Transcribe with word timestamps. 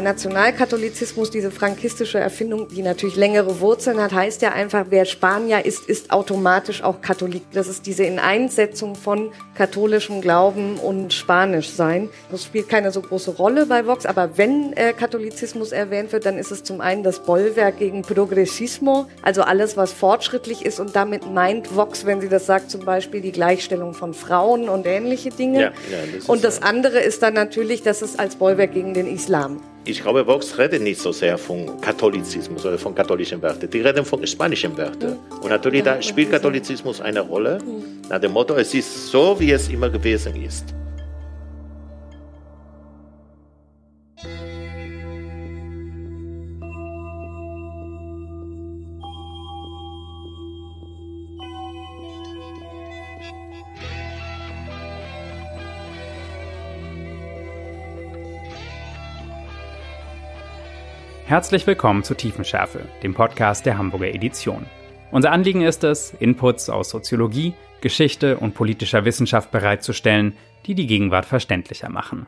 Nationalkatholizismus, 0.00 1.30
diese 1.30 1.50
frankistische 1.50 2.18
Erfindung, 2.18 2.68
die 2.68 2.82
natürlich 2.82 3.16
längere 3.16 3.60
Wurzeln 3.60 4.00
hat, 4.00 4.12
heißt 4.12 4.42
ja 4.42 4.52
einfach, 4.52 4.86
wer 4.90 5.04
Spanier 5.04 5.64
ist, 5.64 5.88
ist 5.88 6.10
automatisch 6.10 6.82
auch 6.82 7.00
Katholik. 7.00 7.42
Das 7.52 7.68
ist 7.68 7.86
diese 7.86 8.04
Ineinsetzung 8.04 8.96
von 8.96 9.30
katholischem 9.54 10.20
Glauben 10.20 10.78
und 10.78 11.12
Spanisch 11.12 11.70
sein. 11.70 12.08
Das 12.30 12.44
spielt 12.44 12.68
keine 12.68 12.90
so 12.90 13.02
große 13.02 13.32
Rolle 13.32 13.66
bei 13.66 13.86
Vox, 13.86 14.04
aber 14.04 14.36
wenn 14.36 14.72
äh, 14.72 14.92
Katholizismus 14.92 15.72
erwähnt 15.72 16.12
wird, 16.12 16.26
dann 16.26 16.38
ist 16.38 16.50
es 16.50 16.64
zum 16.64 16.80
einen 16.80 17.02
das 17.02 17.20
Bollwerk 17.20 17.78
gegen 17.78 18.02
Progressismo, 18.02 19.06
also 19.22 19.42
alles, 19.42 19.76
was 19.76 19.92
fortschrittlich 19.92 20.64
ist 20.64 20.80
und 20.80 20.96
damit 20.96 21.30
meint 21.32 21.74
Vox, 21.74 22.04
wenn 22.04 22.20
sie 22.20 22.28
das 22.28 22.46
sagt, 22.46 22.70
zum 22.70 22.84
Beispiel 22.84 23.20
die 23.20 23.32
Gleichstellung 23.32 23.94
von 23.94 24.12
Frauen 24.12 24.68
und 24.68 24.86
ähnliche 24.86 25.30
Dinge. 25.30 25.60
Ja, 25.60 25.68
ja, 25.68 25.72
das 26.14 26.28
und 26.28 26.42
das 26.42 26.62
andere 26.62 26.98
ist 27.00 27.22
dann 27.22 27.34
natürlich, 27.34 27.82
dass 27.82 28.02
es 28.02 28.18
als 28.18 28.36
Bollwerk 28.36 28.72
gegen 28.72 28.94
den 28.94 29.06
Islam 29.06 29.60
ich 29.86 30.02
glaube, 30.02 30.26
Vox 30.26 30.56
redet 30.56 30.82
nicht 30.82 31.00
so 31.00 31.12
sehr 31.12 31.36
von 31.36 31.80
Katholizismus 31.80 32.64
oder 32.64 32.78
von 32.78 32.94
katholischen 32.94 33.40
Werten. 33.42 33.68
Die 33.68 33.80
reden 33.80 34.04
von 34.04 34.26
spanischen 34.26 34.76
Werten. 34.76 35.16
Und 35.42 35.50
natürlich 35.50 35.82
da 35.82 36.00
spielt 36.00 36.30
Katholizismus 36.30 37.00
eine 37.00 37.20
Rolle. 37.20 37.58
Nach 38.08 38.18
dem 38.18 38.32
Motto, 38.32 38.54
es 38.54 38.72
ist 38.72 39.08
so, 39.08 39.38
wie 39.38 39.52
es 39.52 39.68
immer 39.68 39.90
gewesen 39.90 40.36
ist. 40.42 40.74
Herzlich 61.26 61.66
willkommen 61.66 62.04
zu 62.04 62.14
Tiefenschärfe, 62.14 62.80
dem 63.02 63.14
Podcast 63.14 63.64
der 63.64 63.78
Hamburger 63.78 64.12
Edition. 64.12 64.66
Unser 65.10 65.32
Anliegen 65.32 65.62
ist 65.62 65.82
es, 65.82 66.12
Inputs 66.20 66.68
aus 66.68 66.90
Soziologie, 66.90 67.54
Geschichte 67.80 68.36
und 68.36 68.54
politischer 68.54 69.06
Wissenschaft 69.06 69.50
bereitzustellen, 69.50 70.36
die 70.66 70.74
die 70.74 70.86
Gegenwart 70.86 71.24
verständlicher 71.24 71.88
machen. 71.88 72.26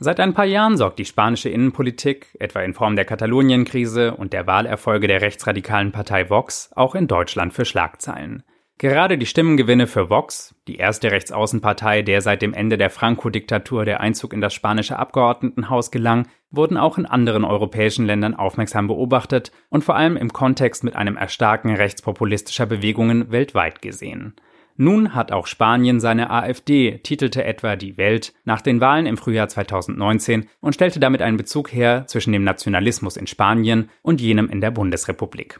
Seit 0.00 0.20
ein 0.20 0.32
paar 0.32 0.46
Jahren 0.46 0.78
sorgt 0.78 0.98
die 0.98 1.04
spanische 1.04 1.50
Innenpolitik, 1.50 2.34
etwa 2.40 2.62
in 2.62 2.72
Form 2.72 2.96
der 2.96 3.04
Katalonien-Krise 3.04 4.14
und 4.14 4.32
der 4.32 4.46
Wahlerfolge 4.46 5.06
der 5.06 5.20
rechtsradikalen 5.20 5.92
Partei 5.92 6.30
Vox, 6.30 6.70
auch 6.74 6.94
in 6.94 7.08
Deutschland 7.08 7.52
für 7.52 7.66
Schlagzeilen. 7.66 8.42
Gerade 8.80 9.18
die 9.18 9.26
Stimmengewinne 9.26 9.88
für 9.88 10.08
Vox, 10.08 10.54
die 10.68 10.76
erste 10.76 11.10
Rechtsaußenpartei, 11.10 12.02
der 12.02 12.22
seit 12.22 12.42
dem 12.42 12.54
Ende 12.54 12.78
der 12.78 12.90
Franco-Diktatur 12.90 13.84
der 13.84 14.00
Einzug 14.00 14.32
in 14.32 14.40
das 14.40 14.54
spanische 14.54 14.96
Abgeordnetenhaus 14.96 15.90
gelang, 15.90 16.28
wurden 16.52 16.76
auch 16.76 16.96
in 16.96 17.04
anderen 17.04 17.44
europäischen 17.44 18.06
Ländern 18.06 18.36
aufmerksam 18.36 18.86
beobachtet 18.86 19.50
und 19.68 19.82
vor 19.82 19.96
allem 19.96 20.16
im 20.16 20.32
Kontext 20.32 20.84
mit 20.84 20.94
einem 20.94 21.16
Erstarken 21.16 21.74
rechtspopulistischer 21.74 22.66
Bewegungen 22.66 23.32
weltweit 23.32 23.82
gesehen. 23.82 24.36
Nun 24.76 25.12
hat 25.12 25.32
auch 25.32 25.48
Spanien 25.48 25.98
seine 25.98 26.30
AfD, 26.30 26.98
titelte 26.98 27.42
etwa 27.42 27.74
die 27.74 27.96
Welt 27.96 28.32
nach 28.44 28.60
den 28.60 28.80
Wahlen 28.80 29.06
im 29.06 29.16
Frühjahr 29.16 29.48
2019 29.48 30.48
und 30.60 30.74
stellte 30.74 31.00
damit 31.00 31.20
einen 31.20 31.36
Bezug 31.36 31.72
her 31.72 32.04
zwischen 32.06 32.32
dem 32.32 32.44
Nationalismus 32.44 33.16
in 33.16 33.26
Spanien 33.26 33.90
und 34.02 34.20
jenem 34.20 34.48
in 34.48 34.60
der 34.60 34.70
Bundesrepublik. 34.70 35.58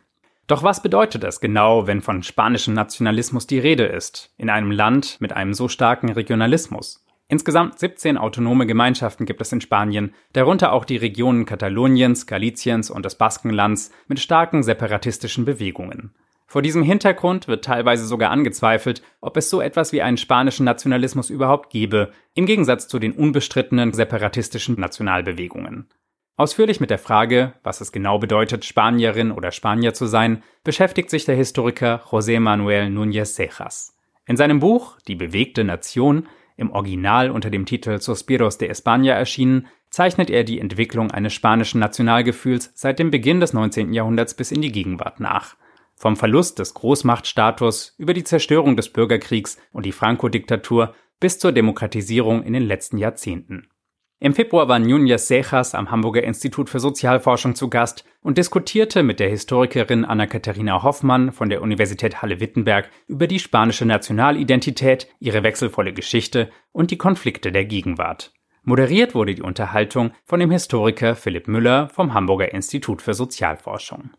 Doch 0.48 0.62
was 0.62 0.82
bedeutet 0.82 1.24
es 1.24 1.41
genau, 1.41 1.86
wenn 1.86 2.00
von 2.00 2.22
spanischem 2.22 2.72
Nationalismus 2.72 3.46
die 3.46 3.58
Rede 3.58 3.84
ist, 3.84 4.32
in 4.38 4.48
einem 4.48 4.70
Land 4.70 5.20
mit 5.20 5.34
einem 5.34 5.52
so 5.52 5.68
starken 5.68 6.10
Regionalismus? 6.10 7.04
Insgesamt 7.28 7.78
17 7.78 8.16
autonome 8.16 8.66
Gemeinschaften 8.66 9.26
gibt 9.26 9.42
es 9.42 9.52
in 9.52 9.60
Spanien, 9.60 10.14
darunter 10.32 10.72
auch 10.72 10.86
die 10.86 10.96
Regionen 10.96 11.44
Kataloniens, 11.44 12.26
Galiciens 12.26 12.91
und 12.91 13.04
des 13.04 13.16
Baskenlands 13.16 13.91
mit 14.06 14.20
starken 14.20 14.62
separatistischen 14.62 15.44
Bewegungen. 15.44 16.14
Vor 16.46 16.62
diesem 16.62 16.82
Hintergrund 16.82 17.46
wird 17.46 17.66
teilweise 17.66 18.06
sogar 18.06 18.30
angezweifelt, 18.30 19.03
ob 19.20 19.36
es 19.36 19.50
so 19.50 19.60
etwas 19.60 19.92
wie 19.92 20.00
einen 20.00 20.16
spanischen 20.16 20.65
Nationalismus 20.65 21.28
überhaupt 21.28 21.69
gebe, 21.69 22.12
im 22.32 22.47
Gegensatz 22.47 22.88
zu 22.88 22.98
den 22.98 23.12
unbestrittenen 23.12 23.92
separatistischen 23.92 24.80
Nationalbewegungen. 24.80 25.91
Ausführlich 26.38 26.78
mit 26.78 26.91
der 26.91 27.00
Frage, 27.00 27.54
was 27.65 27.81
es 27.81 27.91
genau 27.91 28.21
bedeutet, 28.21 28.65
Spanierin 28.65 29.32
oder 29.32 29.50
Spanier 29.50 29.93
zu 29.93 30.06
sein, 30.06 30.44
beschäftigt 30.62 31.10
sich 31.10 31.25
der 31.25 31.34
Historiker 31.34 32.00
José 32.10 32.38
Manuel 32.38 32.87
Núñez 32.87 33.34
Cejas. 33.34 33.97
In 34.25 34.37
seinem 34.37 34.60
Buch 34.60 35.00
Die 35.09 35.16
bewegte 35.16 35.65
Nation, 35.65 36.28
im 36.56 36.71
Original 36.71 37.32
unter 37.32 37.50
dem 37.50 37.66
Titel 37.66 38.00
Suspiros 38.00 38.56
de 38.56 38.71
España 38.71 39.15
erschienen, 39.15 39.66
zeichnet 39.91 40.31
er 40.31 40.44
die 40.44 40.60
Entwicklung 40.60 41.10
eines 41.10 41.32
spanischen 41.32 41.81
Nationalgefühls 41.81 42.71
seit 42.77 43.00
dem 43.00 43.10
Beginn 43.10 43.41
des 43.41 43.53
19. 43.53 43.93
Jahrhunderts 43.93 44.34
bis 44.34 44.53
in 44.53 44.62
die 44.62 44.71
Gegenwart 44.71 45.19
nach. 45.19 45.56
Vom 45.97 46.16
Verlust 46.16 46.60
des 46.60 46.72
Großmachtstatus 46.72 47.97
über 47.98 48.15
die 48.15 48.22
Zerstörung 48.22 48.77
des 48.77 48.93
Bürgerkriegs 48.93 49.59
und 49.72 49.84
die 49.87 49.93
Franco-Diktatur 49.93 50.94
bis 51.19 51.41
zur 51.41 51.50
Demokratisierung 51.50 52.44
in 52.44 52.53
den 52.53 52.62
letzten 52.62 52.98
Jahrzehnten. 52.98 53.66
Im 54.20 54.34
Februar 54.34 54.66
war 54.66 54.78
Núñez 54.78 55.28
Sejas 55.28 55.76
am 55.76 55.92
Hamburger 55.92 56.24
Institut 56.24 56.68
für 56.68 56.80
Sozialforschung 56.80 57.54
zu 57.54 57.70
Gast 57.70 58.04
und 58.20 58.36
diskutierte 58.36 59.04
mit 59.04 59.20
der 59.20 59.28
Historikerin 59.28 60.04
Anna-Katharina 60.04 60.82
Hoffmann 60.82 61.30
von 61.30 61.48
der 61.48 61.62
Universität 61.62 62.20
Halle-Wittenberg 62.20 62.90
über 63.06 63.28
die 63.28 63.38
spanische 63.38 63.84
Nationalidentität, 63.84 65.06
ihre 65.20 65.44
wechselvolle 65.44 65.92
Geschichte 65.92 66.50
und 66.72 66.90
die 66.90 66.98
Konflikte 66.98 67.52
der 67.52 67.64
Gegenwart. 67.64 68.32
Moderiert 68.64 69.14
wurde 69.14 69.36
die 69.36 69.42
Unterhaltung 69.42 70.10
von 70.24 70.40
dem 70.40 70.50
Historiker 70.50 71.14
Philipp 71.14 71.46
Müller 71.46 71.88
vom 71.88 72.12
Hamburger 72.12 72.52
Institut 72.52 73.02
für 73.02 73.14
Sozialforschung. 73.14 74.10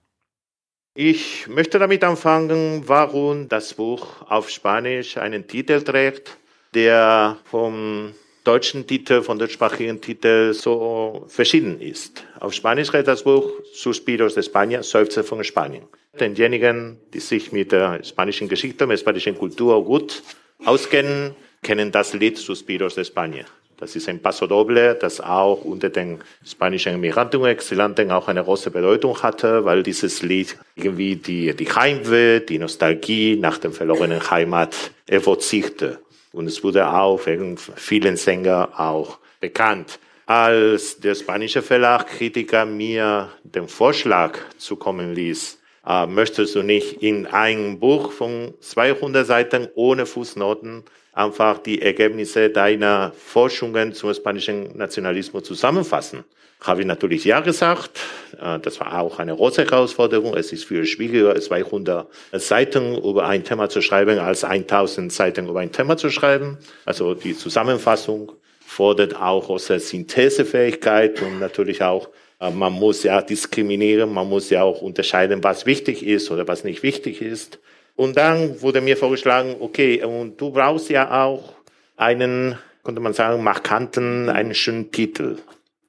Ich 0.95 1.47
möchte 1.49 1.77
damit 1.77 2.05
anfangen, 2.05 2.83
warum 2.87 3.49
das 3.49 3.73
Buch 3.73 4.21
auf 4.29 4.49
Spanisch 4.49 5.17
einen 5.17 5.45
Titel 5.47 5.81
trägt, 5.81 6.37
der 6.73 7.37
vom 7.43 8.13
deutschen 8.49 8.87
Titel, 8.87 9.21
von 9.21 9.37
deutschsprachigen 9.37 10.01
Titel 10.01 10.53
so 10.53 11.23
verschieden 11.27 11.79
ist. 11.79 12.23
Auf 12.39 12.51
Spanisch 12.53 12.91
heißt 12.91 13.07
das 13.07 13.21
Buch 13.23 13.45
Suspiros 13.73 14.33
de 14.33 14.43
España, 14.43 14.81
Seufzer 14.81 15.23
von 15.23 15.43
Spanien. 15.43 15.83
Denjenigen, 16.19 16.97
die 17.13 17.19
sich 17.19 17.51
mit 17.51 17.71
der 17.71 18.03
spanischen 18.03 18.47
Geschichte, 18.49 18.87
mit 18.87 18.97
der 18.97 19.01
spanischen 19.01 19.37
Kultur 19.37 19.85
gut 19.85 20.23
auskennen, 20.65 21.35
kennen 21.61 21.91
das 21.91 22.13
Lied 22.13 22.39
Suspiros 22.39 22.95
de 22.95 23.03
España. 23.03 23.45
Das 23.77 23.95
ist 23.95 24.09
ein 24.09 24.19
Paso 24.19 24.47
Doble, 24.47 24.95
das 24.95 25.21
auch 25.21 25.63
unter 25.63 25.89
den 25.89 26.17
spanischen 26.43 26.95
Emigranten 26.95 27.37
und 27.37 27.49
Exilanten 27.49 28.09
auch 28.09 28.27
eine 28.29 28.43
große 28.43 28.71
Bedeutung 28.71 29.21
hatte, 29.21 29.63
weil 29.63 29.83
dieses 29.83 30.23
Lied 30.23 30.57
irgendwie 30.75 31.15
die, 31.15 31.55
die 31.55 31.71
Heimweh, 31.71 32.39
die 32.39 32.57
Nostalgie 32.57 33.35
nach 33.35 33.59
der 33.59 33.71
verlorenen 33.71 34.27
Heimat 34.31 34.75
evozierte. 35.05 35.99
Und 36.31 36.47
es 36.47 36.63
wurde 36.63 36.87
auch 36.87 37.25
wegen 37.25 37.57
vielen 37.57 38.17
Sänger 38.17 38.69
auch 38.77 39.17
bekannt. 39.39 39.99
Als 40.25 40.99
der 40.99 41.15
spanische 41.15 41.63
Verlag 41.63 42.07
Kritiker 42.07 42.65
mir 42.65 43.29
den 43.43 43.67
Vorschlag 43.67 44.37
zukommen 44.57 45.15
ließ, 45.15 45.59
äh, 45.87 46.05
möchtest 46.05 46.53
du 46.53 46.61
nicht 46.61 47.01
in 47.01 47.25
einem 47.25 47.79
Buch 47.79 48.11
von 48.11 48.53
200 48.59 49.25
Seiten 49.25 49.67
ohne 49.73 50.05
Fußnoten 50.05 50.83
einfach 51.13 51.57
die 51.57 51.81
Ergebnisse 51.81 52.51
deiner 52.51 53.11
Forschungen 53.17 53.93
zum 53.93 54.13
spanischen 54.13 54.77
Nationalismus 54.77 55.43
zusammenfassen? 55.43 56.23
Habe 56.61 56.81
ich 56.81 56.87
natürlich 56.87 57.23
ja 57.23 57.39
gesagt. 57.39 58.01
Äh, 58.39 58.59
das 58.59 58.79
war 58.79 58.99
auch 58.99 59.19
eine 59.19 59.35
große 59.35 59.63
Herausforderung. 59.63 60.35
Es 60.35 60.51
ist 60.51 60.65
viel 60.65 60.85
schwieriger, 60.85 61.39
200 61.39 62.07
Seiten 62.33 62.97
über 62.97 63.27
ein 63.27 63.43
Thema 63.43 63.69
zu 63.69 63.81
schreiben, 63.81 64.19
als 64.19 64.43
1000 64.43 65.11
Seiten 65.11 65.47
über 65.47 65.61
ein 65.61 65.71
Thema 65.71 65.95
zu 65.95 66.09
schreiben. 66.09 66.57
Also 66.85 67.13
die 67.13 67.35
Zusammenfassung 67.35 68.33
fordert 68.59 69.15
auch 69.15 69.45
große 69.45 69.79
Synthesefähigkeit 69.79 71.21
und 71.21 71.39
natürlich 71.39 71.81
auch, 71.81 72.09
äh, 72.41 72.51
man 72.51 72.73
muss 72.73 73.03
ja 73.03 73.21
diskriminieren, 73.21 74.13
man 74.13 74.27
muss 74.27 74.49
ja 74.49 74.63
auch 74.63 74.81
unterscheiden, 74.81 75.43
was 75.43 75.65
wichtig 75.65 76.05
ist 76.05 76.29
oder 76.29 76.47
was 76.47 76.65
nicht 76.65 76.83
wichtig 76.83 77.21
ist. 77.21 77.59
Und 77.95 78.17
dann 78.17 78.61
wurde 78.61 78.81
mir 78.81 78.95
vorgeschlagen, 78.95 79.55
okay, 79.59 80.03
und 80.03 80.39
du 80.39 80.51
brauchst 80.51 80.89
ja 80.89 81.25
auch 81.25 81.53
einen, 81.97 82.57
konnte 82.83 83.01
man 83.01 83.13
sagen, 83.13 83.43
markanten, 83.43 84.29
einen 84.29 84.53
schönen 84.53 84.91
Titel. 84.91 85.37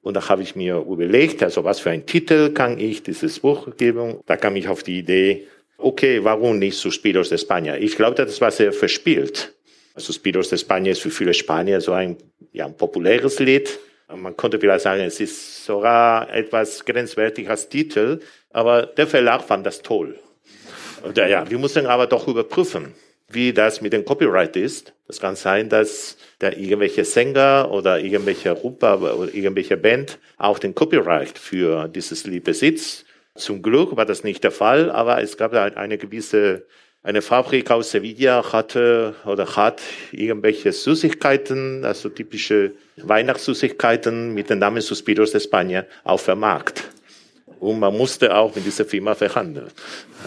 Und 0.01 0.15
da 0.15 0.29
habe 0.29 0.41
ich 0.41 0.55
mir 0.55 0.77
überlegt, 0.77 1.43
also 1.43 1.63
was 1.63 1.79
für 1.79 1.91
einen 1.91 2.05
Titel 2.05 2.51
kann 2.51 2.79
ich 2.79 3.03
dieses 3.03 3.39
Buch 3.39 3.75
geben? 3.77 4.19
Da 4.25 4.35
kam 4.35 4.55
ich 4.55 4.67
auf 4.67 4.83
die 4.83 4.99
Idee, 4.99 5.47
okay, 5.77 6.23
warum 6.23 6.59
nicht 6.59 6.77
Suspiros 6.77 7.29
de 7.29 7.37
España? 7.37 7.77
Ich 7.77 7.95
glaube, 7.95 8.15
das 8.15 8.41
war 8.41 8.51
sehr 8.51 8.73
verspielt. 8.73 9.53
Suspiros 9.95 10.49
de 10.49 10.57
España 10.57 10.91
ist 10.91 11.01
für 11.01 11.11
viele 11.11 11.33
Spanier 11.33 11.81
so 11.81 11.93
ein, 11.93 12.17
ja, 12.51 12.65
ein 12.65 12.75
populäres 12.75 13.39
Lied. 13.39 13.79
Man 14.13 14.35
konnte 14.35 14.59
vielleicht 14.59 14.83
sagen, 14.83 15.01
es 15.01 15.19
ist 15.19 15.65
sogar 15.65 16.33
etwas 16.33 16.83
grenzwertig 16.83 17.49
als 17.49 17.69
Titel, 17.69 18.19
aber 18.51 18.85
der 18.85 19.07
Verlag 19.07 19.43
fand 19.43 19.65
das 19.65 19.81
toll. 19.81 20.19
Und 21.03 21.17
ja, 21.17 21.49
wir 21.49 21.57
mussten 21.57 21.85
aber 21.85 22.07
doch 22.07 22.27
überprüfen. 22.27 22.93
Wie 23.33 23.53
das 23.53 23.81
mit 23.81 23.93
dem 23.93 24.05
Copyright 24.05 24.55
ist. 24.55 24.93
Es 25.07 25.19
kann 25.19 25.35
sein, 25.35 25.69
dass 25.69 26.17
der 26.39 26.57
irgendwelche 26.57 27.05
Sänger 27.05 27.69
oder 27.71 27.99
irgendwelche 27.99 28.55
Gruppe 28.55 28.97
oder 28.97 29.33
irgendwelche 29.33 29.77
Band 29.77 30.19
auch 30.37 30.59
den 30.59 30.73
Copyright 30.73 31.37
für 31.37 31.87
dieses 31.87 32.25
Lied 32.25 32.43
besitzt. 32.43 33.05
Zum 33.35 33.61
Glück 33.61 33.95
war 33.95 34.05
das 34.05 34.23
nicht 34.23 34.43
der 34.43 34.51
Fall, 34.51 34.91
aber 34.91 35.21
es 35.21 35.37
gab 35.37 35.53
eine 35.53 35.97
gewisse, 35.97 36.65
eine 37.03 37.21
Fabrik 37.21 37.71
aus 37.71 37.91
Sevilla 37.91 38.51
hatte 38.51 39.15
oder 39.25 39.55
hat 39.55 39.81
irgendwelche 40.11 40.71
Süßigkeiten, 40.71 41.85
also 41.85 42.09
typische 42.09 42.73
Weihnachtssüßigkeiten 42.97 44.33
mit 44.33 44.49
dem 44.49 44.59
Namen 44.59 44.81
Suspiros 44.81 45.31
de 45.31 45.41
España 45.41 45.85
auf 46.03 46.25
dem 46.25 46.39
Markt. 46.39 46.83
Und 47.61 47.79
man 47.79 47.95
musste 47.95 48.35
auch 48.35 48.55
mit 48.55 48.65
dieser 48.65 48.85
Firma 48.85 49.13
verhandeln. 49.13 49.67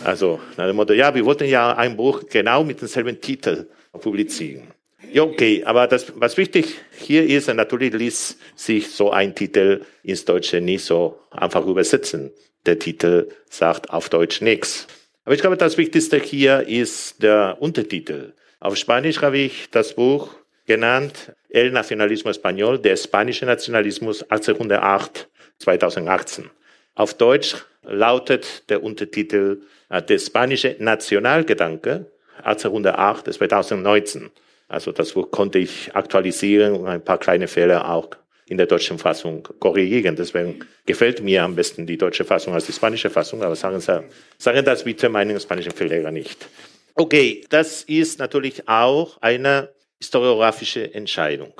Also 0.05 0.39
nach 0.57 0.69
dem 0.69 0.77
Motto, 0.77 0.93
ja, 0.93 1.13
wir 1.13 1.25
wollten 1.25 1.49
ja 1.49 1.77
ein 1.77 1.97
Buch 1.97 2.23
genau 2.31 2.63
mit 2.63 2.81
demselben 2.81 3.21
Titel 3.21 3.67
publizieren. 3.91 4.69
Ja, 5.13 5.25
okay, 5.25 5.65
aber 5.65 5.89
das, 5.89 6.13
was 6.15 6.37
wichtig 6.37 6.77
hier 6.97 7.29
ist, 7.29 7.53
natürlich 7.53 7.93
ließ 7.93 8.39
sich 8.55 8.89
so 8.89 9.11
ein 9.11 9.35
Titel 9.35 9.81
ins 10.05 10.25
Deutsche 10.25 10.61
nicht 10.61 10.85
so 10.85 11.19
einfach 11.33 11.67
übersetzen. 11.67 12.31
Der 12.67 12.79
Titel 12.79 13.29
sagt 13.51 13.91
auf 13.91 14.09
Deutsch 14.09 14.41
nichts. 14.41 14.87
Aber 15.25 15.35
ich 15.35 15.41
glaube, 15.41 15.57
das 15.57 15.77
Wichtigste 15.77 16.19
hier 16.19 16.69
ist 16.69 17.21
der 17.21 17.57
Untertitel. 17.59 18.35
Auf 18.61 18.77
Spanisch 18.77 19.21
habe 19.23 19.39
ich 19.39 19.71
das 19.73 19.95
Buch 19.95 20.29
genannt 20.67 21.33
El 21.49 21.73
Nacionalismo 21.73 22.31
Español, 22.31 22.79
der 22.79 22.97
spanische 22.97 23.45
Nationalismus 23.45 24.23
1808, 24.23 25.29
2018. 25.59 26.51
Auf 26.95 27.15
Deutsch 27.15 27.57
lautet 27.83 28.69
der 28.71 28.83
Untertitel 28.83 29.63
äh, 29.89 30.03
Der 30.03 30.19
spanische 30.19 30.77
Nationalgedanke 30.79 32.07
1808 32.43 33.25
bis 33.25 33.37
2019. 33.37 34.31
Also 34.69 34.93
das 34.93 35.15
konnte 35.31 35.59
ich 35.59 35.95
aktualisieren 35.95 36.75
und 36.75 36.87
ein 36.87 37.05
paar 37.05 37.19
kleine 37.19 37.49
Fehler 37.49 37.91
auch 37.91 38.11
in 38.47 38.59
der 38.59 38.67
deutschen 38.67 38.99
Fassung 38.99 39.43
korrigieren. 39.59 40.17
Deswegen 40.17 40.61
gefällt 40.87 41.23
mir 41.23 41.43
am 41.43 41.55
besten 41.55 41.87
die 41.87 41.97
deutsche 41.97 42.25
Fassung 42.25 42.55
als 42.55 42.67
die 42.67 42.73
spanische 42.73 43.11
Fassung, 43.11 43.43
aber 43.43 43.57
sagen 43.57 43.81
Sie, 43.81 44.03
sagen 44.39 44.65
das 44.65 44.85
bitte 44.85 45.09
meinen 45.09 45.39
spanischen 45.41 45.73
Verleger 45.73 46.11
nicht. 46.11 46.47
Okay, 46.95 47.45
das 47.51 47.83
ist 47.83 48.19
natürlich 48.19 48.69
auch 48.69 49.21
eine 49.21 49.71
historiografische 49.99 50.95
Entscheidung. 50.95 51.55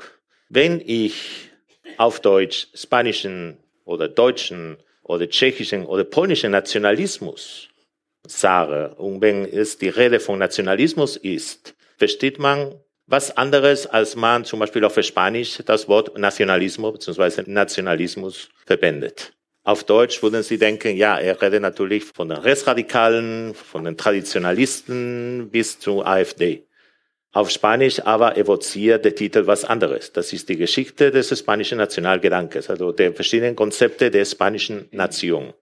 Wenn 0.49 0.81
ich 0.85 1.49
auf 1.97 2.19
Deutsch 2.19 2.67
spanischen 2.73 3.57
oder 3.83 4.07
deutschen 4.07 4.77
oder 5.05 5.29
tschechischen 5.29 5.85
oder 5.85 6.03
polnischen 6.03 6.51
Nationalismus 6.51 7.69
sage 8.27 8.95
und 8.95 9.21
wenn 9.21 9.45
es 9.45 9.77
die 9.77 9.89
Rede 9.89 10.19
von 10.19 10.39
Nationalismus 10.39 11.15
ist, 11.15 11.75
versteht 11.97 12.39
man 12.39 12.73
was 13.07 13.37
anderes, 13.37 13.85
als 13.85 14.15
man 14.15 14.45
zum 14.45 14.59
Beispiel 14.59 14.83
auf 14.83 14.99
Spanisch 15.01 15.59
das 15.63 15.87
Wort 15.87 16.17
Nationalismus 16.17 16.93
bzw. 16.93 17.43
Nationalismus 17.45 18.49
verwendet. 18.65 19.33
Auf 19.63 19.83
Deutsch 19.83 20.21
würden 20.23 20.43
Sie 20.43 20.57
denken, 20.57 20.95
ja, 20.95 21.19
er 21.19 21.39
redet 21.41 21.61
natürlich 21.61 22.03
von 22.05 22.29
den 22.29 22.37
Rechtsradikalen, 22.37 23.53
von 23.53 23.83
den 23.83 23.97
Traditionalisten 23.97 25.49
bis 25.51 25.79
zur 25.79 26.05
AfD. 26.05 26.67
Auf 27.35 27.49
Spanisch 27.49 27.99
aber 27.99 28.37
evoziert 28.37 29.03
der 29.03 29.13
Titel 29.13 29.45
was 29.45 29.65
anderes. 29.65 30.13
Das 30.13 30.31
ist 30.31 30.47
die 30.47 30.55
Geschichte 30.55 31.11
des 31.11 31.37
spanischen 31.37 31.77
Nationalgedankes, 31.77 32.69
also 32.69 32.93
der 32.93 33.11
verschiedenen 33.11 33.57
Konzepte 33.57 34.09
der 34.09 34.23
spanischen 34.23 34.87
Nation. 34.91 35.53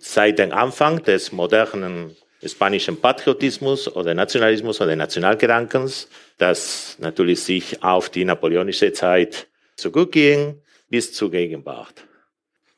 Seit 0.00 0.40
dem 0.40 0.50
Anfang 0.50 1.04
des 1.04 1.30
modernen 1.30 2.16
spanischen 2.44 3.00
Patriotismus 3.00 3.86
oder 3.94 4.12
Nationalismus 4.12 4.80
oder 4.80 4.96
Nationalgedankens, 4.96 6.08
das 6.36 6.96
natürlich 6.98 7.42
sich 7.42 7.80
auf 7.84 8.10
die 8.10 8.24
napoleonische 8.24 8.92
Zeit 8.92 9.46
zurückging 9.76 10.60
bis 10.90 11.12
zur 11.12 11.30
Gegenwart. 11.30 12.02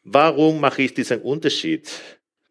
Warum 0.04 0.60
mache 0.60 0.82
ich 0.82 0.92
diesen 0.92 1.22
Unterschied 1.22 1.90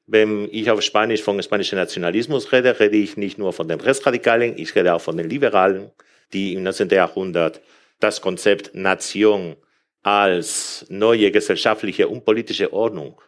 wenn 0.07 0.47
ich 0.51 0.71
auf 0.71 0.81
Spanisch 0.81 1.21
von 1.21 1.41
spanischem 1.43 1.77
Nationalismus 1.77 2.51
rede, 2.51 2.79
rede 2.79 2.97
ich 2.97 3.17
nicht 3.17 3.37
nur 3.37 3.51
von 3.51 3.67
den 3.67 3.81
Rechtsradikalen, 3.81 4.57
ich 4.57 4.73
rede 4.73 4.93
auch 4.93 5.01
von 5.01 5.17
den 5.17 5.29
Liberalen, 5.29 5.91
die 6.33 6.53
im 6.53 6.63
19. 6.63 6.89
Jahrhundert 6.89 7.61
das 7.99 8.21
Konzept 8.21 8.73
Nation 8.73 9.57
als 10.03 10.85
neue 10.89 11.29
gesellschaftliche 11.31 12.07
und 12.07 12.23
politische 12.23 12.71
Ordnung 12.71 13.19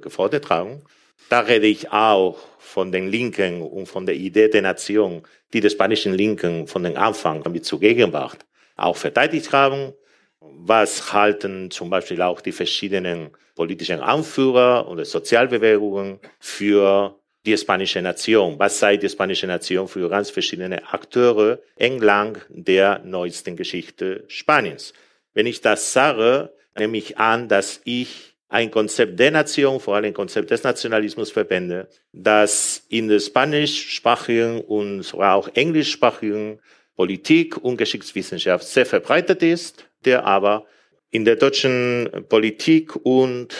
gefordert 0.00 0.48
haben. 0.48 0.82
Da 1.28 1.40
rede 1.40 1.66
ich 1.66 1.92
auch 1.92 2.38
von 2.58 2.90
den 2.90 3.08
Linken 3.08 3.60
und 3.60 3.86
von 3.86 4.06
der 4.06 4.14
Idee 4.14 4.48
der 4.48 4.62
Nation, 4.62 5.22
die 5.52 5.60
die 5.60 5.70
spanischen 5.70 6.14
Linken 6.14 6.66
von 6.66 6.82
den 6.82 6.96
Anfang 6.96 7.42
damit 7.42 7.66
zur 7.66 7.80
Gegenwart 7.80 8.46
auch 8.76 8.96
verteidigt 8.96 9.52
haben. 9.52 9.92
Was 10.40 11.12
halten 11.12 11.70
zum 11.70 11.90
Beispiel 11.90 12.22
auch 12.22 12.40
die 12.40 12.52
verschiedenen 12.52 13.30
politischen 13.54 14.00
Anführer 14.00 14.88
oder 14.88 15.04
Sozialbewegungen 15.04 16.20
für 16.40 17.18
die 17.46 17.56
spanische 17.56 18.00
Nation. 18.00 18.58
Was 18.58 18.78
sei 18.78 18.96
die 18.96 19.08
spanische 19.08 19.46
Nation 19.46 19.86
für 19.86 20.08
ganz 20.08 20.30
verschiedene 20.30 20.92
Akteure 20.92 21.58
entlang 21.76 22.38
der 22.48 23.00
neuesten 23.04 23.56
Geschichte 23.56 24.24
Spaniens? 24.28 24.94
Wenn 25.34 25.46
ich 25.46 25.60
das 25.60 25.92
sage, 25.92 26.52
nehme 26.76 26.96
ich 26.96 27.18
an, 27.18 27.48
dass 27.48 27.80
ich 27.84 28.34
ein 28.48 28.70
Konzept 28.70 29.18
der 29.18 29.30
Nation, 29.30 29.80
vor 29.80 29.96
allem 29.96 30.06
ein 30.06 30.14
Konzept 30.14 30.50
des 30.50 30.62
Nationalismus 30.62 31.30
verwende, 31.30 31.88
das 32.12 32.84
in 32.88 33.08
der 33.08 33.18
spanischsprachigen 33.18 34.60
und 34.60 35.02
sogar 35.02 35.34
auch 35.34 35.48
englischsprachigen 35.54 36.60
Politik 36.94 37.56
und 37.56 37.76
Geschichtswissenschaft 37.76 38.66
sehr 38.66 38.86
verbreitet 38.86 39.42
ist, 39.42 39.84
der 40.06 40.24
aber 40.24 40.66
in 41.10 41.24
der 41.24 41.36
deutschen 41.36 42.24
Politik 42.28 42.96
und 42.96 43.54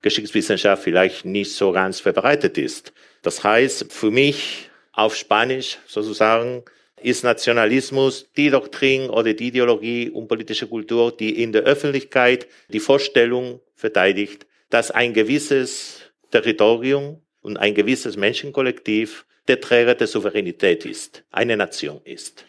Geschichtswissenschaft 0.00 0.82
vielleicht 0.82 1.24
nicht 1.24 1.52
so 1.52 1.72
ganz 1.72 2.00
verbreitet 2.00 2.56
ist. 2.56 2.92
Das 3.22 3.42
heißt, 3.42 3.92
für 3.92 4.10
mich 4.10 4.70
auf 4.92 5.16
Spanisch 5.16 5.78
sozusagen 5.86 6.64
ist 7.02 7.24
Nationalismus 7.24 8.30
die 8.36 8.50
Doktrin 8.50 9.10
oder 9.10 9.34
die 9.34 9.48
Ideologie 9.48 10.10
und 10.10 10.28
politische 10.28 10.66
Kultur, 10.66 11.16
die 11.16 11.42
in 11.42 11.52
der 11.52 11.62
Öffentlichkeit 11.62 12.48
die 12.68 12.80
Vorstellung 12.80 13.60
verteidigt, 13.74 14.46
dass 14.70 14.90
ein 14.90 15.14
gewisses 15.14 16.00
Territorium 16.30 17.22
und 17.40 17.56
ein 17.56 17.74
gewisses 17.74 18.16
Menschenkollektiv 18.16 19.26
der 19.46 19.60
Träger 19.60 19.94
der 19.94 20.06
Souveränität 20.06 20.84
ist, 20.84 21.24
eine 21.30 21.56
Nation 21.56 22.00
ist. 22.04 22.44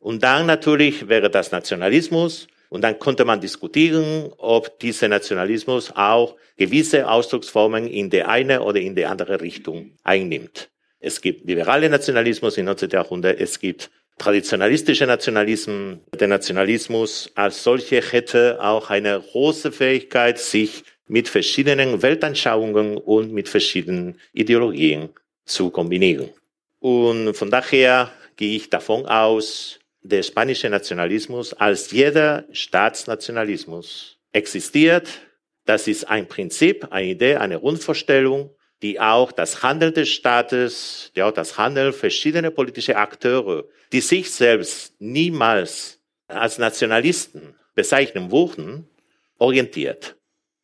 Und 0.00 0.22
dann 0.22 0.46
natürlich 0.46 1.08
wäre 1.08 1.30
das 1.30 1.52
Nationalismus 1.52 2.48
und 2.70 2.82
dann 2.82 2.98
konnte 2.98 3.24
man 3.24 3.40
diskutieren, 3.40 4.32
ob 4.38 4.78
dieser 4.80 5.08
Nationalismus 5.08 5.92
auch 5.94 6.36
gewisse 6.56 7.08
Ausdrucksformen 7.08 7.86
in 7.86 8.10
die 8.10 8.22
eine 8.22 8.62
oder 8.62 8.80
in 8.80 8.94
die 8.94 9.04
andere 9.04 9.40
Richtung 9.40 9.92
einnimmt. 10.02 10.70
Es 11.00 11.20
gibt 11.20 11.46
liberale 11.46 11.88
Nationalismus 11.88 12.56
im 12.58 12.66
19. 12.66 12.90
Jahrhundert, 12.90 13.40
es 13.40 13.58
gibt 13.58 13.90
traditionalistische 14.18 15.06
Nationalismen. 15.06 16.00
Der 16.18 16.28
Nationalismus 16.28 17.30
als 17.34 17.62
solche 17.64 18.02
hätte 18.02 18.58
auch 18.62 18.90
eine 18.90 19.20
große 19.20 19.72
Fähigkeit, 19.72 20.38
sich 20.38 20.84
mit 21.08 21.28
verschiedenen 21.28 22.02
Weltanschauungen 22.02 22.96
und 22.96 23.32
mit 23.32 23.48
verschiedenen 23.48 24.18
Ideologien 24.32 25.08
zu 25.44 25.70
kombinieren. 25.70 26.28
Und 26.78 27.34
von 27.34 27.50
daher 27.50 28.12
gehe 28.36 28.56
ich 28.56 28.70
davon 28.70 29.06
aus, 29.06 29.79
der 30.02 30.22
spanische 30.22 30.70
Nationalismus 30.70 31.52
als 31.52 31.90
jeder 31.90 32.44
Staatsnationalismus 32.52 34.18
existiert. 34.32 35.08
Das 35.66 35.86
ist 35.86 36.04
ein 36.08 36.26
Prinzip, 36.26 36.88
eine 36.90 37.10
Idee, 37.10 37.36
eine 37.36 37.60
Grundvorstellung, 37.60 38.54
die 38.82 38.98
auch 38.98 39.30
das 39.30 39.62
Handeln 39.62 39.92
des 39.92 40.08
Staates, 40.08 41.12
die 41.14 41.20
das 41.20 41.58
Handeln 41.58 41.92
verschiedener 41.92 42.50
politischer 42.50 42.96
Akteure, 42.96 43.64
die 43.92 44.00
sich 44.00 44.30
selbst 44.30 44.94
niemals 45.00 46.00
als 46.26 46.58
Nationalisten 46.58 47.54
bezeichnen 47.74 48.32
würden, 48.32 48.88
orientiert. 49.38 50.16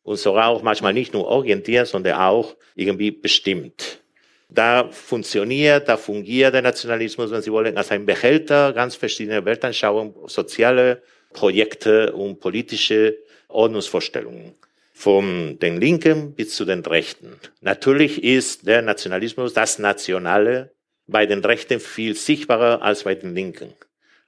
Und 0.03 0.17
sogar 0.17 0.47
auch 0.47 0.63
manchmal 0.63 0.93
nicht 0.93 1.13
nur 1.13 1.27
orientiert, 1.27 1.87
sondern 1.87 2.19
auch 2.19 2.55
irgendwie 2.75 3.11
bestimmt. 3.11 4.01
Da 4.49 4.89
funktioniert, 4.91 5.89
da 5.89 5.97
fungiert 5.97 6.53
der 6.53 6.61
Nationalismus, 6.61 7.31
wenn 7.31 7.41
Sie 7.41 7.51
wollen, 7.51 7.77
als 7.77 7.91
ein 7.91 8.05
Behälter 8.05 8.71
ganz 8.73 8.95
verschiedener 8.95 9.43
Weltanschauungen, 9.43 10.13
soziale 10.27 11.01
Projekte 11.33 12.13
und 12.13 12.39
politische 12.39 13.17
Ordnungsvorstellungen. 13.49 14.55
Von 14.93 15.59
den 15.59 15.79
Linken 15.79 16.33
bis 16.33 16.55
zu 16.55 16.65
den 16.65 16.79
Rechten. 16.79 17.39
Natürlich 17.61 18.23
ist 18.23 18.65
der 18.65 18.81
Nationalismus, 18.81 19.53
das 19.53 19.77
Nationale, 19.77 20.71
bei 21.05 21.25
den 21.25 21.43
Rechten 21.43 21.79
viel 21.79 22.15
sichtbarer 22.15 22.81
als 22.81 23.03
bei 23.03 23.15
den 23.15 23.35
Linken. 23.35 23.73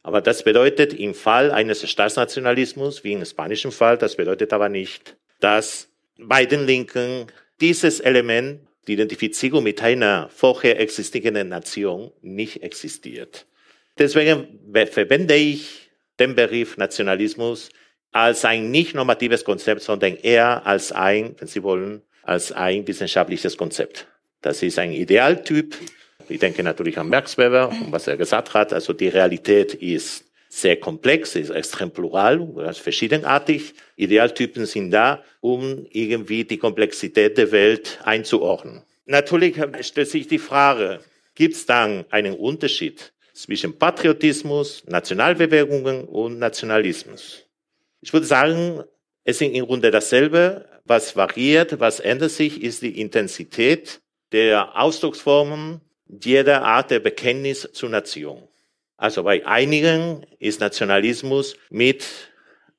Aber 0.03 0.21
das 0.21 0.43
bedeutet 0.43 0.93
im 0.93 1.13
Fall 1.13 1.51
eines 1.51 1.89
Staatsnationalismus, 1.89 3.03
wie 3.03 3.13
im 3.13 3.25
spanischen 3.25 3.71
Fall, 3.71 3.97
das 3.97 4.15
bedeutet 4.15 4.53
aber 4.53 4.69
nicht, 4.69 5.17
dass 5.39 5.89
bei 6.17 6.45
den 6.45 6.65
Linken 6.65 7.27
dieses 7.59 7.99
Element 7.99 8.61
die 8.89 8.93
Identifizierung 8.93 9.63
mit 9.63 9.81
einer 9.83 10.29
vorher 10.33 10.79
existierenden 10.79 11.49
Nation 11.49 12.11
nicht 12.21 12.63
existiert. 12.63 13.45
Deswegen 13.99 14.59
verwende 14.91 15.35
ich 15.35 15.91
den 16.19 16.35
Begriff 16.35 16.75
Nationalismus 16.75 17.69
als 18.11 18.43
ein 18.45 18.71
nicht 18.71 18.95
normatives 18.95 19.45
Konzept, 19.45 19.83
sondern 19.83 20.15
eher 20.15 20.65
als 20.65 20.91
ein, 20.91 21.35
wenn 21.37 21.47
Sie 21.47 21.61
wollen, 21.61 22.01
als 22.23 22.51
ein 22.51 22.87
wissenschaftliches 22.87 23.57
Konzept. 23.57 24.07
Das 24.41 24.63
ist 24.63 24.79
ein 24.79 24.91
Idealtyp. 24.91 25.77
Ich 26.27 26.39
denke 26.39 26.63
natürlich 26.63 26.97
an 26.97 27.09
Max 27.09 27.37
Weber 27.37 27.69
und 27.69 27.91
was 27.91 28.07
er 28.07 28.17
gesagt 28.17 28.55
hat. 28.55 28.73
Also 28.73 28.93
die 28.93 29.09
Realität 29.09 29.75
ist 29.75 30.25
sehr 30.49 30.77
komplex, 30.77 31.35
ist 31.35 31.51
extrem 31.51 31.91
plural, 31.91 32.73
verschiedenartig. 32.73 33.75
Idealtypen 33.95 34.65
sind 34.65 34.91
da, 34.91 35.23
um 35.41 35.85
irgendwie 35.91 36.43
die 36.43 36.57
Komplexität 36.57 37.37
der 37.37 37.51
Welt 37.51 37.99
einzuordnen. 38.03 38.81
Natürlich 39.05 39.55
stellt 39.81 40.09
sich 40.09 40.27
die 40.27 40.39
Frage, 40.39 40.99
gibt 41.35 41.55
es 41.55 41.65
dann 41.65 42.03
einen 42.09 42.33
Unterschied 42.33 43.13
zwischen 43.33 43.77
Patriotismus, 43.77 44.83
Nationalbewegungen 44.87 46.05
und 46.05 46.39
Nationalismus? 46.39 47.45
Ich 48.01 48.11
würde 48.11 48.25
sagen, 48.25 48.83
es 49.23 49.37
sind 49.37 49.53
im 49.53 49.65
Grunde 49.65 49.91
dasselbe. 49.91 50.65
Was 50.85 51.15
variiert, 51.15 51.79
was 51.79 51.99
ändert 51.99 52.31
sich, 52.31 52.63
ist 52.63 52.81
die 52.81 52.99
Intensität 52.99 54.01
der 54.31 54.79
Ausdrucksformen 54.79 55.81
jeder 56.07 56.63
Art 56.63 56.89
der 56.89 56.99
Bekenntnis 56.99 57.69
zur 57.71 57.89
Nation. 57.89 58.47
Also 58.99 59.23
bei 59.23 59.45
einigen 59.45 60.25
ist 60.39 60.59
Nationalismus 60.59 61.55
mit 61.69 62.05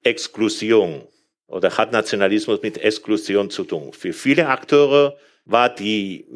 Exklusion 0.03 1.09
oder 1.47 1.79
hat 1.79 1.93
Nationalismus 1.93 2.61
mit 2.61 2.77
Exklusion 2.77 3.49
zu 3.49 3.65
tun. 3.65 3.95
Für 3.95 4.13
viele 4.13 4.49
Akteure 4.49 5.17
war 5.47 5.75
die, 5.75 6.27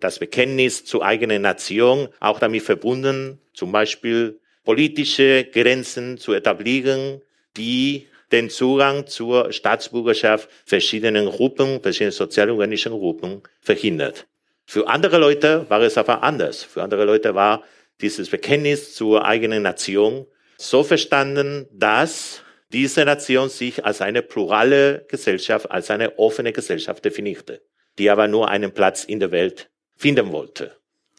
das 0.00 0.18
Bekenntnis 0.18 0.86
zur 0.86 1.04
eigenen 1.04 1.42
Nation 1.42 2.08
auch 2.20 2.38
damit 2.38 2.62
verbunden, 2.62 3.38
zum 3.52 3.70
Beispiel 3.70 4.40
politische 4.64 5.44
Grenzen 5.44 6.16
zu 6.16 6.32
etablieren, 6.32 7.20
die 7.58 8.06
den 8.32 8.48
Zugang 8.48 9.06
zur 9.06 9.52
Staatsbürgerschaft 9.52 10.48
verschiedenen 10.64 11.26
Gruppen, 11.26 11.82
verschiedenen 11.82 12.12
sozialorganischen 12.12 12.92
Gruppen 12.92 13.42
verhindert. 13.60 14.26
Für 14.64 14.88
andere 14.88 15.18
Leute 15.18 15.66
war 15.68 15.82
es 15.82 15.98
aber 15.98 16.22
anders. 16.22 16.62
Für 16.62 16.82
andere 16.82 17.04
Leute 17.04 17.34
war 17.34 17.62
dieses 18.00 18.30
Bekenntnis 18.30 18.94
zur 18.94 19.24
eigenen 19.24 19.62
Nation 19.62 20.26
so 20.58 20.82
verstanden, 20.82 21.68
dass 21.72 22.42
diese 22.72 23.04
Nation 23.04 23.48
sich 23.48 23.84
als 23.84 24.00
eine 24.00 24.22
plurale 24.22 25.04
Gesellschaft, 25.08 25.70
als 25.70 25.90
eine 25.90 26.18
offene 26.18 26.52
Gesellschaft 26.52 27.04
definierte, 27.04 27.62
die 27.98 28.10
aber 28.10 28.28
nur 28.28 28.48
einen 28.48 28.72
Platz 28.72 29.04
in 29.04 29.20
der 29.20 29.30
Welt 29.30 29.70
finden 29.96 30.32
wollte. 30.32 30.76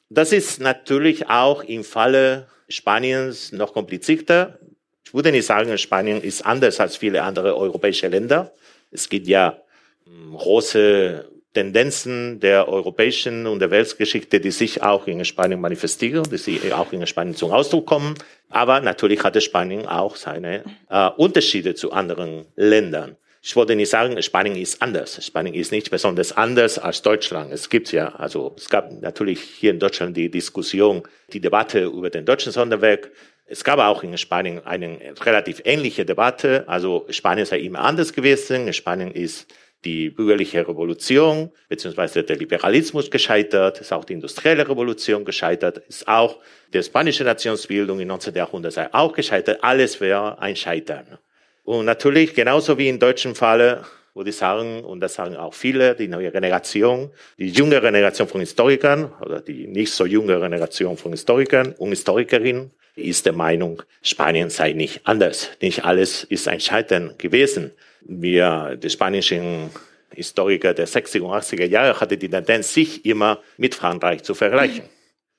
Das 0.10 0.32
ist 0.32 0.60
natürlich 0.60 1.30
auch 1.30 1.64
im 1.64 1.84
Falle 1.84 2.48
Spaniens 2.70 3.52
noch 3.52 3.74
komplizierter. 3.74 4.60
Ich 5.06 5.14
würde 5.14 5.32
nicht 5.32 5.46
sagen, 5.46 5.78
Spanien 5.78 6.22
ist 6.22 6.46
anders 6.46 6.80
als 6.80 6.98
viele 6.98 7.24
andere 7.24 7.56
europäische 7.56 8.08
Länder. 8.08 8.54
Es 8.92 9.10
gibt 9.10 9.28
ja 9.28 9.62
hm, 10.06 10.36
große 10.36 11.30
Tendenzen 11.54 12.40
der 12.40 12.68
europäischen 12.68 13.46
und 13.46 13.60
der 13.60 13.72
Weltgeschichte, 13.72 14.40
die 14.40 14.52
sich 14.52 14.82
auch 14.82 15.08
in 15.08 15.24
Spanien 15.24 15.62
manifestieren, 15.62 16.24
die 16.30 16.38
sich 16.38 16.74
auch 16.74 16.92
in 16.92 17.06
Spanien 17.06 17.36
zum 17.36 17.52
Ausdruck 17.52 17.86
kommen. 17.86 18.16
Aber 18.50 18.82
natürlich 18.82 19.24
hatte 19.24 19.42
Spanien 19.42 19.86
auch 19.86 20.16
seine 20.16 20.64
äh, 20.90 21.10
Unterschiede 21.18 21.76
zu 21.76 21.92
anderen 21.92 22.46
Ländern. 22.56 23.18
Ich 23.46 23.58
wollte 23.58 23.76
nicht 23.76 23.90
sagen, 23.90 24.22
Spanien 24.22 24.56
ist 24.56 24.82
anders. 24.82 25.24
Spanien 25.24 25.54
ist 25.54 25.74
nicht 25.74 25.92
besonders 25.92 26.32
anders 26.32 26.80
als 26.80 27.02
Deutschland. 27.02 27.52
Es 27.52 27.70
gibt 27.70 27.92
ja, 27.92 28.16
also 28.16 28.56
es 28.58 28.70
gab 28.70 28.90
natürlich 29.02 29.42
hier 29.42 29.72
in 29.72 29.80
Deutschland 29.80 30.16
die 30.16 30.32
Diskussion, 30.32 31.04
die 31.34 31.42
Debatte 31.42 31.84
über 31.84 32.10
den 32.10 32.26
deutschen 32.26 32.54
Sonderweg. 32.54 33.12
Es 33.46 33.66
gab 33.66 33.80
auch 33.80 34.02
in 34.02 34.18
Spanien 34.18 34.66
eine 34.66 34.98
relativ 35.20 35.62
ähnliche 35.66 36.06
Debatte. 36.06 36.64
Also 36.68 37.06
Spanien 37.10 37.46
sei 37.46 37.60
immer 37.60 37.80
anders 37.80 38.14
gewesen. 38.14 38.72
Spanien 38.72 39.12
ist 39.12 39.54
die 39.86 40.10
bürgerliche 40.10 40.68
Revolution 40.68 41.52
beziehungsweise 41.70 42.24
der 42.24 42.38
Liberalismus 42.38 43.12
gescheitert, 43.12 43.82
ist 43.82 43.92
auch 43.92 44.06
die 44.06 44.14
industrielle 44.14 44.68
Revolution 44.68 45.26
gescheitert, 45.26 45.80
ist 45.90 46.08
auch 46.08 46.40
die 46.74 46.82
spanische 46.82 47.24
Nationsbildung 47.24 48.00
im 48.00 48.08
19. 48.08 48.34
Jahrhundert 48.36 48.74
sei 48.74 48.94
auch 48.94 49.14
gescheitert. 49.14 49.64
Alles 49.64 50.00
wäre 50.02 50.40
ein 50.40 50.56
Scheitern. 50.56 51.18
Und 51.64 51.86
natürlich, 51.86 52.34
genauso 52.34 52.78
wie 52.78 52.90
im 52.90 53.00
deutschen 53.00 53.36
Falle, 53.36 53.86
würde 54.14 54.30
ich 54.30 54.36
sagen, 54.36 54.84
und 54.84 55.00
das 55.00 55.16
sagen 55.16 55.36
auch 55.36 55.54
viele, 55.54 55.96
die 55.96 56.08
neue 56.08 56.32
Generation, 56.32 57.10
die 57.38 57.50
junge 57.50 57.82
Generation 57.82 58.28
von 58.28 58.42
Historikern 58.42 59.12
oder 59.22 59.42
die 59.42 59.68
nicht 59.68 59.92
so 59.92 60.06
junge 60.06 60.40
Generation 60.40 60.98
von 60.98 61.12
Historikern 61.12 61.74
und 61.78 61.90
Historikerinnen, 61.90 62.72
ist 62.96 63.26
der 63.26 63.34
Meinung, 63.34 63.82
Spanien 64.04 64.52
sei 64.52 64.74
nicht 64.74 65.02
anders. 65.06 65.50
Nicht 65.62 65.84
alles 65.84 66.24
ist 66.26 66.48
ein 66.48 66.60
Scheitern 66.60 67.16
gewesen 67.18 67.72
wir, 68.06 68.78
die 68.82 68.90
spanischen 68.90 69.70
Historiker 70.14 70.74
der 70.74 70.88
60er 70.88 71.22
und 71.22 71.32
80er 71.32 71.66
Jahre 71.66 72.00
hatte 72.00 72.18
die 72.18 72.30
Tendenz, 72.30 72.74
sich 72.74 73.06
immer 73.06 73.42
mit 73.58 73.76
Frankreich 73.76 74.24
zu 74.24 74.34
vergleichen. 74.34 74.84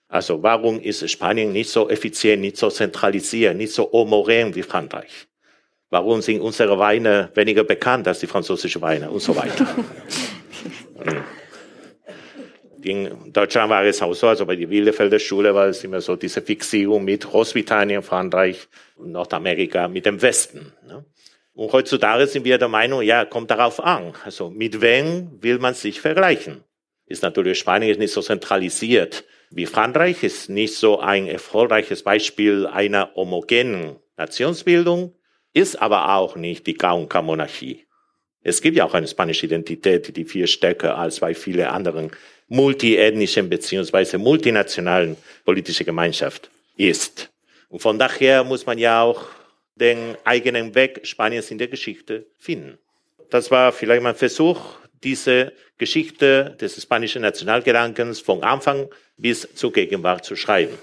Also 0.08 0.42
warum 0.42 0.80
ist 0.80 1.08
Spanien 1.10 1.52
nicht 1.52 1.70
so 1.70 1.88
effizient, 1.88 2.40
nicht 2.40 2.56
so 2.56 2.70
zentralisiert, 2.70 3.56
nicht 3.56 3.72
so 3.72 3.90
homogen 3.90 4.54
wie 4.54 4.62
Frankreich? 4.62 5.26
Warum 5.90 6.22
sind 6.22 6.40
unsere 6.40 6.78
Weine 6.78 7.30
weniger 7.34 7.64
bekannt 7.64 8.08
als 8.08 8.20
die 8.20 8.26
französischen 8.26 8.82
Weine 8.82 9.10
und 9.10 9.20
so 9.20 9.34
weiter? 9.36 9.66
In 12.84 13.32
Deutschland 13.32 13.70
war 13.70 13.82
es 13.84 14.02
auch 14.02 14.12
so, 14.12 14.28
also 14.28 14.44
bei 14.44 14.56
der 14.56 14.66
Bielefelder 14.66 15.18
Schule 15.18 15.54
war 15.54 15.68
es 15.68 15.82
immer 15.84 16.02
so 16.02 16.16
diese 16.16 16.42
Fixierung 16.42 17.02
mit 17.02 17.24
Großbritannien, 17.24 18.02
Frankreich 18.02 18.68
Nordamerika 18.98 19.88
mit 19.88 20.04
dem 20.04 20.20
Westen. 20.20 20.70
Ne? 20.86 21.02
Und 21.54 21.72
heutzutage 21.72 22.26
sind 22.26 22.44
wir 22.44 22.58
der 22.58 22.68
Meinung, 22.68 23.02
ja, 23.02 23.24
kommt 23.24 23.50
darauf 23.50 23.82
an. 23.82 24.12
Also 24.24 24.50
mit 24.50 24.80
wem 24.80 25.38
will 25.40 25.58
man 25.58 25.74
sich 25.74 26.00
vergleichen? 26.00 26.64
Ist 27.06 27.22
natürlich 27.22 27.58
Spanien 27.58 27.98
nicht 27.98 28.12
so 28.12 28.22
zentralisiert 28.22 29.24
wie 29.50 29.66
Frankreich, 29.66 30.24
ist 30.24 30.48
nicht 30.48 30.74
so 30.74 30.98
ein 30.98 31.28
erfolgreiches 31.28 32.02
Beispiel 32.02 32.66
einer 32.66 33.14
homogenen 33.14 33.96
Nationsbildung, 34.16 35.14
ist 35.52 35.80
aber 35.80 36.16
auch 36.16 36.34
nicht 36.34 36.66
die 36.66 36.74
Gaunka-Monarchie. 36.74 37.86
Es 38.42 38.60
gibt 38.60 38.76
ja 38.76 38.84
auch 38.84 38.94
eine 38.94 39.06
spanische 39.06 39.46
Identität, 39.46 40.16
die 40.16 40.24
viel 40.24 40.48
stärker 40.48 40.98
als 40.98 41.20
bei 41.20 41.34
vielen 41.34 41.66
anderen 41.66 42.10
multiethnischen 42.48 43.48
beziehungsweise 43.48 44.18
multinationalen 44.18 45.16
politischen 45.44 45.86
Gemeinschaft 45.86 46.50
ist. 46.76 47.30
Und 47.68 47.80
von 47.80 47.98
daher 47.98 48.42
muss 48.42 48.66
man 48.66 48.78
ja 48.78 49.02
auch 49.02 49.26
den 49.76 50.16
eigenen 50.24 50.74
Weg 50.74 51.00
Spaniens 51.04 51.50
in 51.50 51.58
der 51.58 51.68
Geschichte 51.68 52.26
finden. 52.38 52.78
Das 53.30 53.50
war 53.50 53.72
vielleicht 53.72 54.02
mein 54.02 54.14
Versuch, 54.14 54.60
diese 55.02 55.52
Geschichte 55.78 56.56
des 56.60 56.80
spanischen 56.80 57.22
Nationalgedankens 57.22 58.20
von 58.20 58.42
Anfang 58.42 58.88
bis 59.16 59.48
zur 59.54 59.72
Gegenwart 59.72 60.24
zu 60.24 60.36
schreiben. 60.36 60.78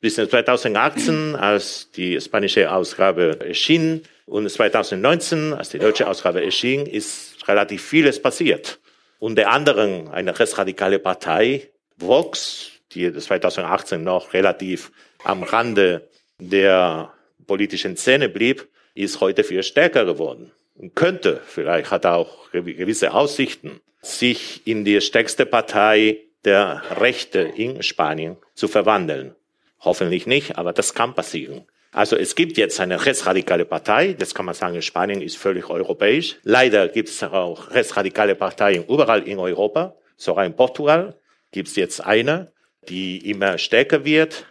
Bis 0.00 0.14
2018, 0.14 1.34
als 1.36 1.90
die 1.90 2.20
spanische 2.20 2.70
Ausgabe 2.70 3.40
erschien 3.40 4.02
und 4.26 4.48
2019, 4.48 5.52
als 5.52 5.70
die 5.70 5.78
deutsche 5.78 6.06
Ausgabe 6.06 6.44
erschien, 6.44 6.86
ist 6.86 7.48
relativ 7.48 7.82
vieles 7.82 8.20
passiert. 8.20 8.78
Unter 9.18 9.50
anderem 9.50 10.08
eine 10.08 10.38
rechtsradikale 10.38 10.98
Partei, 10.98 11.70
Vox, 11.96 12.72
die 12.92 13.12
2018 13.12 14.02
noch 14.02 14.32
relativ 14.34 14.92
am 15.24 15.42
Rande 15.42 16.08
der 16.38 17.12
politischen 17.46 17.96
Szene 17.96 18.28
blieb, 18.28 18.68
ist 18.94 19.20
heute 19.20 19.44
viel 19.44 19.62
stärker 19.62 20.04
geworden 20.04 20.52
und 20.74 20.94
könnte, 20.94 21.40
vielleicht 21.46 21.90
hat 21.90 22.04
er 22.04 22.16
auch 22.16 22.50
gewisse 22.52 23.12
Aussichten, 23.14 23.80
sich 24.02 24.66
in 24.66 24.84
die 24.84 25.00
stärkste 25.00 25.46
Partei 25.46 26.18
der 26.44 26.82
Rechte 27.00 27.40
in 27.40 27.82
Spanien 27.82 28.36
zu 28.54 28.68
verwandeln. 28.68 29.34
Hoffentlich 29.80 30.26
nicht, 30.26 30.56
aber 30.58 30.72
das 30.72 30.94
kann 30.94 31.14
passieren. 31.14 31.66
Also 31.92 32.16
es 32.16 32.34
gibt 32.34 32.56
jetzt 32.58 32.78
eine 32.78 33.04
rechtsradikale 33.04 33.64
Partei, 33.64 34.12
das 34.12 34.34
kann 34.34 34.44
man 34.44 34.54
sagen, 34.54 34.80
Spanien 34.82 35.22
ist 35.22 35.36
völlig 35.38 35.70
europäisch. 35.70 36.36
Leider 36.42 36.88
gibt 36.88 37.08
es 37.08 37.22
auch 37.22 37.70
rechtsradikale 37.70 38.34
Parteien 38.34 38.84
überall 38.86 39.26
in 39.26 39.38
Europa, 39.38 39.96
sogar 40.16 40.44
in 40.44 40.54
Portugal 40.54 41.14
gibt 41.52 41.68
es 41.68 41.76
jetzt 41.76 42.04
eine, 42.04 42.52
die 42.88 43.30
immer 43.30 43.56
stärker 43.58 44.04
wird. 44.04 44.44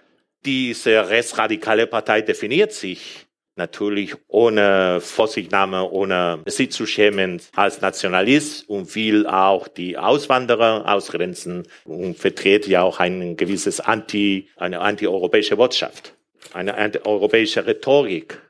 Diese 0.45 1.09
rechtsradikale 1.09 1.87
Partei 1.87 2.21
definiert 2.21 2.71
sich 2.71 3.25
natürlich 3.55 4.13
ohne 4.27 4.99
Vorsichtnahme, 5.01 5.89
ohne 5.89 6.39
sich 6.45 6.71
zu 6.71 6.85
schämen 6.85 7.41
als 7.55 7.81
Nationalist 7.81 8.69
und 8.69 8.93
will 8.95 9.25
auch 9.27 9.67
die 9.67 9.97
Auswanderer 9.97 10.93
ausgrenzen 10.93 11.63
und 11.85 12.17
vertritt 12.17 12.67
ja 12.67 12.83
auch 12.83 12.99
ein 12.99 13.37
gewisses 13.37 13.79
Anti, 13.79 14.49
eine 14.57 14.81
anti-europäische 14.81 15.55
Botschaft, 15.55 16.13
eine 16.53 16.75
anti-europäische 16.75 17.65
Rhetorik. 17.65 18.41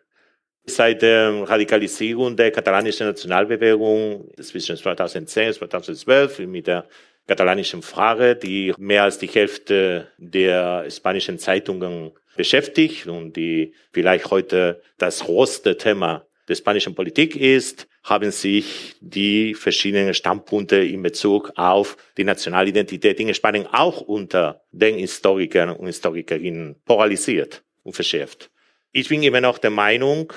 Seit 0.67 1.03
der 1.03 1.47
Radikalisierung 1.47 2.35
der 2.35 2.49
katalanischen 2.49 3.05
Nationalbewegung 3.05 4.31
zwischen 4.41 4.75
2010 4.75 5.49
und 5.49 5.53
2012 5.53 6.39
mit 6.39 6.65
der 6.65 6.87
katalanischen 7.27 7.81
Frage, 7.81 8.35
die 8.35 8.73
mehr 8.77 9.03
als 9.03 9.17
die 9.17 9.27
Hälfte 9.27 10.11
der 10.17 10.89
spanischen 10.89 11.39
Zeitungen 11.39 12.11
beschäftigt 12.35 13.07
und 13.07 13.35
die 13.35 13.73
vielleicht 13.91 14.29
heute 14.29 14.81
das 14.97 15.21
große 15.21 15.77
Thema 15.77 16.25
der 16.47 16.55
spanischen 16.55 16.93
Politik 16.93 17.35
ist, 17.35 17.87
haben 18.03 18.29
sich 18.29 18.95
die 18.99 19.55
verschiedenen 19.55 20.13
Standpunkte 20.13 20.77
in 20.77 21.01
Bezug 21.01 21.51
auf 21.55 21.97
die 22.17 22.23
Nationalidentität 22.23 23.19
in 23.19 23.33
Spanien 23.33 23.65
auch 23.71 24.01
unter 24.01 24.61
den 24.71 24.97
Historikern 24.97 25.71
und 25.71 25.87
Historikerinnen 25.87 26.75
polarisiert 26.85 27.63
und 27.83 27.93
verschärft. 27.93 28.51
Ich 28.91 29.09
bin 29.09 29.23
immer 29.23 29.41
noch 29.41 29.57
der 29.57 29.71
Meinung, 29.71 30.31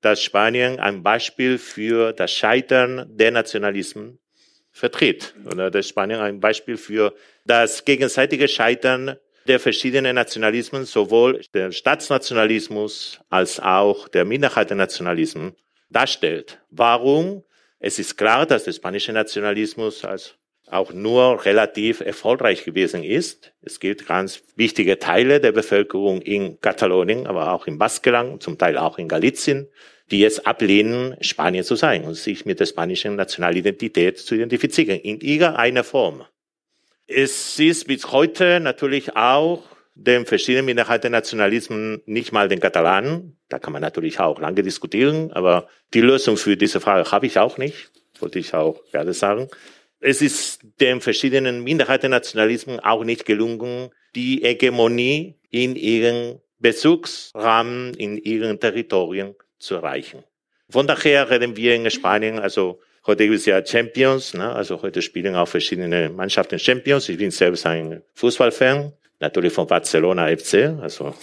dass 0.00 0.22
Spanien 0.22 0.80
ein 0.80 1.02
Beispiel 1.02 1.58
für 1.58 2.12
das 2.12 2.32
Scheitern 2.32 3.06
der 3.08 3.30
Nationalismen 3.30 4.18
vertritt. 4.76 5.34
Oder 5.50 5.70
dass 5.70 5.88
Spanien 5.88 6.20
ein 6.20 6.38
Beispiel 6.38 6.76
für 6.76 7.14
das 7.46 7.84
gegenseitige 7.86 8.46
Scheitern 8.46 9.16
der 9.48 9.58
verschiedenen 9.58 10.14
Nationalismen, 10.14 10.84
sowohl 10.84 11.40
der 11.54 11.72
Staatsnationalismus 11.72 13.20
als 13.30 13.58
auch 13.58 14.08
der 14.08 14.26
Minderheitennationalismen 14.26 15.54
darstellt. 15.88 16.60
Warum? 16.70 17.42
Es 17.78 17.98
ist 17.98 18.18
klar, 18.18 18.44
dass 18.44 18.64
der 18.64 18.72
spanische 18.72 19.12
Nationalismus 19.12 20.04
als 20.04 20.34
auch 20.68 20.92
nur 20.92 21.44
relativ 21.46 22.00
erfolgreich 22.00 22.64
gewesen 22.64 23.02
ist. 23.02 23.52
Es 23.62 23.80
gibt 23.80 24.06
ganz 24.06 24.42
wichtige 24.56 24.98
Teile 24.98 25.40
der 25.40 25.52
Bevölkerung 25.52 26.20
in 26.20 26.60
Katalonien, 26.60 27.26
aber 27.26 27.52
auch 27.52 27.66
in 27.66 27.78
Baskenland, 27.78 28.42
zum 28.42 28.58
Teil 28.58 28.76
auch 28.76 28.98
in 28.98 29.08
Galizien, 29.08 29.68
die 30.10 30.24
es 30.24 30.44
ablehnen, 30.44 31.16
Spanier 31.20 31.64
zu 31.64 31.74
sein 31.74 32.04
und 32.04 32.14
sich 32.14 32.46
mit 32.46 32.60
der 32.60 32.66
spanischen 32.66 33.16
Nationalidentität 33.16 34.18
zu 34.18 34.34
identifizieren, 34.34 35.00
in 35.00 35.20
irgendeiner 35.20 35.84
Form. 35.84 36.24
Es 37.06 37.58
ist 37.58 37.86
bis 37.86 38.10
heute 38.12 38.60
natürlich 38.60 39.16
auch 39.16 39.62
den 39.94 40.26
verschiedenen 40.26 40.66
Minderheitennationalismen, 40.66 42.02
nicht 42.06 42.32
mal 42.32 42.48
den 42.48 42.60
Katalanen. 42.60 43.38
Da 43.48 43.58
kann 43.58 43.72
man 43.72 43.82
natürlich 43.82 44.20
auch 44.20 44.40
lange 44.40 44.62
diskutieren, 44.62 45.32
aber 45.32 45.68
die 45.94 46.02
Lösung 46.02 46.36
für 46.36 46.56
diese 46.56 46.80
Frage 46.80 47.10
habe 47.10 47.26
ich 47.26 47.38
auch 47.38 47.58
nicht, 47.58 47.90
wollte 48.20 48.38
ich 48.38 48.52
auch 48.54 48.84
gerade 48.92 49.14
sagen. 49.14 49.48
Es 50.00 50.20
ist 50.20 50.60
den 50.80 51.00
verschiedenen 51.00 51.64
Minderheitennationalismen 51.64 52.80
auch 52.80 53.04
nicht 53.04 53.24
gelungen, 53.24 53.90
die 54.14 54.40
Hegemonie 54.42 55.36
in 55.50 55.74
ihren 55.74 56.40
Bezugsrahmen, 56.58 57.94
in 57.94 58.18
ihren 58.18 58.60
Territorien 58.60 59.34
zu 59.58 59.76
erreichen. 59.76 60.24
Von 60.68 60.86
daher 60.86 61.30
reden 61.30 61.56
wir 61.56 61.74
in 61.74 61.90
Spanien, 61.90 62.38
also 62.38 62.80
Heute 63.06 63.22
gibt 63.22 63.36
es 63.36 63.46
ja 63.46 63.64
Champions, 63.64 64.34
ne? 64.34 64.52
also 64.52 64.82
heute 64.82 65.00
spielen 65.00 65.36
auch 65.36 65.46
verschiedene 65.46 66.10
Mannschaften 66.10 66.58
Champions. 66.58 67.08
Ich 67.08 67.16
bin 67.16 67.30
selbst 67.30 67.64
ein 67.64 68.02
Fußballfan, 68.14 68.92
natürlich 69.20 69.52
von 69.52 69.68
Barcelona 69.68 70.36
FC, 70.36 70.74
also, 70.82 71.14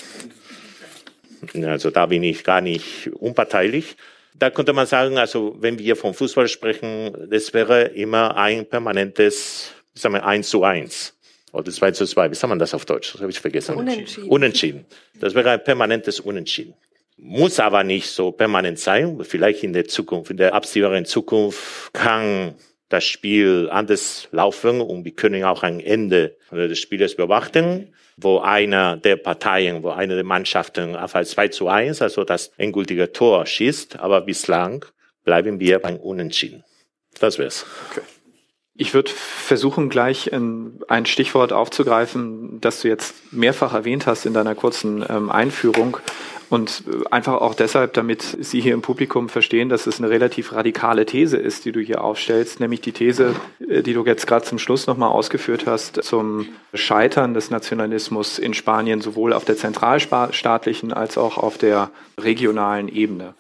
also 1.54 1.92
da 1.92 2.06
bin 2.06 2.24
ich 2.24 2.42
gar 2.46 2.62
nicht 2.62 3.10
unparteilich. 3.20 3.98
Da 4.34 4.50
könnte 4.50 4.72
man 4.72 4.88
sagen, 4.88 5.18
also 5.18 5.58
wenn 5.60 5.78
wir 5.78 5.98
vom 5.98 6.14
Fußball 6.14 6.48
sprechen, 6.48 7.28
das 7.30 7.54
wäre 7.54 7.84
immer 7.84 8.38
ein 8.38 8.66
permanentes, 8.66 9.74
sagen 9.94 10.16
wir, 10.16 10.26
eins 10.26 10.48
zu 10.48 10.64
eins 10.64 11.18
oder 11.52 11.70
zwei 11.70 11.92
zu 11.92 12.06
zwei. 12.06 12.32
Wie 12.32 12.36
sagt 12.36 12.48
man 12.48 12.60
das 12.60 12.74
auf 12.74 12.86
Deutsch? 12.86 13.12
Das 13.12 13.22
habe 13.22 13.32
ich 13.32 13.42
vergessen. 13.42 13.76
Unentschieden. 13.76 14.30
Unentschieden. 14.30 14.86
Das 15.20 15.36
wäre 15.36 15.52
ein 15.52 15.62
permanentes 15.62 16.22
Unentschieden. 16.22 16.76
Muss 17.18 17.60
aber 17.60 17.84
nicht 17.84 18.10
so 18.10 18.32
permanent 18.32 18.80
sein. 18.80 19.20
Vielleicht 19.24 19.64
in 19.64 19.74
der 19.74 19.86
Zukunft, 19.86 20.32
in 20.32 20.38
der 20.38 20.54
absehbaren 20.54 21.06
Zukunft 21.06 21.94
kann 21.94 22.56
das 22.90 23.06
Spiel 23.06 23.70
anders 23.72 24.28
laufen 24.32 24.82
und 24.82 25.04
wir 25.04 25.14
können 25.14 25.44
auch 25.44 25.64
ein 25.64 25.80
Ende 25.80 26.38
des 26.52 26.80
Spieles 26.80 27.16
beobachten, 27.16 27.94
wo 28.18 28.40
einer 28.40 28.98
der 28.98 29.16
Parteien, 29.16 29.82
wo 29.82 29.90
eine 29.90 30.16
der 30.16 30.24
Mannschaften 30.24 30.96
auf 30.96 31.16
ein 31.16 31.26
2 31.26 31.48
zu 31.48 31.68
1, 31.68 32.02
also 32.04 32.24
das 32.24 32.52
endgültige 32.58 33.12
Tor 33.12 33.46
schießt, 33.46 34.00
aber 34.00 34.22
bislang 34.22 34.86
bleiben 35.24 35.60
wir 35.60 35.80
beim 35.80 35.98
Unentschieden. 35.98 36.64
Das 37.20 37.40
wär's. 37.40 37.66
Okay. 37.90 38.02
Ich 38.76 38.94
würde 38.96 39.12
versuchen, 39.12 39.90
gleich 39.90 40.32
ein 40.34 41.06
Stichwort 41.06 41.54
aufzugreifen, 41.54 42.60
das 42.60 42.82
du 42.82 42.88
jetzt 42.88 43.32
mehrfach 43.32 43.74
erwähnt 43.74 44.08
hast 44.08 44.26
in 44.26 44.34
deiner 44.34 44.56
kurzen 44.56 45.06
ähm, 45.08 45.30
Einführung. 45.30 45.98
Und 46.50 46.84
einfach 47.10 47.42
auch 47.42 47.56
deshalb, 47.56 47.94
damit 47.94 48.22
Sie 48.40 48.62
hier 48.62 48.74
im 48.74 48.82
Publikum 48.82 49.30
verstehen, 49.30 49.70
dass 49.70 49.88
es 49.88 50.00
eine 50.00 50.10
relativ 50.10 50.54
radikale 50.54 51.06
These 51.06 51.38
ist, 51.38 51.66
die 51.66 51.72
du 51.72 51.80
hier 51.80 52.04
aufstellst, 52.04 52.60
nämlich 52.60 52.82
die 52.82 52.92
These, 52.92 53.36
äh, 53.68 53.82
die 53.82 53.94
du 53.94 54.06
jetzt 54.06 54.28
gerade 54.28 54.46
zum 54.46 54.60
Schluss 54.60 54.88
nochmal 54.88 55.10
ausgeführt 55.10 55.66
hast, 55.66 56.04
zum 56.04 56.48
Scheitern 56.74 57.34
des 57.34 57.50
Nationalismus 57.50 58.40
in 58.40 58.54
Spanien 58.54 59.02
sowohl 59.02 59.34
auf 59.34 59.46
der 59.46 59.58
zentralstaatlichen 59.58 60.94
als 60.94 61.18
auch 61.18 61.38
auf 61.38 61.58
der 61.58 61.90
regionalen 62.20 62.88
Ebene. 62.88 63.34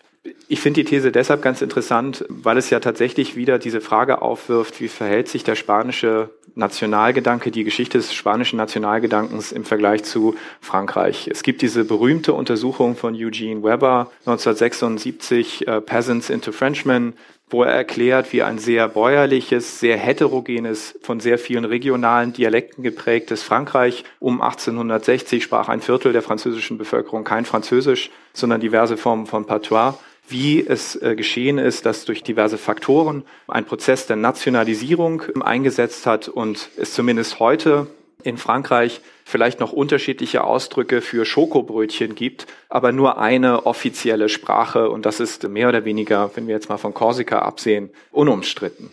Ich 0.47 0.61
finde 0.61 0.83
die 0.83 0.89
These 0.89 1.11
deshalb 1.11 1.41
ganz 1.41 1.61
interessant, 1.61 2.23
weil 2.29 2.57
es 2.57 2.69
ja 2.69 2.79
tatsächlich 2.79 3.35
wieder 3.35 3.59
diese 3.59 3.81
Frage 3.81 4.21
aufwirft, 4.21 4.79
wie 4.79 4.87
verhält 4.87 5.27
sich 5.27 5.43
der 5.43 5.55
spanische 5.55 6.29
Nationalgedanke, 6.55 7.51
die 7.51 7.65
Geschichte 7.65 7.97
des 7.97 8.13
spanischen 8.13 8.55
Nationalgedankens 8.55 9.51
im 9.51 9.65
Vergleich 9.65 10.05
zu 10.05 10.35
Frankreich. 10.61 11.27
Es 11.27 11.43
gibt 11.43 11.61
diese 11.61 11.83
berühmte 11.83 12.31
Untersuchung 12.31 12.95
von 12.95 13.15
Eugene 13.15 13.63
Weber 13.63 14.11
1976, 14.25 15.67
uh, 15.67 15.81
Peasants 15.81 16.29
into 16.29 16.53
Frenchmen, 16.53 17.15
wo 17.49 17.63
er 17.63 17.73
erklärt, 17.73 18.31
wie 18.31 18.43
ein 18.43 18.59
sehr 18.59 18.87
bäuerliches, 18.87 19.81
sehr 19.81 19.97
heterogenes, 19.97 20.97
von 21.01 21.19
sehr 21.19 21.37
vielen 21.37 21.65
regionalen 21.65 22.31
Dialekten 22.31 22.81
geprägtes 22.81 23.43
Frankreich 23.43 24.05
um 24.19 24.41
1860 24.41 25.43
sprach 25.43 25.67
ein 25.67 25.81
Viertel 25.81 26.13
der 26.13 26.21
französischen 26.21 26.77
Bevölkerung 26.77 27.25
kein 27.25 27.43
Französisch, 27.43 28.09
sondern 28.31 28.61
diverse 28.61 28.95
Formen 28.95 29.25
von 29.25 29.45
Patois 29.45 29.95
wie 30.33 30.65
es 30.65 31.01
äh, 31.01 31.15
geschehen 31.15 31.59
ist, 31.59 31.85
dass 31.85 32.03
durch 32.03 32.23
diverse 32.23 32.57
Faktoren 32.57 33.23
ein 33.47 33.65
Prozess 33.65 34.07
der 34.07 34.17
Nationalisierung 34.17 35.21
eingesetzt 35.41 36.05
hat 36.05 36.27
und 36.27 36.69
es 36.75 36.93
zumindest 36.93 37.39
heute 37.39 37.87
in 38.23 38.37
Frankreich 38.37 39.01
vielleicht 39.25 39.59
noch 39.59 39.71
unterschiedliche 39.71 40.43
Ausdrücke 40.43 41.01
für 41.01 41.25
Schokobrötchen 41.25 42.15
gibt, 42.15 42.47
aber 42.67 42.91
nur 42.91 43.19
eine 43.19 43.65
offizielle 43.65 44.27
Sprache 44.27 44.89
und 44.89 45.05
das 45.05 45.19
ist 45.19 45.47
mehr 45.47 45.69
oder 45.69 45.85
weniger, 45.85 46.31
wenn 46.35 46.47
wir 46.47 46.55
jetzt 46.55 46.69
mal 46.69 46.77
von 46.77 46.93
Korsika 46.93 47.39
absehen, 47.39 47.91
unumstritten. 48.11 48.89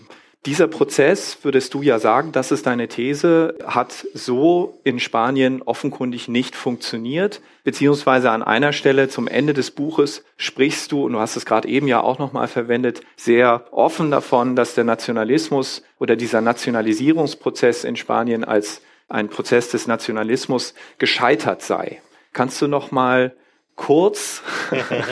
Dieser 0.47 0.69
Prozess, 0.69 1.37
würdest 1.43 1.75
du 1.75 1.83
ja 1.83 1.99
sagen, 1.99 2.33
das 2.33 2.51
ist 2.51 2.65
deine 2.65 2.89
These, 2.89 3.59
hat 3.67 4.07
so 4.15 4.81
in 4.85 4.99
Spanien 4.99 5.61
offenkundig 5.61 6.29
nicht 6.29 6.57
funktioniert, 6.57 7.43
beziehungsweise 7.63 8.31
an 8.31 8.43
einer 8.43 8.73
Stelle 8.73 9.11
zum 9.11 9.29
Ende 9.29 9.53
des 9.53 9.71
Buches 9.71 10.25
sprichst 10.39 10.93
du, 10.93 11.05
und 11.05 11.13
du 11.13 11.19
hast 11.19 11.37
es 11.37 11.45
gerade 11.45 11.69
eben 11.69 11.89
ja 11.89 12.01
auch 12.01 12.19
nochmal 12.19 12.49
verwendet, 12.49 13.03
sehr 13.17 13.67
offen 13.71 14.11
davon, 14.11 14.57
dass 14.57 14.75
der 14.75 14.85
Nationalismus 14.85 15.83
oder 15.99 16.17
dieser 16.17 16.41
Nationalisierungsprozess 16.41 17.85
in 17.85 17.97
Spanien 17.97 18.43
als 18.43 18.81
ein 19.11 19.29
Prozess 19.29 19.69
des 19.69 19.87
Nationalismus 19.87 20.73
gescheitert 20.97 21.61
sei. 21.61 22.01
Kannst 22.33 22.63
du 22.63 22.67
nochmal 22.67 23.35
kurz 23.77 24.43
okay. 24.71 25.03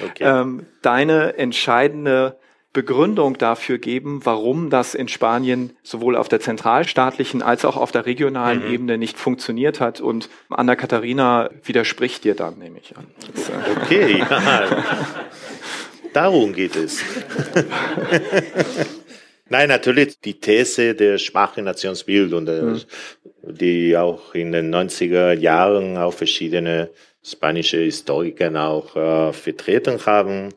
ähm, 0.20 0.64
deine 0.80 1.36
entscheidende 1.36 2.38
Begründung 2.76 3.38
dafür 3.38 3.78
geben, 3.78 4.20
warum 4.24 4.68
das 4.68 4.94
in 4.94 5.08
Spanien 5.08 5.74
sowohl 5.82 6.14
auf 6.14 6.28
der 6.28 6.40
zentralstaatlichen 6.40 7.40
als 7.40 7.64
auch 7.64 7.78
auf 7.78 7.90
der 7.90 8.04
regionalen 8.04 8.66
mhm. 8.66 8.74
Ebene 8.74 8.98
nicht 8.98 9.16
funktioniert 9.16 9.80
hat. 9.80 10.02
Und 10.02 10.28
Anna 10.50 10.76
Katharina 10.76 11.48
widerspricht 11.64 12.24
dir 12.24 12.34
dann, 12.34 12.58
nehme 12.58 12.78
ich 12.78 12.94
an. 12.94 13.06
Okay, 13.80 14.18
ja. 14.18 14.84
darum 16.12 16.52
geht 16.52 16.76
es. 16.76 17.00
Nein, 19.48 19.70
natürlich 19.70 20.20
die 20.20 20.38
These 20.38 20.94
der 20.94 21.16
schwachen 21.16 21.64
Nationsbildung, 21.64 22.44
mhm. 22.44 22.82
die 23.42 23.96
auch 23.96 24.34
in 24.34 24.52
den 24.52 24.74
90er 24.74 25.32
Jahren 25.32 25.96
auch 25.96 26.12
verschiedene 26.12 26.90
spanische 27.24 27.78
Historiker 27.78 28.54
auch 28.54 28.94
äh, 28.96 29.32
vertreten 29.32 29.98
haben 30.04 30.52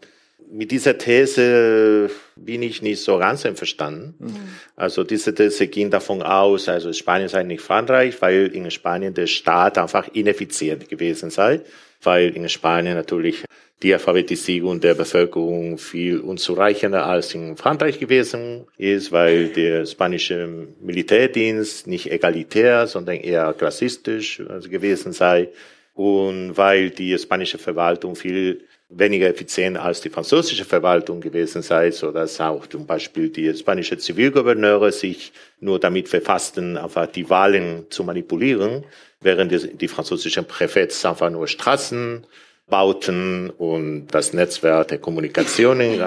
mit 0.51 0.71
dieser 0.71 0.97
These 0.97 2.09
bin 2.35 2.63
ich 2.63 2.81
nicht 2.81 3.01
so 3.01 3.17
ganz 3.17 3.45
einverstanden. 3.45 4.15
Mhm. 4.19 4.35
Also 4.75 5.03
diese 5.03 5.33
These 5.33 5.67
ging 5.67 5.89
davon 5.89 6.21
aus, 6.21 6.67
also 6.67 6.91
Spanien 6.91 7.29
sei 7.29 7.43
nicht 7.43 7.61
Frankreich, 7.61 8.21
weil 8.21 8.47
in 8.47 8.69
Spanien 8.71 9.13
der 9.13 9.27
Staat 9.27 9.77
einfach 9.77 10.07
ineffizient 10.13 10.89
gewesen 10.89 11.29
sei, 11.29 11.61
weil 12.01 12.35
in 12.35 12.49
Spanien 12.49 12.95
natürlich 12.95 13.43
die 13.83 13.93
Alphabetisierung 13.93 14.81
der 14.81 14.93
Bevölkerung 14.93 15.77
viel 15.77 16.19
unzureichender 16.19 17.05
als 17.05 17.33
in 17.33 17.55
Frankreich 17.55 17.99
gewesen 17.99 18.65
ist, 18.77 19.11
weil 19.11 19.47
der 19.49 19.85
spanische 19.85 20.67
Militärdienst 20.81 21.87
nicht 21.87 22.11
egalitär, 22.11 22.87
sondern 22.87 23.15
eher 23.17 23.53
klassistisch 23.53 24.41
gewesen 24.69 25.13
sei 25.13 25.49
und 25.93 26.57
weil 26.57 26.89
die 26.89 27.17
spanische 27.17 27.57
Verwaltung 27.57 28.15
viel 28.15 28.65
weniger 28.89 29.27
effizient 29.27 29.77
als 29.77 30.01
die 30.01 30.09
französische 30.09 30.65
Verwaltung 30.65 31.21
gewesen 31.21 31.61
sei, 31.61 31.91
so 31.91 32.11
dass 32.11 32.41
auch 32.41 32.65
zum 32.65 32.87
Beispiel 32.87 33.29
die 33.29 33.53
spanische 33.53 33.97
Zivilgouverneure 33.97 34.91
sich 34.91 35.31
nur 35.59 35.79
damit 35.79 36.09
befassten, 36.09 36.75
einfach 36.75 37.05
die 37.07 37.29
Wahlen 37.29 37.85
zu 37.89 38.03
manipulieren, 38.03 38.83
während 39.21 39.51
die, 39.51 39.77
die 39.77 39.87
französischen 39.87 40.45
Präfets 40.45 41.05
einfach 41.05 41.29
nur 41.29 41.47
Straßen 41.47 42.25
bauten 42.67 43.51
und 43.51 44.07
das 44.07 44.33
Netzwerk 44.33 44.87
der 44.89 44.99
Kommunikation 44.99 45.81
in 45.81 46.01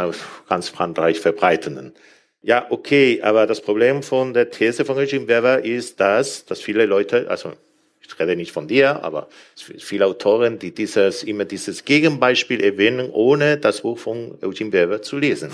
ganz 0.49 0.68
Frankreich 0.68 1.21
verbreiteten. 1.21 1.92
Ja, 2.40 2.66
okay, 2.71 3.21
aber 3.23 3.47
das 3.47 3.61
Problem 3.61 4.03
von 4.03 4.35
der 4.35 4.51
These 4.51 4.85
von 4.85 4.97
Regime 4.97 5.29
Weber 5.29 5.64
ist, 5.64 6.01
dass, 6.01 6.45
dass 6.45 6.61
viele 6.61 6.87
Leute, 6.87 7.31
also 7.31 7.53
ich 8.12 8.20
rede 8.20 8.37
nicht 8.37 8.53
von 8.53 8.68
dir, 8.68 9.03
aber 9.03 9.29
viele 9.57 10.07
Autoren, 10.07 10.59
die 10.59 10.72
dieses, 10.72 11.22
immer 11.22 11.44
dieses 11.44 11.85
Gegenbeispiel 11.85 12.62
erwähnen, 12.62 13.11
ohne 13.11 13.57
das 13.57 13.83
Buch 13.83 13.98
von 13.98 14.38
Eugene 14.42 14.72
Weber 14.72 15.03
zu 15.03 15.18
lesen. 15.18 15.51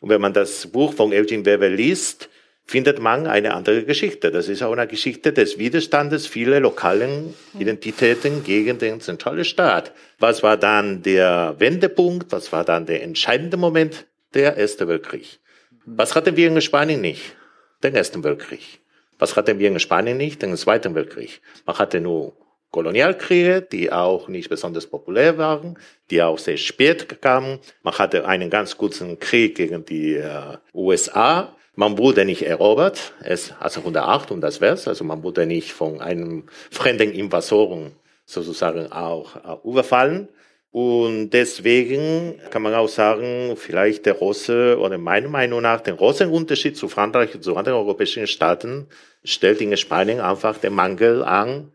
Und 0.00 0.08
wenn 0.08 0.20
man 0.20 0.32
das 0.32 0.66
Buch 0.66 0.94
von 0.94 1.12
Eugene 1.12 1.44
Weber 1.44 1.68
liest, 1.68 2.28
findet 2.64 3.00
man 3.00 3.26
eine 3.26 3.54
andere 3.54 3.84
Geschichte. 3.84 4.30
Das 4.30 4.48
ist 4.48 4.62
auch 4.62 4.72
eine 4.72 4.86
Geschichte 4.86 5.32
des 5.32 5.58
Widerstandes 5.58 6.26
vieler 6.26 6.60
lokalen 6.60 7.34
Identitäten 7.58 8.44
gegen 8.44 8.78
den 8.78 9.00
zentralen 9.00 9.44
Staat. 9.44 9.92
Was 10.18 10.42
war 10.42 10.56
dann 10.56 11.02
der 11.02 11.56
Wendepunkt? 11.58 12.32
Was 12.32 12.52
war 12.52 12.64
dann 12.64 12.86
der 12.86 13.02
entscheidende 13.02 13.56
Moment? 13.56 14.06
Der 14.34 14.56
Erste 14.56 14.88
Weltkrieg. 14.88 15.40
Was 15.84 16.14
hatten 16.14 16.36
wir 16.36 16.48
in 16.48 16.60
Spanien 16.60 17.00
nicht? 17.00 17.36
Den 17.82 17.94
Ersten 17.94 18.22
Weltkrieg. 18.24 18.81
Was 19.22 19.36
hatten 19.36 19.60
wir 19.60 19.68
in 19.68 19.78
Spanien 19.78 20.16
nicht? 20.16 20.42
Den 20.42 20.56
Zweiten 20.56 20.96
Weltkrieg. 20.96 21.42
Man 21.64 21.78
hatte 21.78 22.00
nur 22.00 22.32
Kolonialkriege, 22.72 23.62
die 23.62 23.92
auch 23.92 24.26
nicht 24.26 24.48
besonders 24.48 24.88
populär 24.88 25.38
waren, 25.38 25.78
die 26.10 26.20
auch 26.20 26.40
sehr 26.40 26.56
spät 26.56 27.22
kamen. 27.22 27.60
Man 27.84 27.96
hatte 27.96 28.26
einen 28.26 28.50
ganz 28.50 28.76
kurzen 28.76 29.20
Krieg 29.20 29.54
gegen 29.54 29.84
die 29.84 30.16
äh, 30.16 30.56
USA. 30.74 31.54
Man 31.76 31.98
wurde 31.98 32.24
nicht 32.24 32.44
erobert, 32.44 33.12
es, 33.22 33.54
also 33.60 33.78
108 33.82 34.32
und 34.32 34.40
das 34.40 34.60
wär's. 34.60 34.88
Also 34.88 35.04
man 35.04 35.22
wurde 35.22 35.46
nicht 35.46 35.72
von 35.72 36.00
einem 36.00 36.48
fremden 36.72 37.12
Invasoren 37.12 37.92
sozusagen 38.24 38.90
auch 38.90 39.36
äh, 39.36 39.68
überfallen. 39.68 40.30
Und 40.72 41.30
deswegen 41.30 42.40
kann 42.50 42.62
man 42.62 42.74
auch 42.74 42.88
sagen, 42.88 43.54
vielleicht 43.56 44.06
der 44.06 44.14
große, 44.14 44.78
oder 44.78 44.96
meiner 44.96 45.28
Meinung 45.28 45.60
nach, 45.60 45.82
der 45.82 45.94
große 45.94 46.26
Unterschied 46.26 46.78
zu 46.78 46.88
Frankreich 46.88 47.34
und 47.34 47.44
zu 47.44 47.54
anderen 47.56 47.78
europäischen 47.78 48.26
Staaten 48.26 48.88
stellt 49.22 49.60
in 49.60 49.76
Spanien 49.76 50.20
einfach 50.20 50.56
den 50.56 50.72
Mangel 50.72 51.22
an 51.22 51.72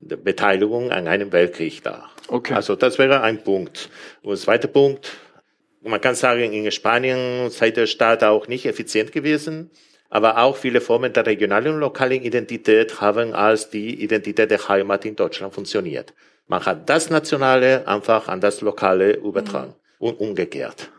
der 0.00 0.16
Beteiligung 0.16 0.90
an 0.90 1.08
einem 1.08 1.30
Weltkrieg 1.30 1.82
dar. 1.82 2.10
Okay. 2.28 2.54
Also 2.54 2.74
das 2.74 2.98
wäre 2.98 3.20
ein 3.20 3.44
Punkt. 3.44 3.90
Und 4.22 4.30
der 4.30 4.38
zweite 4.38 4.68
Punkt, 4.68 5.12
man 5.82 6.00
kann 6.00 6.14
sagen, 6.14 6.52
in 6.52 6.70
Spanien 6.70 7.50
sei 7.50 7.70
der 7.70 7.86
Staat 7.86 8.24
auch 8.24 8.48
nicht 8.48 8.64
effizient 8.64 9.12
gewesen, 9.12 9.70
aber 10.08 10.38
auch 10.38 10.56
viele 10.56 10.80
Formen 10.80 11.12
der 11.12 11.26
regionalen 11.26 11.74
und 11.74 11.80
lokalen 11.80 12.22
Identität 12.22 13.00
haben 13.00 13.34
als 13.34 13.68
die 13.68 14.02
Identität 14.02 14.50
der 14.50 14.68
Heimat 14.68 15.04
in 15.04 15.16
Deutschland 15.16 15.52
funktioniert. 15.52 16.14
Man 16.48 16.64
hat 16.64 16.88
das 16.88 17.10
Nationale 17.10 17.86
einfach 17.86 18.28
an 18.28 18.40
das 18.40 18.62
Lokale 18.62 19.12
übertragen 19.12 19.74
mhm. 20.00 20.08
und 20.08 20.20
umgekehrt. 20.20 20.90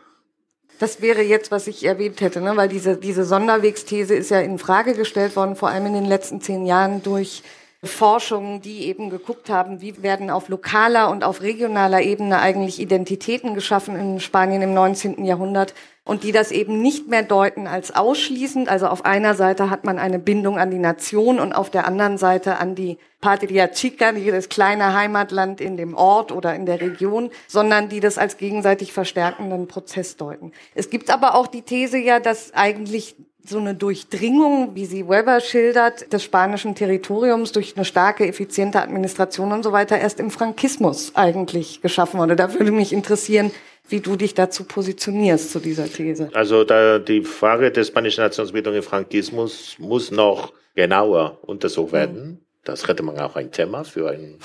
Das 0.78 1.02
wäre 1.02 1.20
jetzt, 1.20 1.50
was 1.50 1.66
ich 1.66 1.84
erwähnt 1.84 2.22
hätte, 2.22 2.40
ne? 2.40 2.56
weil 2.56 2.68
diese, 2.68 2.96
diese 2.96 3.24
Sonderwegsthese 3.24 4.14
ist 4.14 4.30
ja 4.30 4.40
in 4.40 4.58
Frage 4.58 4.94
gestellt 4.94 5.36
worden, 5.36 5.56
vor 5.56 5.68
allem 5.68 5.86
in 5.86 5.92
den 5.92 6.06
letzten 6.06 6.40
zehn 6.40 6.64
Jahren 6.64 7.02
durch 7.02 7.42
Forschungen, 7.82 8.60
die 8.60 8.86
eben 8.86 9.10
geguckt 9.10 9.50
haben, 9.50 9.80
wie 9.80 10.02
werden 10.02 10.30
auf 10.30 10.48
lokaler 10.48 11.10
und 11.10 11.24
auf 11.24 11.42
regionaler 11.42 12.02
Ebene 12.02 12.38
eigentlich 12.38 12.78
Identitäten 12.78 13.54
geschaffen 13.54 13.96
in 13.96 14.20
Spanien 14.20 14.62
im 14.62 14.72
19. 14.72 15.24
Jahrhundert 15.24 15.74
und 16.04 16.24
die 16.24 16.32
das 16.32 16.50
eben 16.50 16.80
nicht 16.80 17.08
mehr 17.08 17.22
deuten 17.22 17.66
als 17.66 17.94
ausschließend. 17.94 18.68
Also 18.68 18.86
auf 18.86 19.04
einer 19.04 19.34
Seite 19.34 19.70
hat 19.70 19.84
man 19.84 19.98
eine 19.98 20.18
Bindung 20.18 20.58
an 20.58 20.70
die 20.70 20.78
Nation 20.78 21.38
und 21.38 21.52
auf 21.52 21.70
der 21.70 21.86
anderen 21.86 22.18
Seite 22.18 22.58
an 22.58 22.74
die 22.74 22.98
Patria 23.20 23.68
Chica, 23.68 24.12
das 24.12 24.48
kleine 24.48 24.94
Heimatland 24.94 25.60
in 25.60 25.76
dem 25.76 25.94
Ort 25.94 26.32
oder 26.32 26.54
in 26.54 26.64
der 26.64 26.80
Region, 26.80 27.30
sondern 27.48 27.88
die 27.90 28.00
das 28.00 28.16
als 28.16 28.38
gegenseitig 28.38 28.92
verstärkenden 28.92 29.68
Prozess 29.68 30.16
deuten. 30.16 30.52
Es 30.74 30.88
gibt 30.88 31.10
aber 31.10 31.34
auch 31.34 31.46
die 31.46 31.62
These 31.62 31.98
ja, 31.98 32.18
dass 32.18 32.54
eigentlich 32.54 33.16
so 33.46 33.58
eine 33.58 33.74
Durchdringung, 33.74 34.74
wie 34.74 34.86
sie 34.86 35.08
Weber 35.08 35.40
schildert, 35.40 36.12
des 36.12 36.22
spanischen 36.22 36.74
Territoriums 36.74 37.52
durch 37.52 37.76
eine 37.76 37.84
starke, 37.84 38.26
effiziente 38.26 38.82
Administration 38.82 39.52
und 39.52 39.62
so 39.62 39.72
weiter 39.72 39.98
erst 39.98 40.20
im 40.20 40.30
Frankismus 40.30 41.12
eigentlich 41.14 41.80
geschaffen 41.82 42.20
wurde. 42.20 42.36
Da 42.36 42.52
würde 42.54 42.72
mich 42.72 42.92
interessieren, 42.92 43.50
wie 43.88 44.00
du 44.00 44.16
dich 44.16 44.34
dazu 44.34 44.64
positionierst 44.64 45.50
zu 45.50 45.58
dieser 45.58 45.86
These. 45.90 46.30
Also 46.32 46.64
da 46.64 46.98
die 46.98 47.22
Frage 47.22 47.70
der 47.70 47.84
spanischen 47.84 48.22
Nationsbildung 48.22 48.74
im 48.74 48.82
Frankismus 48.82 49.76
muss 49.78 50.10
noch 50.10 50.52
genauer 50.74 51.38
untersucht 51.42 51.92
werden. 51.92 52.22
Mhm. 52.22 52.38
Das 52.64 52.86
hätte 52.86 53.02
man 53.02 53.18
auch 53.18 53.36
ein 53.36 53.50
Thema 53.50 53.84
für 53.84 54.10
ein, 54.10 54.38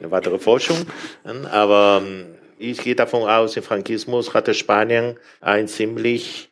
eine 0.00 0.10
weitere 0.10 0.38
Forschung. 0.38 0.78
Aber 1.50 2.02
ähm, 2.04 2.26
ich 2.58 2.82
gehe 2.82 2.94
davon 2.94 3.28
aus, 3.28 3.56
im 3.56 3.62
Frankismus 3.62 4.34
hatte 4.34 4.54
Spanien 4.54 5.18
ein 5.40 5.68
ziemlich 5.68 6.50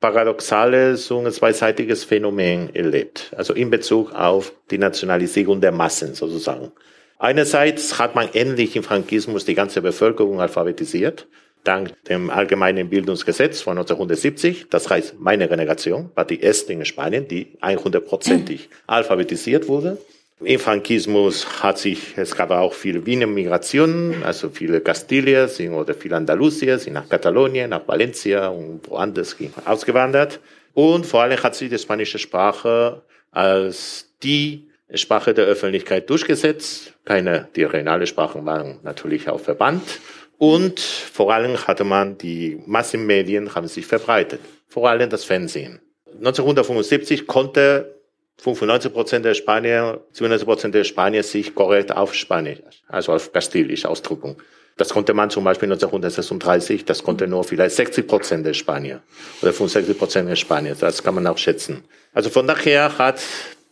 paradoxales 0.00 1.10
und 1.10 1.30
zweiseitiges 1.32 2.04
Phänomen 2.04 2.74
erlebt, 2.74 3.32
also 3.36 3.54
in 3.54 3.70
Bezug 3.70 4.12
auf 4.12 4.52
die 4.70 4.78
Nationalisierung 4.78 5.60
der 5.60 5.72
Massen 5.72 6.14
sozusagen. 6.14 6.72
Einerseits 7.18 7.98
hat 7.98 8.14
man 8.14 8.28
endlich 8.34 8.76
im 8.76 8.82
Frankismus 8.82 9.46
die 9.46 9.54
ganze 9.54 9.80
Bevölkerung 9.80 10.40
alphabetisiert, 10.40 11.26
dank 11.66 11.92
dem 12.04 12.30
Allgemeinen 12.30 12.88
Bildungsgesetz 12.88 13.60
von 13.60 13.78
1970. 13.78 14.66
Das 14.70 14.88
heißt, 14.88 15.16
meine 15.18 15.48
Generation 15.48 16.10
war 16.14 16.24
die 16.24 16.40
erste 16.40 16.72
in 16.72 16.84
Spanien, 16.84 17.28
die 17.28 17.58
100%ig 17.60 18.68
alphabetisiert 18.86 19.68
wurde. 19.68 19.98
Im 20.44 20.60
Frankismus 20.60 21.62
hat 21.62 21.78
sich, 21.78 22.12
es 22.16 22.36
gab 22.36 22.50
auch 22.50 22.74
viele 22.74 23.06
Wiener 23.06 23.26
Migrationen, 23.26 24.22
also 24.22 24.50
viele 24.50 24.82
Kastilier 24.82 25.48
sind, 25.48 25.72
oder 25.72 25.94
viele 25.94 26.16
Andalusier 26.16 26.78
sind 26.78 26.92
nach 26.92 27.08
Katalonien, 27.08 27.70
nach 27.70 27.88
Valencia 27.88 28.48
und 28.48 28.82
woanders 28.86 29.34
ausgewandert. 29.64 30.40
Und 30.74 31.06
vor 31.06 31.22
allem 31.22 31.42
hat 31.42 31.54
sich 31.54 31.70
die 31.70 31.78
spanische 31.78 32.18
Sprache 32.18 33.00
als 33.30 34.10
die 34.22 34.68
Sprache 34.92 35.32
der 35.32 35.46
Öffentlichkeit 35.46 36.08
durchgesetzt. 36.10 36.92
Keine, 37.06 37.48
die 37.56 37.64
regionale 37.64 38.06
Sprachen 38.06 38.44
waren 38.44 38.78
natürlich 38.82 39.28
auch 39.30 39.40
verbannt. 39.40 40.00
Und 40.38 40.80
vor 40.80 41.32
allem 41.32 41.56
hatte 41.66 41.84
man 41.84 42.18
die 42.18 42.60
Massenmedien 42.66 43.54
haben 43.54 43.68
sich 43.68 43.86
verbreitet. 43.86 44.40
Vor 44.68 44.88
allem 44.88 45.08
das 45.08 45.24
Fernsehen. 45.24 45.80
1975 46.18 47.26
konnte 47.26 47.96
95 48.38 48.92
Prozent 48.92 49.24
der 49.24 49.34
Spanier, 49.34 50.00
97 50.12 50.46
Prozent 50.46 50.74
der 50.74 50.84
Spanier 50.84 51.22
sich 51.22 51.54
korrekt 51.54 51.94
auf 51.94 52.14
Spanisch, 52.14 52.58
also 52.88 53.12
auf 53.12 53.32
Kastilisch 53.32 53.86
ausdrücken. 53.86 54.36
Das 54.76 54.90
konnte 54.90 55.14
man 55.14 55.30
zum 55.30 55.42
Beispiel 55.42 55.72
1936, 55.72 56.84
das 56.84 57.02
konnte 57.02 57.26
nur 57.26 57.44
vielleicht 57.44 57.76
60 57.76 58.06
Prozent 58.06 58.44
der 58.44 58.52
Spanier 58.52 59.00
oder 59.40 59.54
65 59.54 59.98
Prozent 59.98 60.28
der 60.28 60.36
Spanier. 60.36 60.76
Das 60.78 61.02
kann 61.02 61.14
man 61.14 61.26
auch 61.26 61.38
schätzen. 61.38 61.84
Also 62.12 62.28
von 62.28 62.46
daher 62.46 62.98
hat 62.98 63.22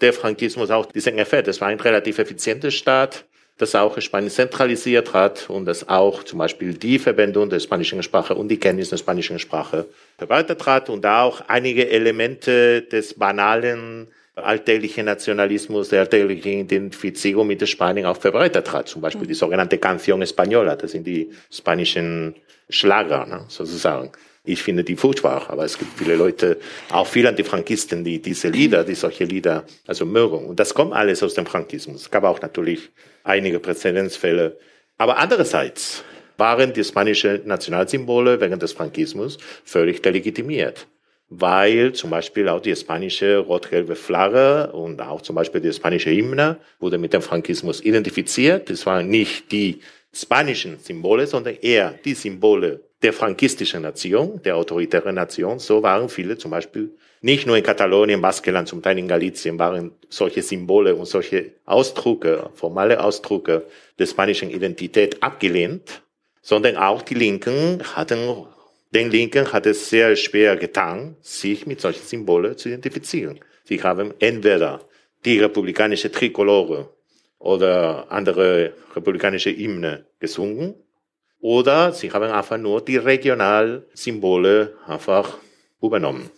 der 0.01 0.15
Frankismus 0.15 0.71
auch 0.71 0.87
diesen 0.87 1.19
Effekt. 1.19 1.47
Es 1.47 1.61
war 1.61 1.69
ein 1.69 1.81
relativ 1.81 2.19
effizienter 2.19 2.71
Staat, 2.71 3.27
das 3.59 3.75
auch 3.75 4.01
Spanien 4.01 4.31
zentralisiert 4.31 5.13
hat 5.13 5.49
und 5.49 5.65
das 5.65 5.89
auch 5.89 6.25
zum 6.25 6.41
Beispiel 6.41 6.75
die 6.75 6.99
Verbindung 6.99 7.49
der 7.51 7.61
spanischen 7.61 8.03
Sprache 8.03 8.35
und 8.35 8.49
die 8.49 8.59
Kenntnis 8.59 8.91
der 8.91 8.97
spanischen 8.97 9.39
Sprache 9.39 9.87
verbreitet 10.19 10.67
hat 10.67 10.91
und 10.91 11.07
auch 11.07 11.41
einige 11.49 11.89
Elemente 11.89 12.83
des 12.83 13.15
banalen 13.15 14.09
alltägliche 14.37 15.05
Nationalismus, 15.05 15.91
der 15.91 16.01
alltägliche 16.01 16.49
Identifizierung 16.49 17.47
mit 17.47 17.61
der 17.61 17.67
Spanien 17.67 18.07
auch 18.07 18.17
verbreitet 18.17 18.73
hat. 18.73 18.89
Zum 18.89 19.01
Beispiel 19.01 19.27
die 19.27 19.35
sogenannte 19.35 19.77
Canción 19.77 20.23
Española, 20.23 20.75
das 20.75 20.91
sind 20.91 21.07
die 21.07 21.31
spanischen 21.51 22.35
Schlager, 22.69 23.27
ne, 23.27 23.45
sozusagen. 23.49 24.11
Ich 24.47 24.63
finde 24.63 24.85
die 24.85 24.97
furchtbar, 24.97 25.49
aber 25.49 25.65
es 25.65 25.79
gibt 25.79 25.99
viele 25.99 26.17
Leute, 26.17 26.59
auch 26.91 27.07
viele 27.07 27.31
Antifrankisten, 27.31 28.05
die 28.05 28.21
diese 28.21 28.49
Lieder, 28.49 28.85
die 28.85 28.95
solche 28.95 29.25
Lieder, 29.25 29.65
also 29.87 30.05
mögen. 30.05 30.45
Und 30.45 30.61
das 30.61 30.75
kommt 30.75 30.93
alles 30.93 31.23
aus 31.23 31.33
dem 31.33 31.47
Frankismus. 31.47 32.03
Es 32.03 32.11
gab 32.11 32.25
auch 32.25 32.43
natürlich 32.43 32.91
einige 33.23 33.59
Präzedenzfälle. 33.59 34.59
Aber 34.99 35.17
andererseits 35.17 36.05
waren 36.37 36.75
die 36.75 36.85
spanischen 36.85 37.47
Nationalsymbole 37.47 38.39
während 38.39 38.63
des 38.63 38.73
Frankismus 38.73 39.39
völlig 39.65 40.03
delegitimiert 40.03 40.87
weil 41.31 41.93
zum 41.93 42.11
Beispiel 42.11 42.49
auch 42.49 42.61
die 42.61 42.77
spanische 42.77 43.39
rot-gelbe 43.39 43.97
Flagge 43.97 44.71
und 44.73 45.01
auch 45.01 45.23
zum 45.23 45.35
Beispiel 45.35 45.61
die 45.61 45.73
spanische 45.73 46.11
Hymne 46.11 46.59
wurde 46.79 46.99
mit 46.99 47.13
dem 47.13 47.23
Frankismus 47.23 47.81
identifiziert. 47.81 48.71
Das 48.71 48.87
waren 48.87 49.09
nicht 49.09 49.51
die 49.51 49.81
spanischen 50.13 50.79
Symbole, 50.79 51.27
sondern 51.27 51.57
eher 51.61 51.95
die 52.05 52.15
Symbole 52.15 52.85
der 53.05 53.13
frankistischen 53.13 53.83
Nation, 53.83 54.41
der 54.43 54.57
autoritären 54.57 55.15
Nation. 55.15 55.61
So 55.61 55.83
waren 55.83 56.09
viele 56.09 56.37
zum 56.37 56.51
Beispiel 56.51 56.91
nicht 57.21 57.47
nur 57.47 57.57
in 57.57 57.63
Katalonien, 57.63 58.21
Baskenland, 58.21 58.67
zum 58.67 58.83
Teil 58.83 58.99
in 58.99 59.07
Galicien 59.07 59.59
waren 59.59 59.93
solche 60.09 60.43
Symbole 60.43 60.97
und 60.97 61.07
solche 61.07 61.53
Ausdrucke, 61.65 62.51
formale 62.55 63.03
Ausdrucke 63.03 63.65
der 63.99 64.07
spanischen 64.07 64.51
Identität 64.51 65.23
abgelehnt 65.23 66.03
sondern 66.45 66.77
auch 66.77 67.01
die 67.01 67.15
Linken 67.15 67.83
hatten, 67.97 68.47
den 68.95 69.11
Linken 69.11 69.51
hat 69.53 69.65
es 69.65 69.89
sehr 69.89 70.15
schwer 70.15 70.57
getan, 70.57 71.17
sich 71.23 71.67
mit 71.67 71.81
solchen 71.81 72.05
Symbolen 72.05 72.57
zu 72.59 72.69
identifizieren. 72.69 73.41
Sie 73.65 73.83
haben 73.83 74.13
entweder 74.19 74.83
die 75.25 75.41
republikanische 75.41 76.13
Trikolore 76.13 76.91
oder 77.39 78.13
andere 78.13 78.75
republikanische 78.95 79.57
Hymne 79.57 80.05
gesungen 80.21 80.75
oder 81.45 81.93
sie 81.93 82.11
haben 82.11 82.23
einfach 82.33 82.57
nur 82.57 82.81
die 82.81 82.97
Regionalsymbole 82.97 84.73
einfach 84.87 85.37
übernommen. 85.83 86.31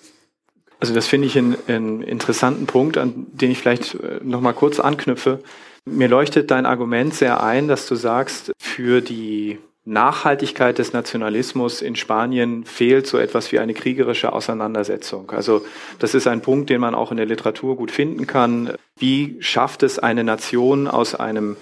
Also 0.81 0.95
das 0.95 1.07
finde 1.07 1.29
ich 1.29 1.39
einen, 1.39 1.57
einen, 1.69 2.03
interessanten 2.03 2.67
Punkt, 2.67 2.99
an 2.99 3.29
den 3.29 3.53
ich 3.53 3.59
vielleicht 3.59 3.95
äh, 3.95 4.19
noch 4.25 4.41
mal 4.41 4.53
kurz 4.53 4.81
anknüpfe. 4.81 5.39
Mir 5.85 6.09
leuchtet 6.09 6.51
dein 6.51 6.67
Argument 6.67 7.15
sehr 7.15 7.41
ein, 7.41 7.69
dass 7.69 7.87
du 7.87 7.95
sagst, 7.95 8.51
für 8.59 9.01
die 9.01 9.59
Nachhaltigkeit 9.85 10.77
des 10.79 10.93
Nationalismus 10.93 11.83
in 11.83 11.95
Spanien 11.95 12.65
fehlt 12.65 13.07
so 13.07 13.17
etwas 13.17 13.53
wie 13.53 13.61
eine 13.61 13.75
kriegerische 13.75 14.33
Auseinandersetzung. 14.33 15.31
Also 15.31 15.65
das 16.01 16.17
ist 16.17 16.27
ein 16.27 16.41
Punkt, 16.41 16.69
den 16.69 16.81
man 16.81 16.97
auch 16.97 17.13
in 17.13 17.17
der 17.17 17.27
Literatur 17.27 17.77
gut 17.77 17.93
finden 17.93 18.27
kann. 18.27 18.75
Wie 18.99 19.37
schafft 19.39 19.85
es 19.85 20.01
eine 20.01 20.25
Nation 20.25 20.89
aus 20.89 21.15
einem 21.15 21.57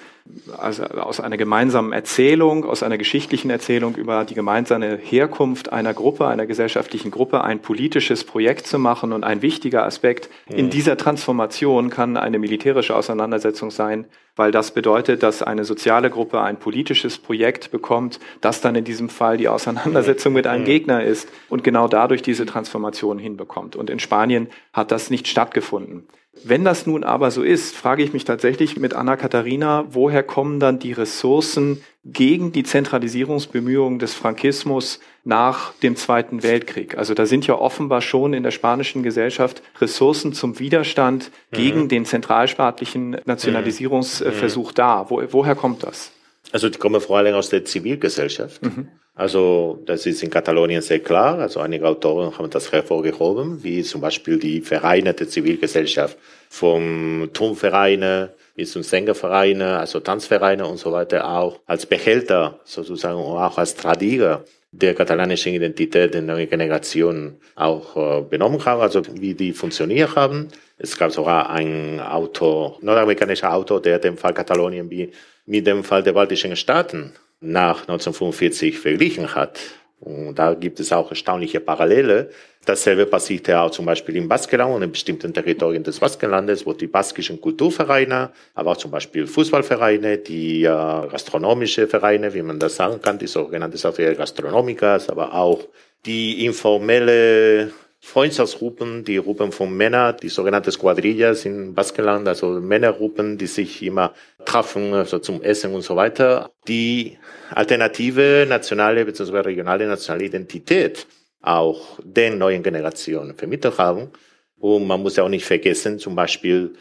also 0.57 0.85
aus 0.85 1.21
einer 1.21 1.37
gemeinsamen 1.37 1.93
Erzählung, 1.93 2.65
aus 2.65 2.83
einer 2.83 2.97
geschichtlichen 2.97 3.51
Erzählung 3.51 3.95
über 3.95 4.25
die 4.25 4.35
gemeinsame 4.35 4.97
Herkunft 4.97 5.73
einer 5.73 5.93
Gruppe, 5.93 6.27
einer 6.27 6.47
gesellschaftlichen 6.47 7.11
Gruppe, 7.11 7.45
ein 7.45 7.61
politisches 7.61 8.25
Projekt 8.25 8.67
zu 8.67 8.79
machen. 8.79 9.13
Und 9.13 9.23
ein 9.23 9.43
wichtiger 9.43 9.85
Aspekt 9.85 10.31
in 10.49 10.71
dieser 10.71 10.97
Transformation 10.97 11.91
kann 11.91 12.17
eine 12.17 12.39
militärische 12.39 12.97
Auseinandersetzung 12.97 13.71
sein, 13.71 14.07
weil 14.35 14.51
das 14.51 14.73
bedeutet, 14.73 15.23
dass 15.23 15.43
eine 15.43 15.65
soziale 15.65 16.09
Gruppe 16.09 16.41
ein 16.41 16.59
politisches 16.59 17.19
Projekt 17.19 17.71
bekommt, 17.71 18.19
das 18.41 18.63
dann 18.63 18.75
in 18.75 18.85
diesem 18.85 19.11
Fall 19.11 19.37
die 19.37 19.49
Auseinandersetzung 19.49 20.33
mit 20.33 20.47
einem 20.47 20.65
Gegner 20.65 21.05
ist 21.05 21.29
und 21.51 21.65
genau 21.65 21.87
dadurch 21.87 22.23
diese 22.23 22.47
Transformation 22.47 23.19
hinbekommt. 23.19 23.77
Und 23.77 23.91
in 23.91 23.99
Spanien 23.99 24.49
hat 24.73 24.91
das 24.91 25.11
nicht 25.11 25.29
stattgefunden. 25.29 26.07
Wenn 26.43 26.65
das 26.65 26.87
nun 26.87 27.05
aber 27.05 27.31
so 27.31 27.43
ist, 27.43 27.75
frage 27.75 28.03
ich 28.03 28.13
mich 28.13 28.25
tatsächlich 28.25 28.77
mit 28.77 28.93
Anna 28.93 29.17
Katharina, 29.17 29.87
woher 29.91 30.23
kommen 30.23 30.61
dann 30.61 30.79
die 30.79 30.93
Ressourcen 30.93 31.83
gegen 32.05 32.53
die 32.53 32.65
Zentralisierungsbemühungen 32.65 33.99
des 33.99 34.15
Frankismus 34.15 35.01
nach 35.25 35.73
dem 35.75 35.97
Zweiten 35.97 36.43
Weltkrieg? 36.43 36.99
Also 36.99 37.15
da 37.15 37.25
sind 37.27 37.47
ja 37.47 37.55
offenbar 37.55 38.03
schon 38.03 38.35
in 38.35 38.43
der 38.43 38.51
spanischen 38.51 39.03
Gesellschaft 39.03 39.63
Ressourcen 39.81 40.33
zum 40.33 40.59
Widerstand 40.59 41.31
mhm. 41.51 41.57
gegen 41.57 41.89
den 41.89 42.05
zentralstaatlichen 42.05 43.17
Nationalisierungsversuch 43.25 44.71
mhm. 44.71 44.75
da. 44.75 45.11
Wo, 45.11 45.23
woher 45.31 45.55
kommt 45.55 45.83
das? 45.83 46.11
Also 46.53 46.69
die 46.69 46.79
kommen 46.79 47.01
vor 47.01 47.19
allem 47.19 47.35
aus 47.35 47.49
der 47.49 47.65
Zivilgesellschaft. 47.65 48.63
Mhm. 48.63 48.89
Also 49.17 49.81
das 49.87 50.07
ist 50.07 50.23
in 50.25 50.31
Katalonien 50.31 50.83
sehr 50.83 50.99
klar. 50.99 51.39
Also 51.39 51.61
einige 51.61 51.87
Autoren 51.87 52.37
haben 52.37 52.51
das 52.51 52.73
hervorgehoben, 52.73 53.63
wie 53.63 53.83
zum 53.83 54.01
Beispiel 54.01 54.39
die 54.39 54.61
Vereine 54.61 55.15
der 55.15 55.29
Zivilgesellschaft, 55.29 56.19
vom 56.49 57.31
Turmvereine 57.33 58.31
bis 58.57 58.73
zum 58.73 58.83
Sängervereine, 58.83 59.79
also 59.79 60.01
Tanzvereine 60.01 60.67
und 60.67 60.79
so 60.79 60.93
weiter 60.93 61.29
auch 61.29 61.61
als 61.67 61.87
Behälter 61.87 62.61
sozusagen 62.65 63.19
und 63.19 63.37
auch 63.37 63.59
als 63.59 63.75
Tradiger 63.75 64.45
der 64.73 64.95
katalanischen 64.95 65.55
Identität 65.55 66.15
der 66.15 66.23
neuen 66.23 66.51
Generation 66.51 67.37
auch 67.55 67.97
äh, 67.97 68.23
benommen 68.23 68.65
haben, 68.65 68.81
also 68.81 69.03
wie 69.13 69.35
die 69.35 69.53
funktioniert 69.53 70.17
haben. 70.17 70.49
Es 70.79 70.99
gab 70.99 71.13
sogar 71.13 71.51
ein 71.51 72.01
Autor, 72.01 72.79
nordamerikanischer 72.81 73.53
Autor, 73.53 73.81
der 73.81 74.01
den 74.01 74.17
Fall 74.17 74.35
Katalonien 74.35 74.91
wie 74.91 75.13
mit 75.47 75.67
dem 75.67 75.85
Fall 75.85 76.03
der 76.03 76.13
baltischen 76.13 76.57
Staaten 76.57 77.13
nach 77.41 77.83
1945 77.83 78.79
verglichen 78.79 79.35
hat. 79.35 79.61
Und 80.01 80.39
da 80.39 80.55
gibt 80.55 80.81
es 80.81 80.93
auch 80.93 81.11
erstaunliche 81.11 81.61
Parallele. 81.61 82.31
Dasselbe 82.67 83.07
passierte 83.07 83.59
auch 83.61 83.71
zum 83.71 83.87
Beispiel 83.87 84.17
im 84.17 84.29
Baskenland 84.29 84.75
und 84.75 84.83
in 84.83 84.93
bestimmten 84.93 85.33
Territorien 85.33 85.83
des 85.83 85.99
Baskenlandes, 85.99 86.67
wo 86.67 86.73
die 86.73 86.87
baskischen 86.87 87.41
Kulturvereine, 87.41 88.31
aber 88.55 88.73
auch 88.73 88.77
zum 88.77 88.91
Beispiel 88.91 89.27
Fußballvereine, 89.27 90.19
die 90.19 90.65
äh, 90.65 90.67
gastronomische 90.67 91.87
Vereine, 91.87 92.33
wie 92.35 92.43
man 92.43 92.59
das 92.59 92.77
sagen 92.77 93.01
kann, 93.01 93.19
die 93.19 93.27
sogenannten 93.27 93.79
Gastronomicas, 94.17 95.09
aber 95.09 95.35
auch 95.35 95.61
die 96.07 96.45
informelle 96.45 97.73
Freundschaftsgruppen, 98.05 99.03
die 99.03 99.17
Gruppen 99.17 99.51
von 99.51 99.75
Männern, 99.75 100.17
die 100.23 100.29
sogenannten 100.29 100.71
Squadrillas 100.71 101.47
in 101.47 101.75
Baskenland, 101.75 102.29
also 102.29 102.61
Männergruppen, 102.61 103.39
die 103.39 103.47
sich 103.47 103.83
immer 103.83 104.13
treffen, 104.45 104.93
also 104.93 105.19
zum 105.19 105.43
Essen 105.43 105.75
und 105.75 105.81
so 105.81 105.97
weiter, 105.97 106.51
die 106.69 107.17
alternative 107.51 108.45
nationale 108.47 109.07
bzw. 109.07 109.39
regionale 109.39 109.87
nationale 109.87 110.27
Identität 110.27 111.07
auch 111.41 111.99
den 112.05 112.37
neuen 112.37 112.63
Generationen 112.63 113.35
vermittelt 113.35 113.79
haben. 113.79 114.11
Und 114.59 114.87
man 114.87 115.03
muss 115.03 115.17
ja 115.17 115.25
auch 115.25 115.31
nicht 115.31 115.47
vergessen, 115.47 115.99
zum 115.99 116.15
Beispiel 116.15 116.75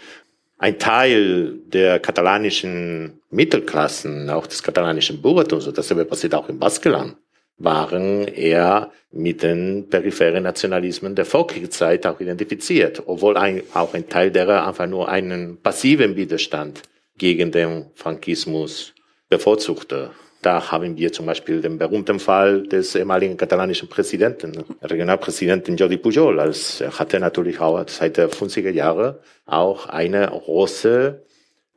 ein 0.58 0.78
Teil 0.78 1.56
der 1.68 2.00
katalanischen 2.00 3.22
Mittelklassen, 3.30 4.30
auch 4.30 4.46
des 4.46 4.62
katalanischen 4.62 5.22
Bürgertums, 5.22 5.72
das 5.72 5.88
passiert 5.88 6.36
auch 6.36 6.50
im 6.50 6.60
Baskenland, 6.60 7.16
waren 7.58 8.28
eher 8.28 8.92
mit 9.12 9.44
den 9.44 9.88
peripheren 9.89 10.44
Nationalismen 10.44 11.16
der 11.16 11.26
Vorkriegszeit 11.26 12.06
auch 12.06 12.20
identifiziert, 12.20 13.04
obwohl 13.06 13.38
ein, 13.38 13.63
auch 13.74 13.94
ein 13.94 14.10
Teil 14.10 14.32
derer 14.32 14.68
einfach 14.68 14.88
nur 14.88 15.08
einen 15.08 15.62
passiven 15.62 16.16
Widerstand 16.16 16.82
gegen 17.18 17.52
den 17.52 17.86
Frankismus 17.94 18.94
bevorzugte. 19.30 20.12
Da 20.42 20.72
haben 20.72 20.98
wir 20.98 21.13
zum 21.13 21.26
Beispiel 21.26 21.62
den 21.62 21.78
berühmten 21.78 22.20
Fall 22.20 22.63
des 22.63 22.96
ehemaligen 22.96 23.38
katalanischen 23.38 23.88
Präsidenten, 23.88 24.66
Regionalpräsidenten 24.82 25.78
Jordi 25.78 25.98
Pujol. 25.98 26.39
Als 26.39 26.82
er 26.82 27.00
hatte 27.00 27.20
natürlich 27.20 27.62
auch 27.62 27.88
seit 27.88 28.18
der 28.18 28.30
50er 28.30 28.72
Jahre 28.72 29.22
auch 29.46 29.88
eine 29.88 30.28
große 30.28 31.24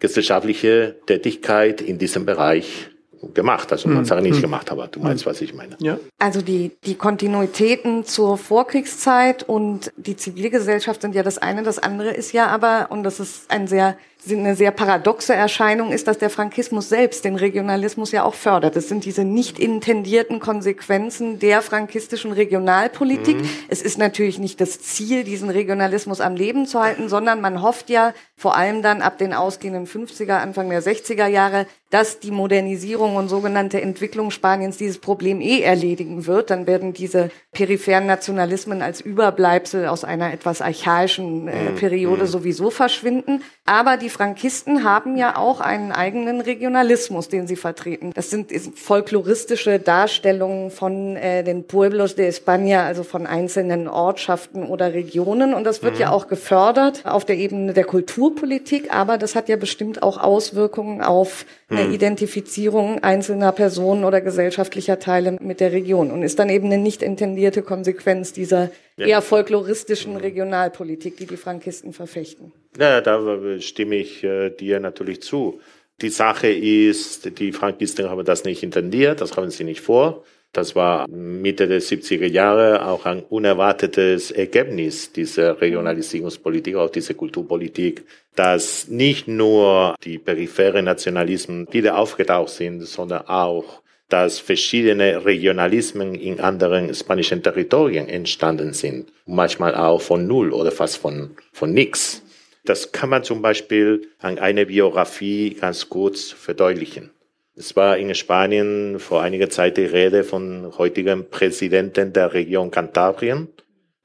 gesellschaftliche 0.01 0.97
Tätigkeit 1.07 1.81
in 1.81 1.99
diesem 1.99 2.27
Bereich 2.27 2.91
gemacht. 3.35 3.73
Also 3.73 3.89
man 3.89 4.09
hat 4.09 4.19
es 4.19 4.23
nicht 4.23 4.41
gemacht, 4.41 4.71
aber 4.71 4.87
du 4.89 5.01
meinst, 5.01 5.27
was 5.27 5.41
ich 5.41 5.55
meine. 5.55 5.77
Ja. 5.79 5.99
Also 6.19 6.43
die, 6.43 6.73
die 6.85 6.95
Kontinuitäten 6.95 8.05
zur 8.05 8.39
Vorkriegszeit 8.39 9.43
und 9.43 9.93
die 9.97 10.17
Zivilgesellschaft 10.17 11.03
sind 11.03 11.15
ja 11.15 11.23
das 11.23 11.39
eine. 11.39 11.63
Das 11.63 11.79
andere 11.79 12.11
ist 12.11 12.33
ja 12.33 12.47
aber, 12.49 12.89
und 12.91 13.03
das 13.03 13.21
ist 13.21 13.51
ein 13.51 13.69
sehr 13.69 13.97
eine 14.35 14.57
sehr 14.57 14.71
paradoxe 14.71 15.35
Erscheinung 15.35 15.93
ist, 15.93 16.09
dass 16.09 16.19
der 16.19 16.31
Frankismus 16.31 16.89
selbst 16.89 17.25
den 17.25 17.37
Regionalismus 17.37 18.13
ja 18.13 18.25
auch 18.25 18.35
fördert. 18.35 18.77
Das 18.77 18.89
sind 18.89 19.05
diese 19.05 19.25
nicht 19.25 19.59
intendierten 19.59 20.41
Konsequenzen 20.41 21.39
der 21.39 21.63
frankistischen 21.63 22.33
Regionalpolitik. 22.33 23.37
Mhm. 23.37 23.49
Es 23.69 23.83
ist 23.83 23.99
natürlich 23.99 24.39
nicht 24.39 24.61
das 24.61 24.81
Ziel, 24.81 25.25
diesen 25.25 25.51
Regionalismus 25.51 26.21
am 26.21 26.37
Leben 26.37 26.67
zu 26.67 26.81
halten, 26.81 27.09
sondern 27.09 27.41
man 27.41 27.63
hofft 27.63 27.91
ja 27.91 28.15
vor 28.39 28.55
allem 28.55 28.83
dann 28.83 29.01
ab 29.01 29.17
den 29.17 29.33
ausgehenden 29.33 29.87
50er, 29.87 30.35
Anfang 30.35 30.69
der 30.69 30.83
60er 30.83 31.27
Jahre, 31.27 31.67
dass 31.89 32.19
die 32.21 32.31
Modernisierung 32.31 33.17
und 33.17 33.29
sogenannte 33.29 33.81
Entwicklung 33.81 34.31
Spaniens 34.31 34.77
dieses 34.77 34.99
Problem 34.99 35.41
eh 35.41 35.61
erledigen 35.61 36.27
wird. 36.27 36.51
Dann 36.51 36.67
werden 36.67 36.93
diese 36.93 37.31
peripheren 37.53 38.07
Nationalismen 38.07 38.83
als 38.83 39.01
Überbleibsel 39.01 39.87
aus 39.87 40.05
einer 40.05 40.33
etwas 40.33 40.61
archaischen 40.61 41.49
äh, 41.49 41.71
mhm. 41.71 41.77
Periode 41.77 42.25
mhm. 42.25 42.29
sowieso 42.29 42.71
verschwinden. 42.71 43.43
Aber 43.65 43.97
die 43.97 44.11
Frankisten 44.17 44.83
haben 44.83 45.19
ja 45.19 45.37
auch 45.37 45.61
einen 45.61 45.93
eigenen 45.93 46.41
Regionalismus, 46.41 47.29
den 47.29 47.47
sie 47.47 47.57
vertreten. 47.57 48.13
Das 48.15 48.31
sind 48.31 48.51
folkloristische 48.75 49.79
Darstellungen 49.79 50.71
von 50.71 51.17
äh, 51.17 51.45
den 51.45 51.65
Pueblos 51.65 52.15
de 52.15 52.27
España, 52.27 52.85
also 52.85 53.03
von 53.03 53.27
einzelnen 53.27 53.89
Ortschaften 53.89 54.65
oder 54.65 54.95
Regionen. 54.95 55.53
Und 55.53 55.65
das 55.65 55.83
wird 55.83 55.97
mhm. 55.97 56.01
ja 56.01 56.11
auch 56.13 56.29
gefördert 56.29 57.03
auf 57.05 57.27
der 57.27 57.37
Ebene 57.37 57.75
der 57.75 57.85
Kulturpolitik. 57.85 58.91
Aber 58.91 59.19
das 59.19 59.35
hat 59.35 59.51
ja 59.51 59.57
bestimmt 59.57 60.03
auch 60.03 60.17
Auswirkungen 60.17 61.03
auf 61.03 61.45
eine 61.69 61.85
mhm. 61.85 61.93
Identifizierung 61.93 63.03
einzelner 63.03 63.53
Personen 63.53 64.05
oder 64.05 64.23
gesellschaftlicher 64.23 64.99
Teile 64.99 65.33
mit 65.41 65.61
der 65.61 65.73
Region 65.73 66.11
und 66.11 66.23
ist 66.23 66.39
dann 66.39 66.49
eben 66.49 66.67
eine 66.67 66.79
nicht 66.79 67.03
intendierte 67.03 67.61
Konsequenz 67.61 68.33
dieser 68.33 68.71
ja. 68.97 69.07
eher 69.07 69.23
folkloristischen 69.23 70.15
mhm. 70.15 70.21
Regionalpolitik, 70.21 71.19
die 71.19 71.27
die 71.27 71.37
Frankisten 71.37 71.93
verfechten. 71.93 72.53
Ja, 72.79 73.01
da 73.01 73.61
stimme 73.61 73.97
ich 73.97 74.23
äh, 74.23 74.51
dir 74.51 74.81
natürlich 74.81 75.23
zu. 75.23 75.61
Die 76.03 76.11
Sache 76.11 76.49
ist, 76.49 77.39
die 77.39 77.53
Frankisten 77.53 78.11
haben 78.11 78.25
das 78.25 78.45
nicht 78.45 78.63
intendiert, 78.63 79.21
das 79.21 79.37
haben 79.37 79.51
sie 79.51 79.65
nicht 79.65 79.81
vor. 79.81 80.25
Das 80.53 80.75
war 80.75 81.07
Mitte 81.09 81.69
der 81.69 81.83
70er 81.83 82.27
Jahre 82.27 82.87
auch 82.87 83.05
ein 83.05 83.23
unerwartetes 83.23 84.31
Ergebnis 84.31 85.13
dieser 85.13 85.61
Regionalisierungspolitik, 85.61 86.77
auch 86.77 86.91
dieser 86.91 87.15
Kulturpolitik, 87.15 88.05
dass 88.35 88.89
nicht 88.89 89.29
nur 89.29 89.97
die 90.05 90.19
peripheren 90.19 90.85
Nationalismen 90.85 91.67
wieder 91.73 91.99
aufgetaucht 91.99 92.51
sind, 92.51 92.83
sondern 92.83 93.27
auch 93.27 93.83
dass 94.09 94.39
verschiedene 94.39 95.25
Regionalismen 95.25 96.15
in 96.15 96.39
anderen 96.41 96.95
spanischen 96.95 97.43
Territorien 97.43 98.09
entstanden 98.09 98.73
sind. 98.73 99.13
Manchmal 99.27 99.75
auch 99.75 100.01
von 100.01 100.27
Null 100.27 100.53
oder 100.53 100.71
fast 100.71 100.99
von, 100.99 101.33
von 101.53 101.73
nix. 101.73 102.23
Das 102.67 102.91
kann 102.91 103.11
man 103.11 103.23
zum 103.23 103.43
Beispiel 103.43 104.09
an 104.19 104.39
einer 104.39 104.65
Biografie 104.65 105.55
ganz 105.55 105.89
kurz 105.89 106.33
verdeutlichen. 106.33 107.11
Es 107.55 107.77
war 107.77 107.97
in 107.97 108.15
Spanien 108.15 108.99
vor 108.99 109.23
einiger 109.23 109.49
Zeit 109.49 109.77
die 109.77 109.85
Rede 109.85 110.25
von 110.25 110.77
heutigen 110.77 111.31
Präsidenten 111.31 112.13
der 112.13 112.35
Region 112.35 112.73
Kantabrien. 112.73 113.49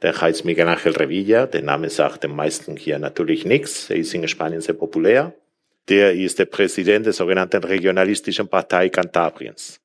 Der 0.03 0.19
heißt 0.19 0.45
Miguel 0.45 0.67
Ángel 0.67 0.95
Revilla. 0.95 1.47
Der 1.47 1.63
Name 1.63 1.89
sagt 1.89 2.23
den 2.23 2.35
meisten 2.35 2.77
hier 2.77 2.99
natürlich 2.99 3.45
nichts. 3.45 3.89
Er 3.89 3.97
ist 3.97 4.13
in 4.13 4.27
Spanien 4.27 4.61
sehr 4.61 4.75
populär. 4.75 5.33
Der 5.89 6.13
ist 6.13 6.37
der 6.37 6.45
Präsident 6.45 7.07
der 7.07 7.13
sogenannten 7.13 7.63
regionalistischen 7.63 8.47
Partei 8.47 8.89
Kantabriens. 8.89 9.80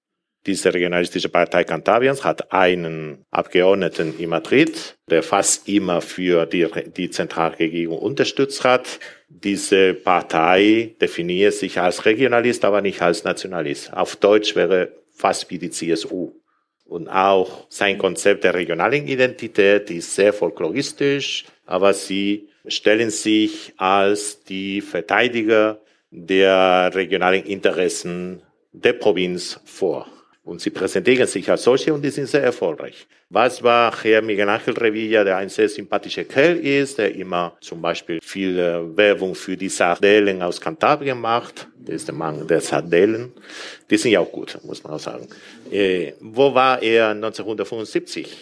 Diese 0.47 0.73
regionalistische 0.73 1.29
Partei 1.29 1.65
Kantabriens 1.65 2.23
hat 2.23 2.53
einen 2.53 3.25
Abgeordneten 3.33 4.17
in 4.17 4.31
Madrid, 4.31 4.97
der 5.11 5.25
fast 5.25 5.69
immer 5.69 6.01
für 6.01 6.47
die, 6.47 6.69
die 6.97 7.11
Zentralregierung 7.11 7.99
unterstützt 7.99 8.63
hat. 8.63 9.01
Diese 9.29 9.93
Partei 9.95 10.95
definiert 11.01 11.55
sich 11.55 11.81
als 11.81 12.05
Regionalist, 12.05 12.65
aber 12.65 12.81
nicht 12.81 13.03
als 13.03 13.25
Nationalist. 13.25 13.93
Auf 13.93 14.15
Deutsch 14.15 14.55
wäre 14.55 14.93
fast 15.13 15.51
wie 15.51 15.59
die 15.59 15.71
CSU. 15.71 16.31
Und 16.85 17.09
auch 17.09 17.67
sein 17.69 17.99
Konzept 17.99 18.45
der 18.45 18.55
regionalen 18.55 19.09
Identität 19.09 19.91
ist 19.91 20.15
sehr 20.15 20.33
folkloristisch, 20.33 21.45
aber 21.65 21.93
sie 21.93 22.49
stellen 22.69 23.11
sich 23.11 23.73
als 23.79 24.45
die 24.45 24.81
Verteidiger 24.81 25.81
der 26.13 26.95
regionalen 26.95 27.45
Interessen 27.45 28.43
der 28.73 28.93
Provinz 28.93 29.61
vor. 29.65 30.07
Und 30.47 30.61
sie 30.61 30.71
präsentieren 30.71 31.27
sich 31.27 31.51
als 31.51 31.65
solche 31.65 31.93
und 31.93 32.03
die 32.03 32.11
sind 32.11 32.29
sehr 32.29 32.45
erfolgreich. 32.45 33.09
Was 33.31 33.65
war 33.65 33.93
Herr 34.01 34.23
Miguel 34.23 34.49
Ángel 34.49 34.79
Revilla, 34.79 35.25
der 35.25 35.39
ein 35.39 35.49
sehr 35.49 35.69
sympathischer 35.69 36.23
Kerl 36.23 36.59
ist, 36.59 36.99
der 36.99 37.13
immer 37.17 37.57
zum 37.61 37.83
Beispiel 37.83 38.21
viel 38.23 38.57
äh, 38.57 38.97
Werbung 38.97 39.35
für 39.35 39.57
die 39.57 39.69
Sardellen 39.69 40.41
aus 40.43 40.61
Kantabrien 40.61 41.21
macht. 41.21 41.67
Der 41.77 41.97
ist 41.97 42.07
der 42.07 42.15
Mann 42.15 42.47
der 42.47 42.61
Sardellen. 42.61 43.33
Die 43.91 43.97
sind 43.97 44.13
ja 44.13 44.21
auch 44.21 44.31
gut, 44.31 44.57
muss 44.63 44.85
man 44.85 44.93
auch 44.93 45.01
sagen. 45.01 45.27
Äh, 45.73 46.13
wo 46.21 46.55
war 46.55 46.81
er 46.81 47.09
1975? 47.09 48.37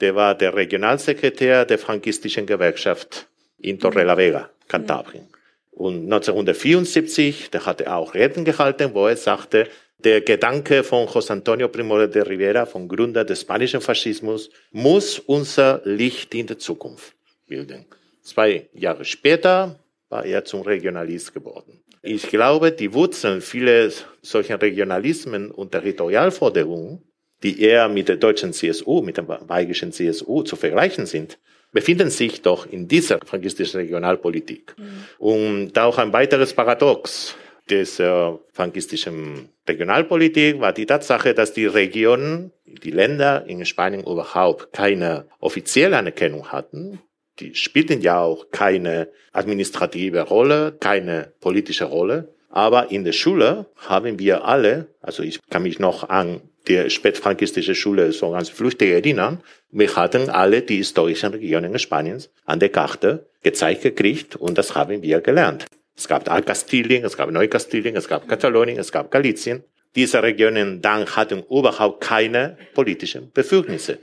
Der 0.00 0.14
war 0.14 0.34
der 0.34 0.54
Regionalsekretär 0.54 1.66
der 1.66 1.78
frankistischen 1.78 2.46
Gewerkschaft 2.46 3.26
in 3.58 3.78
Torrelavega, 3.78 4.48
Kantabrien. 4.66 5.28
Und 5.72 6.04
1974, 6.04 7.50
da 7.50 7.66
hat 7.66 7.82
er 7.82 7.96
auch 7.96 8.14
Reden 8.14 8.46
gehalten, 8.46 8.94
wo 8.94 9.08
er 9.08 9.16
sagte, 9.16 9.68
der 10.04 10.20
Gedanke 10.20 10.84
von 10.84 11.06
José 11.06 11.32
Antonio 11.32 11.68
Primo 11.68 12.06
de 12.06 12.22
Rivera, 12.22 12.66
vom 12.66 12.86
Gründer 12.86 13.24
des 13.24 13.40
spanischen 13.40 13.80
Faschismus, 13.80 14.50
muss 14.70 15.18
unser 15.18 15.80
Licht 15.84 16.34
in 16.34 16.46
der 16.46 16.58
Zukunft 16.58 17.14
bilden. 17.46 17.86
Zwei 18.22 18.68
Jahre 18.74 19.04
später 19.04 19.78
war 20.10 20.24
er 20.24 20.44
zum 20.44 20.62
Regionalist 20.62 21.32
geworden. 21.32 21.80
Ich 22.02 22.28
glaube, 22.28 22.70
die 22.70 22.92
Wurzeln 22.92 23.40
vieler 23.40 23.90
solcher 24.20 24.60
Regionalismen 24.60 25.50
und 25.50 25.72
Territorialforderungen, 25.72 27.02
die 27.42 27.62
eher 27.62 27.88
mit 27.88 28.08
der 28.08 28.16
deutschen 28.16 28.52
CSU, 28.52 29.00
mit 29.00 29.16
der 29.16 29.22
bayerischen 29.22 29.90
CSU 29.90 30.42
zu 30.42 30.56
vergleichen 30.56 31.06
sind, 31.06 31.38
befinden 31.72 32.10
sich 32.10 32.42
doch 32.42 32.70
in 32.70 32.86
dieser 32.86 33.18
frankistischen 33.24 33.80
Regionalpolitik. 33.80 34.74
Mhm. 34.76 35.04
Und 35.18 35.78
auch 35.78 35.98
ein 35.98 36.12
weiteres 36.12 36.52
Paradox 36.52 37.34
dieser 37.70 38.40
frankistischen 38.52 39.48
Regionalpolitik 39.66 40.60
war 40.60 40.72
die 40.72 40.86
Tatsache, 40.86 41.34
dass 41.34 41.52
die 41.52 41.66
Regionen, 41.66 42.52
die 42.66 42.90
Länder 42.90 43.44
in 43.46 43.64
Spanien 43.64 44.02
überhaupt 44.02 44.72
keine 44.72 45.26
offizielle 45.40 45.96
Anerkennung 45.96 46.52
hatten. 46.52 47.00
Die 47.40 47.54
spielten 47.54 48.00
ja 48.00 48.20
auch 48.20 48.50
keine 48.50 49.08
administrative 49.32 50.20
Rolle, 50.20 50.76
keine 50.78 51.32
politische 51.40 51.84
Rolle. 51.84 52.34
Aber 52.50 52.92
in 52.92 53.04
der 53.04 53.12
Schule 53.12 53.66
haben 53.76 54.18
wir 54.18 54.44
alle, 54.44 54.86
also 55.00 55.22
ich 55.22 55.40
kann 55.50 55.64
mich 55.64 55.80
noch 55.80 56.08
an 56.08 56.40
die 56.68 56.88
spätfrankistische 56.88 57.74
Schule 57.74 58.12
so 58.12 58.30
ganz 58.30 58.48
flüchtig 58.48 58.90
erinnern, 58.90 59.42
wir 59.70 59.96
hatten 59.96 60.30
alle 60.30 60.62
die 60.62 60.76
historischen 60.76 61.32
Regionen 61.32 61.78
Spaniens 61.78 62.30
an 62.44 62.60
der 62.60 62.68
Karte 62.68 63.26
gezeigt 63.42 63.82
gekriegt 63.82 64.36
und 64.36 64.56
das 64.56 64.74
haben 64.74 65.02
wir 65.02 65.20
gelernt. 65.20 65.66
Es 65.96 66.08
gab 66.08 66.28
Altkastilien, 66.30 67.04
es 67.04 67.16
gab 67.16 67.30
Neukastilien, 67.30 67.96
es 67.96 68.08
gab 68.08 68.28
Katalonien, 68.28 68.78
es 68.78 68.90
gab 68.90 69.10
Galizien. 69.10 69.62
Diese 69.94 70.22
Regionen 70.22 70.82
dann 70.82 71.06
hatten 71.06 71.44
überhaupt 71.48 72.02
keine 72.02 72.58
politischen 72.74 73.30
Befugnisse, 73.30 73.98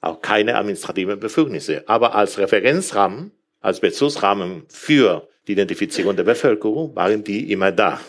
auch 0.00 0.20
keine 0.20 0.56
administrativen 0.56 1.18
Befugnisse. 1.18 1.82
Aber 1.86 2.14
als 2.14 2.38
Referenzrahmen, 2.38 3.32
als 3.60 3.80
Bezugsrahmen 3.80 4.64
für 4.68 5.28
die 5.48 5.52
Identifizierung 5.52 6.14
der 6.14 6.24
Bevölkerung 6.24 6.94
waren 6.94 7.24
die 7.24 7.50
immer 7.50 7.72
da. 7.72 8.00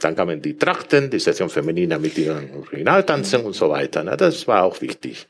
Dann 0.00 0.16
kamen 0.16 0.42
die 0.42 0.58
Trachten, 0.58 1.08
die 1.08 1.20
Session 1.20 1.48
Feminina 1.48 1.98
mit 1.98 2.18
ihren 2.18 2.64
Regionaltanzen 2.64 3.44
und 3.44 3.54
so 3.54 3.70
weiter. 3.70 4.02
Das 4.16 4.48
war 4.48 4.64
auch 4.64 4.80
wichtig. 4.80 5.28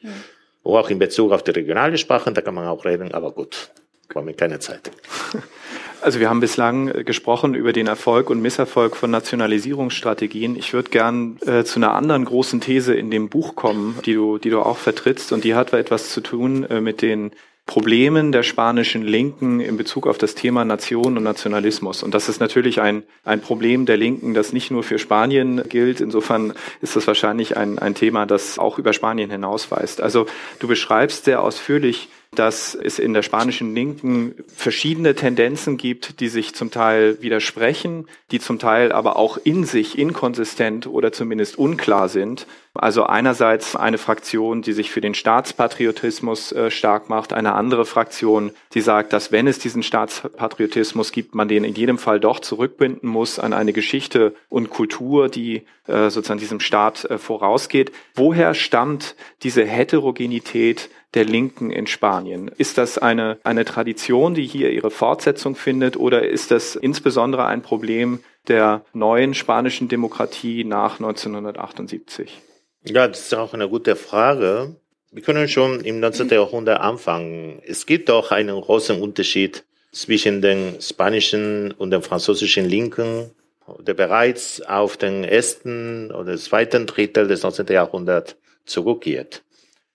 Und 0.62 0.76
auch 0.76 0.88
in 0.88 0.98
Bezug 0.98 1.32
auf 1.32 1.44
die 1.44 1.50
regionalen 1.50 1.98
Sprachen, 1.98 2.32
da 2.32 2.40
kann 2.40 2.54
man 2.54 2.66
auch 2.66 2.86
reden, 2.86 3.12
aber 3.12 3.32
gut, 3.32 3.70
war 4.14 4.22
mir 4.22 4.32
keine 4.32 4.58
Zeit. 4.58 4.90
Also 6.00 6.20
wir 6.20 6.28
haben 6.28 6.40
bislang 6.40 6.88
äh, 6.88 7.04
gesprochen 7.04 7.54
über 7.54 7.72
den 7.72 7.86
Erfolg 7.86 8.30
und 8.30 8.42
Misserfolg 8.42 8.96
von 8.96 9.10
Nationalisierungsstrategien. 9.10 10.56
Ich 10.56 10.72
würde 10.72 10.90
gern 10.90 11.38
äh, 11.46 11.64
zu 11.64 11.78
einer 11.78 11.94
anderen 11.94 12.24
großen 12.24 12.60
These 12.60 12.94
in 12.94 13.10
dem 13.10 13.28
Buch 13.28 13.54
kommen, 13.54 13.98
die 14.04 14.14
du, 14.14 14.38
die 14.38 14.50
du 14.50 14.60
auch 14.60 14.78
vertrittst. 14.78 15.32
Und 15.32 15.44
die 15.44 15.54
hat 15.54 15.72
etwas 15.72 16.10
zu 16.10 16.20
tun 16.20 16.64
äh, 16.64 16.80
mit 16.80 17.02
den 17.02 17.32
Problemen 17.66 18.30
der 18.30 18.42
spanischen 18.42 19.02
Linken 19.02 19.60
in 19.60 19.78
Bezug 19.78 20.06
auf 20.06 20.18
das 20.18 20.34
Thema 20.34 20.66
Nation 20.66 21.16
und 21.16 21.22
Nationalismus. 21.22 22.02
Und 22.02 22.12
das 22.12 22.28
ist 22.28 22.38
natürlich 22.38 22.82
ein, 22.82 23.04
ein 23.24 23.40
Problem 23.40 23.86
der 23.86 23.96
Linken, 23.96 24.34
das 24.34 24.52
nicht 24.52 24.70
nur 24.70 24.82
für 24.82 24.98
Spanien 24.98 25.66
gilt. 25.70 26.02
Insofern 26.02 26.52
ist 26.82 26.94
das 26.94 27.06
wahrscheinlich 27.06 27.56
ein, 27.56 27.78
ein 27.78 27.94
Thema, 27.94 28.26
das 28.26 28.58
auch 28.58 28.78
über 28.78 28.92
Spanien 28.92 29.30
hinausweist. 29.30 30.02
Also 30.02 30.26
du 30.58 30.68
beschreibst 30.68 31.24
sehr 31.24 31.42
ausführlich, 31.42 32.08
dass 32.34 32.74
es 32.74 32.98
in 32.98 33.14
der 33.14 33.22
spanischen 33.22 33.74
Linken 33.74 34.34
verschiedene 34.46 35.14
Tendenzen 35.14 35.76
gibt, 35.76 36.20
die 36.20 36.28
sich 36.28 36.54
zum 36.54 36.70
Teil 36.70 37.20
widersprechen, 37.20 38.06
die 38.30 38.40
zum 38.40 38.58
Teil 38.58 38.92
aber 38.92 39.16
auch 39.16 39.38
in 39.42 39.64
sich 39.64 39.98
inkonsistent 39.98 40.86
oder 40.86 41.12
zumindest 41.12 41.58
unklar 41.58 42.08
sind. 42.08 42.46
Also 42.74 43.04
einerseits 43.04 43.76
eine 43.76 43.98
Fraktion, 43.98 44.62
die 44.62 44.72
sich 44.72 44.90
für 44.90 45.00
den 45.00 45.14
Staatspatriotismus 45.14 46.50
äh, 46.50 46.70
stark 46.72 47.08
macht, 47.08 47.32
eine 47.32 47.54
andere 47.54 47.84
Fraktion, 47.84 48.50
die 48.74 48.80
sagt, 48.80 49.12
dass 49.12 49.30
wenn 49.30 49.46
es 49.46 49.60
diesen 49.60 49.84
Staatspatriotismus 49.84 51.12
gibt, 51.12 51.36
man 51.36 51.46
den 51.46 51.62
in 51.62 51.74
jedem 51.74 51.98
Fall 51.98 52.18
doch 52.18 52.40
zurückbinden 52.40 53.08
muss 53.08 53.38
an 53.38 53.52
eine 53.52 53.72
Geschichte 53.72 54.34
und 54.48 54.70
Kultur, 54.70 55.28
die 55.28 55.62
äh, 55.86 56.10
sozusagen 56.10 56.40
diesem 56.40 56.60
Staat 56.60 57.04
äh, 57.04 57.18
vorausgeht. 57.18 57.92
Woher 58.14 58.54
stammt 58.54 59.14
diese 59.42 59.64
Heterogenität 59.64 60.90
der 61.14 61.24
Linken 61.24 61.70
in 61.70 61.86
Spanien. 61.86 62.48
Ist 62.58 62.78
das 62.78 62.98
eine, 62.98 63.38
eine 63.44 63.64
Tradition, 63.64 64.34
die 64.34 64.46
hier 64.46 64.70
ihre 64.70 64.90
Fortsetzung 64.90 65.54
findet 65.54 65.96
oder 65.96 66.26
ist 66.28 66.50
das 66.50 66.76
insbesondere 66.76 67.46
ein 67.46 67.62
Problem 67.62 68.20
der 68.48 68.84
neuen 68.92 69.34
spanischen 69.34 69.88
Demokratie 69.88 70.64
nach 70.64 70.94
1978? 70.98 72.40
Ja, 72.84 73.08
das 73.08 73.20
ist 73.20 73.34
auch 73.34 73.54
eine 73.54 73.68
gute 73.68 73.96
Frage. 73.96 74.76
Wir 75.10 75.22
können 75.22 75.48
schon 75.48 75.80
im 75.80 76.00
19. 76.00 76.28
Jahrhundert 76.28 76.80
anfangen. 76.80 77.62
Es 77.64 77.86
gibt 77.86 78.08
doch 78.08 78.32
einen 78.32 78.60
großen 78.60 79.00
Unterschied 79.00 79.64
zwischen 79.92 80.42
den 80.42 80.80
spanischen 80.80 81.70
und 81.70 81.92
den 81.92 82.02
französischen 82.02 82.68
Linken, 82.68 83.30
der 83.78 83.94
bereits 83.94 84.60
auf 84.60 84.96
den 84.96 85.22
ersten 85.22 86.10
oder 86.10 86.36
zweiten 86.36 86.86
Drittel 86.86 87.28
des 87.28 87.44
19. 87.44 87.66
Jahrhunderts 87.68 88.36
zurückgeht. 88.66 89.43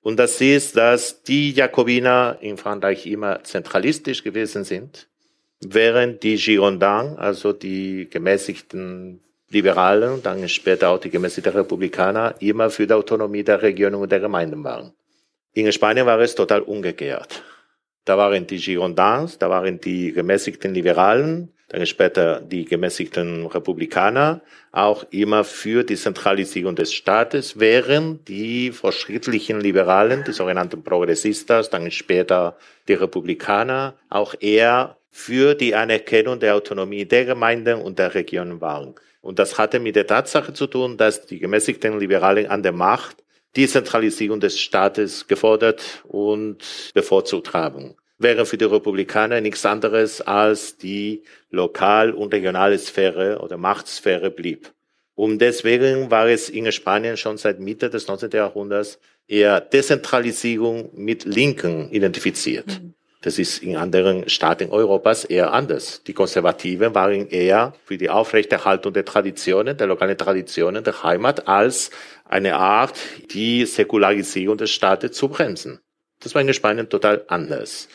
Und 0.02 0.18
das 0.18 0.40
ist, 0.40 0.78
dass 0.78 1.24
die 1.24 1.52
Jakobiner 1.52 2.38
in 2.42 2.58
Frankreich 2.58 3.06
immer 3.06 3.44
zentralistisch 3.44 4.24
gewesen 4.24 4.64
sind, 4.64 5.08
während 5.62 6.24
die 6.24 6.38
Girondins, 6.38 7.18
also 7.18 7.52
die 7.52 8.10
gemäßigten 8.10 9.22
Liberalen, 9.50 10.22
dann 10.24 10.48
später 10.48 10.90
auch 10.90 11.00
die 11.00 11.10
gemäßigten 11.10 11.54
Republikaner, 11.54 12.36
immer 12.40 12.70
für 12.70 12.88
die 12.88 12.94
Autonomie 12.94 13.44
der 13.44 13.62
Regionen 13.62 13.96
und 13.96 14.12
der 14.12 14.20
Gemeinden 14.20 14.64
waren. 14.64 14.94
In 15.54 15.72
Spanien 15.72 16.06
war 16.06 16.20
es 16.20 16.36
total 16.36 16.62
umgekehrt. 16.62 17.44
Da 18.06 18.18
waren 18.18 18.48
die 18.48 18.58
Girondins, 18.58 19.38
da 19.38 19.50
waren 19.50 19.80
die 19.80 20.14
gemäßigten 20.14 20.74
Liberalen, 20.74 21.52
dann 21.70 21.86
später 21.86 22.42
die 22.42 22.66
gemäßigten 22.66 23.46
Republikaner, 23.46 24.42
auch 24.72 25.06
immer 25.12 25.44
für 25.44 25.84
die 25.84 25.96
Zentralisierung 25.96 26.76
des 26.76 26.94
Staates, 26.94 27.60
während 27.60 28.28
die 28.28 28.72
fortschrittlichen 28.72 29.62
Liberalen, 29.62 30.24
die 30.24 30.34
sogenannten 30.34 30.84
Progressistas, 30.84 31.70
dann 31.70 31.90
später 31.92 32.58
die 32.88 32.94
Republikaner, 32.94 33.94
auch 34.10 34.34
eher 34.40 34.98
für 35.12 35.54
die 35.54 35.76
Anerkennung 35.76 36.40
der 36.40 36.56
Autonomie 36.56 37.06
der 37.06 37.26
Gemeinden 37.26 37.82
und 37.82 38.00
der 38.00 38.16
Regionen 38.16 38.62
waren. 38.62 38.96
Und 39.22 39.38
das 39.38 39.58
hatte 39.58 39.80
mit 39.80 39.96
der 39.96 40.08
Tatsache 40.08 40.54
zu 40.54 40.66
tun, 40.66 40.98
dass 40.98 41.26
die 41.26 41.40
gemäßigten 41.40 42.00
Liberalen 42.00 42.48
an 42.48 42.64
der 42.64 42.72
Macht 42.72 43.18
die 43.56 43.68
Zentralisierung 43.68 44.40
des 44.40 44.60
Staates 44.60 45.28
gefordert 45.28 46.04
und 46.08 46.64
bevorzugt 46.94 47.54
haben 47.54 47.96
wäre 48.20 48.46
für 48.46 48.58
die 48.58 48.66
Republikaner 48.66 49.42
nichts 49.42 49.66
anderes 49.66 50.22
als 50.22 50.78
die 50.78 51.24
lokal- 51.50 52.12
und 52.12 52.34
regionale 52.34 52.78
Sphäre 52.78 53.40
oder 53.40 53.58
Machtsphäre 53.58 54.30
blieb. 54.30 54.72
Und 55.16 55.40
deswegen 55.40 56.12
war 56.12 56.28
es 56.28 56.50
in 56.50 56.72
Spanien 56.72 57.18
schon 57.18 57.38
seit 57.38 57.60
Mitte 57.60 57.90
des 57.90 58.08
19. 58.08 58.30
Jahrhunderts 58.32 59.00
eher 59.28 59.60
Dezentralisierung 59.60 60.92
mit 60.94 61.26
Linken 61.26 61.90
identifiziert. 61.92 62.68
Mhm. 62.68 62.94
Das 63.22 63.38
ist 63.38 63.62
in 63.62 63.76
anderen 63.76 64.30
Staaten 64.30 64.70
Europas 64.70 65.26
eher 65.26 65.52
anders. 65.52 66.04
Die 66.08 66.14
Konservativen 66.14 66.96
waren 66.96 67.28
eher 67.28 67.74
für 67.84 67.98
die 67.98 68.10
Aufrechterhaltung 68.10 68.94
der 68.94 69.04
Traditionen, 69.04 69.76
der 69.76 69.88
lokalen 69.88 70.18
Traditionen 70.18 70.86
der 70.86 71.04
Heimat 71.04 71.46
als 71.46 71.92
eine 72.24 72.56
Art, 72.56 72.98
die 73.34 73.66
Säkularisierung 73.66 74.58
des 74.58 74.72
Staates 74.72 75.12
zu 75.12 75.28
bremsen. 75.28 75.82
Das 76.22 76.34
war 76.34 76.42
in 76.42 76.54
Spanien 76.54 76.88
total 76.88 77.26
anders. 77.28 77.90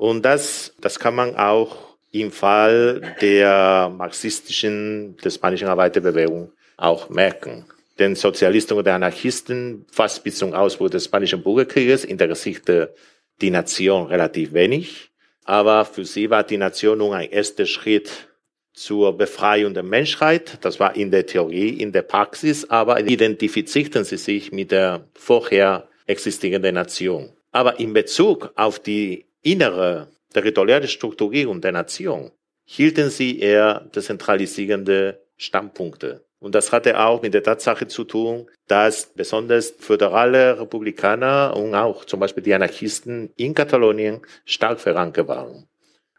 Und 0.00 0.22
das, 0.22 0.74
das 0.80 0.98
kann 0.98 1.14
man 1.14 1.36
auch 1.36 1.76
im 2.10 2.32
Fall 2.32 3.16
der 3.20 3.92
marxistischen, 3.94 5.18
der 5.22 5.28
spanischen 5.28 5.68
Arbeiterbewegung 5.68 6.52
auch 6.78 7.10
merken. 7.10 7.66
Den 7.98 8.14
Sozialisten 8.14 8.78
oder 8.78 8.94
Anarchisten, 8.94 9.84
fast 9.92 10.24
bis 10.24 10.38
zum 10.38 10.54
Ausbruch 10.54 10.88
des 10.88 11.04
Spanischen 11.04 11.42
Bürgerkrieges, 11.42 12.06
interessierte 12.06 12.94
die 13.42 13.50
Nation 13.50 14.06
relativ 14.06 14.54
wenig. 14.54 15.10
Aber 15.44 15.84
für 15.84 16.06
sie 16.06 16.30
war 16.30 16.44
die 16.44 16.56
Nation 16.56 16.96
nun 16.96 17.12
ein 17.12 17.28
erster 17.28 17.66
Schritt 17.66 18.30
zur 18.72 19.18
Befreiung 19.18 19.74
der 19.74 19.82
Menschheit. 19.82 20.56
Das 20.62 20.80
war 20.80 20.96
in 20.96 21.10
der 21.10 21.26
Theorie, 21.26 21.78
in 21.78 21.92
der 21.92 22.02
Praxis, 22.02 22.64
aber 22.70 23.00
identifizierten 23.00 24.04
sie 24.04 24.16
sich 24.16 24.50
mit 24.50 24.70
der 24.70 25.04
vorher 25.12 25.90
existierenden 26.06 26.76
Nation. 26.76 27.28
Aber 27.52 27.78
in 27.78 27.92
Bezug 27.92 28.50
auf 28.56 28.78
die 28.78 29.26
innere 29.42 30.08
territoriale 30.32 30.88
Strukturierung 30.88 31.60
der 31.60 31.72
Nation 31.72 32.30
hielten 32.64 33.10
sie 33.10 33.40
eher 33.40 33.80
dezentralisierende 33.94 35.20
Standpunkte. 35.36 36.24
Und 36.38 36.54
das 36.54 36.72
hatte 36.72 36.98
auch 36.98 37.20
mit 37.20 37.34
der 37.34 37.42
Tatsache 37.42 37.86
zu 37.86 38.04
tun, 38.04 38.48
dass 38.66 39.12
besonders 39.12 39.74
föderale 39.78 40.58
Republikaner 40.60 41.54
und 41.56 41.74
auch 41.74 42.04
zum 42.04 42.20
Beispiel 42.20 42.42
die 42.42 42.54
Anarchisten 42.54 43.30
in 43.36 43.54
Katalonien 43.54 44.22
stark 44.44 44.80
verankert 44.80 45.28
waren. 45.28 45.68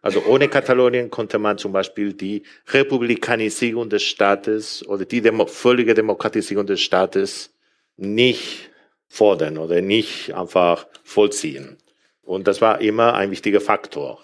Also 0.02 0.24
ohne 0.26 0.48
Katalonien 0.48 1.10
konnte 1.10 1.40
man 1.40 1.58
zum 1.58 1.72
Beispiel 1.72 2.14
die 2.14 2.44
Republikanisierung 2.68 3.90
des 3.90 4.04
Staates 4.04 4.86
oder 4.88 5.06
die 5.06 5.22
Demo 5.22 5.46
völlige 5.46 5.94
Demokratisierung 5.94 6.66
des 6.66 6.82
Staates 6.82 7.54
nicht 7.98 8.70
fordern 9.08 9.58
oder 9.58 9.82
nicht 9.82 10.34
einfach 10.34 10.88
vollziehen. 11.04 11.78
Und 12.24 12.48
das 12.48 12.62
war 12.62 12.82
immer 12.82 13.14
ein 13.14 13.32
wichtiger 13.32 13.62
Faktor. 13.62 14.20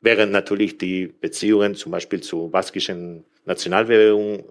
Während 0.00 0.32
natürlich 0.32 0.78
die 0.78 1.06
Beziehungen 1.06 1.74
zum 1.74 1.92
Beispiel 1.92 2.20
zur 2.20 2.50
baskischen 2.50 3.24
Nationalbewegung 3.44 4.44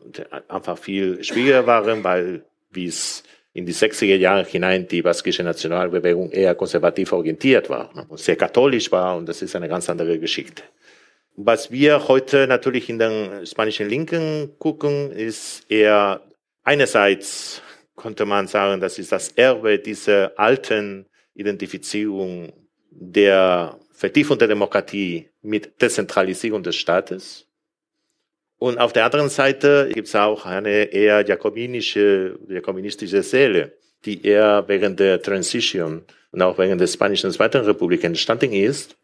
einfach 0.47 0.78
viel 0.78 1.24
schwieriger 1.24 1.68
waren, 1.68 2.04
weil 2.04 2.43
wie 2.72 2.86
es 2.86 3.24
in 3.54 3.66
die 3.66 3.74
60er 3.74 4.16
Jahre 4.16 4.45
hinein 4.45 4.88
die 4.88 5.02
baskische 5.02 5.43
Nationalbewegung 5.43 6.32
eher 6.32 6.56
konservativ 6.56 7.12
orientiert 7.12 7.70
war 7.70 7.91
und 8.08 8.20
sehr 8.20 8.38
katholisch 8.38 8.91
war 8.91 9.18
und 9.18 9.28
das 9.28 9.41
ist 9.41 9.56
eine 9.56 9.68
ganz 9.68 9.89
andere 9.89 10.20
Geschichte. 10.20 10.64
Was 11.36 11.72
wir 11.72 12.08
heute 12.08 12.47
natürlich 12.47 12.89
in 12.89 12.99
den 12.99 13.45
spanischen 13.45 13.89
Linken 13.89 14.54
gucken, 14.58 15.12
ist 15.12 15.70
eher 15.70 16.22
einerseits 16.64 17.62
konnte 17.95 18.26
man 18.26 18.47
sagen, 18.47 18.82
das 18.82 18.97
ist 18.99 19.12
das 19.12 19.30
Erbe 19.30 19.80
dieser 19.80 20.32
alten 20.38 21.06
Identifizierung 21.36 22.52
der 22.92 23.80
Vertiefung 23.92 24.38
der 24.38 24.48
Demokratie 24.48 25.30
mit 25.42 25.82
Dezentralisierung 25.82 26.62
des 26.62 26.76
Staates 26.76 27.48
und 28.62 28.78
auf 28.78 28.94
der 28.94 29.06
anderen 29.06 29.30
Seite 29.30 29.89
gibt 29.92 30.08
es 30.08 30.14
auch 30.14 30.46
eine 30.46 30.84
eher 30.94 31.26
jakobinische, 31.26 32.38
jakobinistische 32.48 33.24
Seele, 33.24 33.76
die 34.06 34.24
eher 34.24 34.66
während 34.68 35.00
der 35.00 35.20
Transition 35.20 36.04
und 36.32 36.42
auch 36.44 36.60
während 36.60 36.80
der 36.80 36.86
Spanischen 36.86 37.32
Zweiten 37.32 37.66
Republik 37.66 38.04
entstanden 38.04 38.54
ist, 38.54 38.98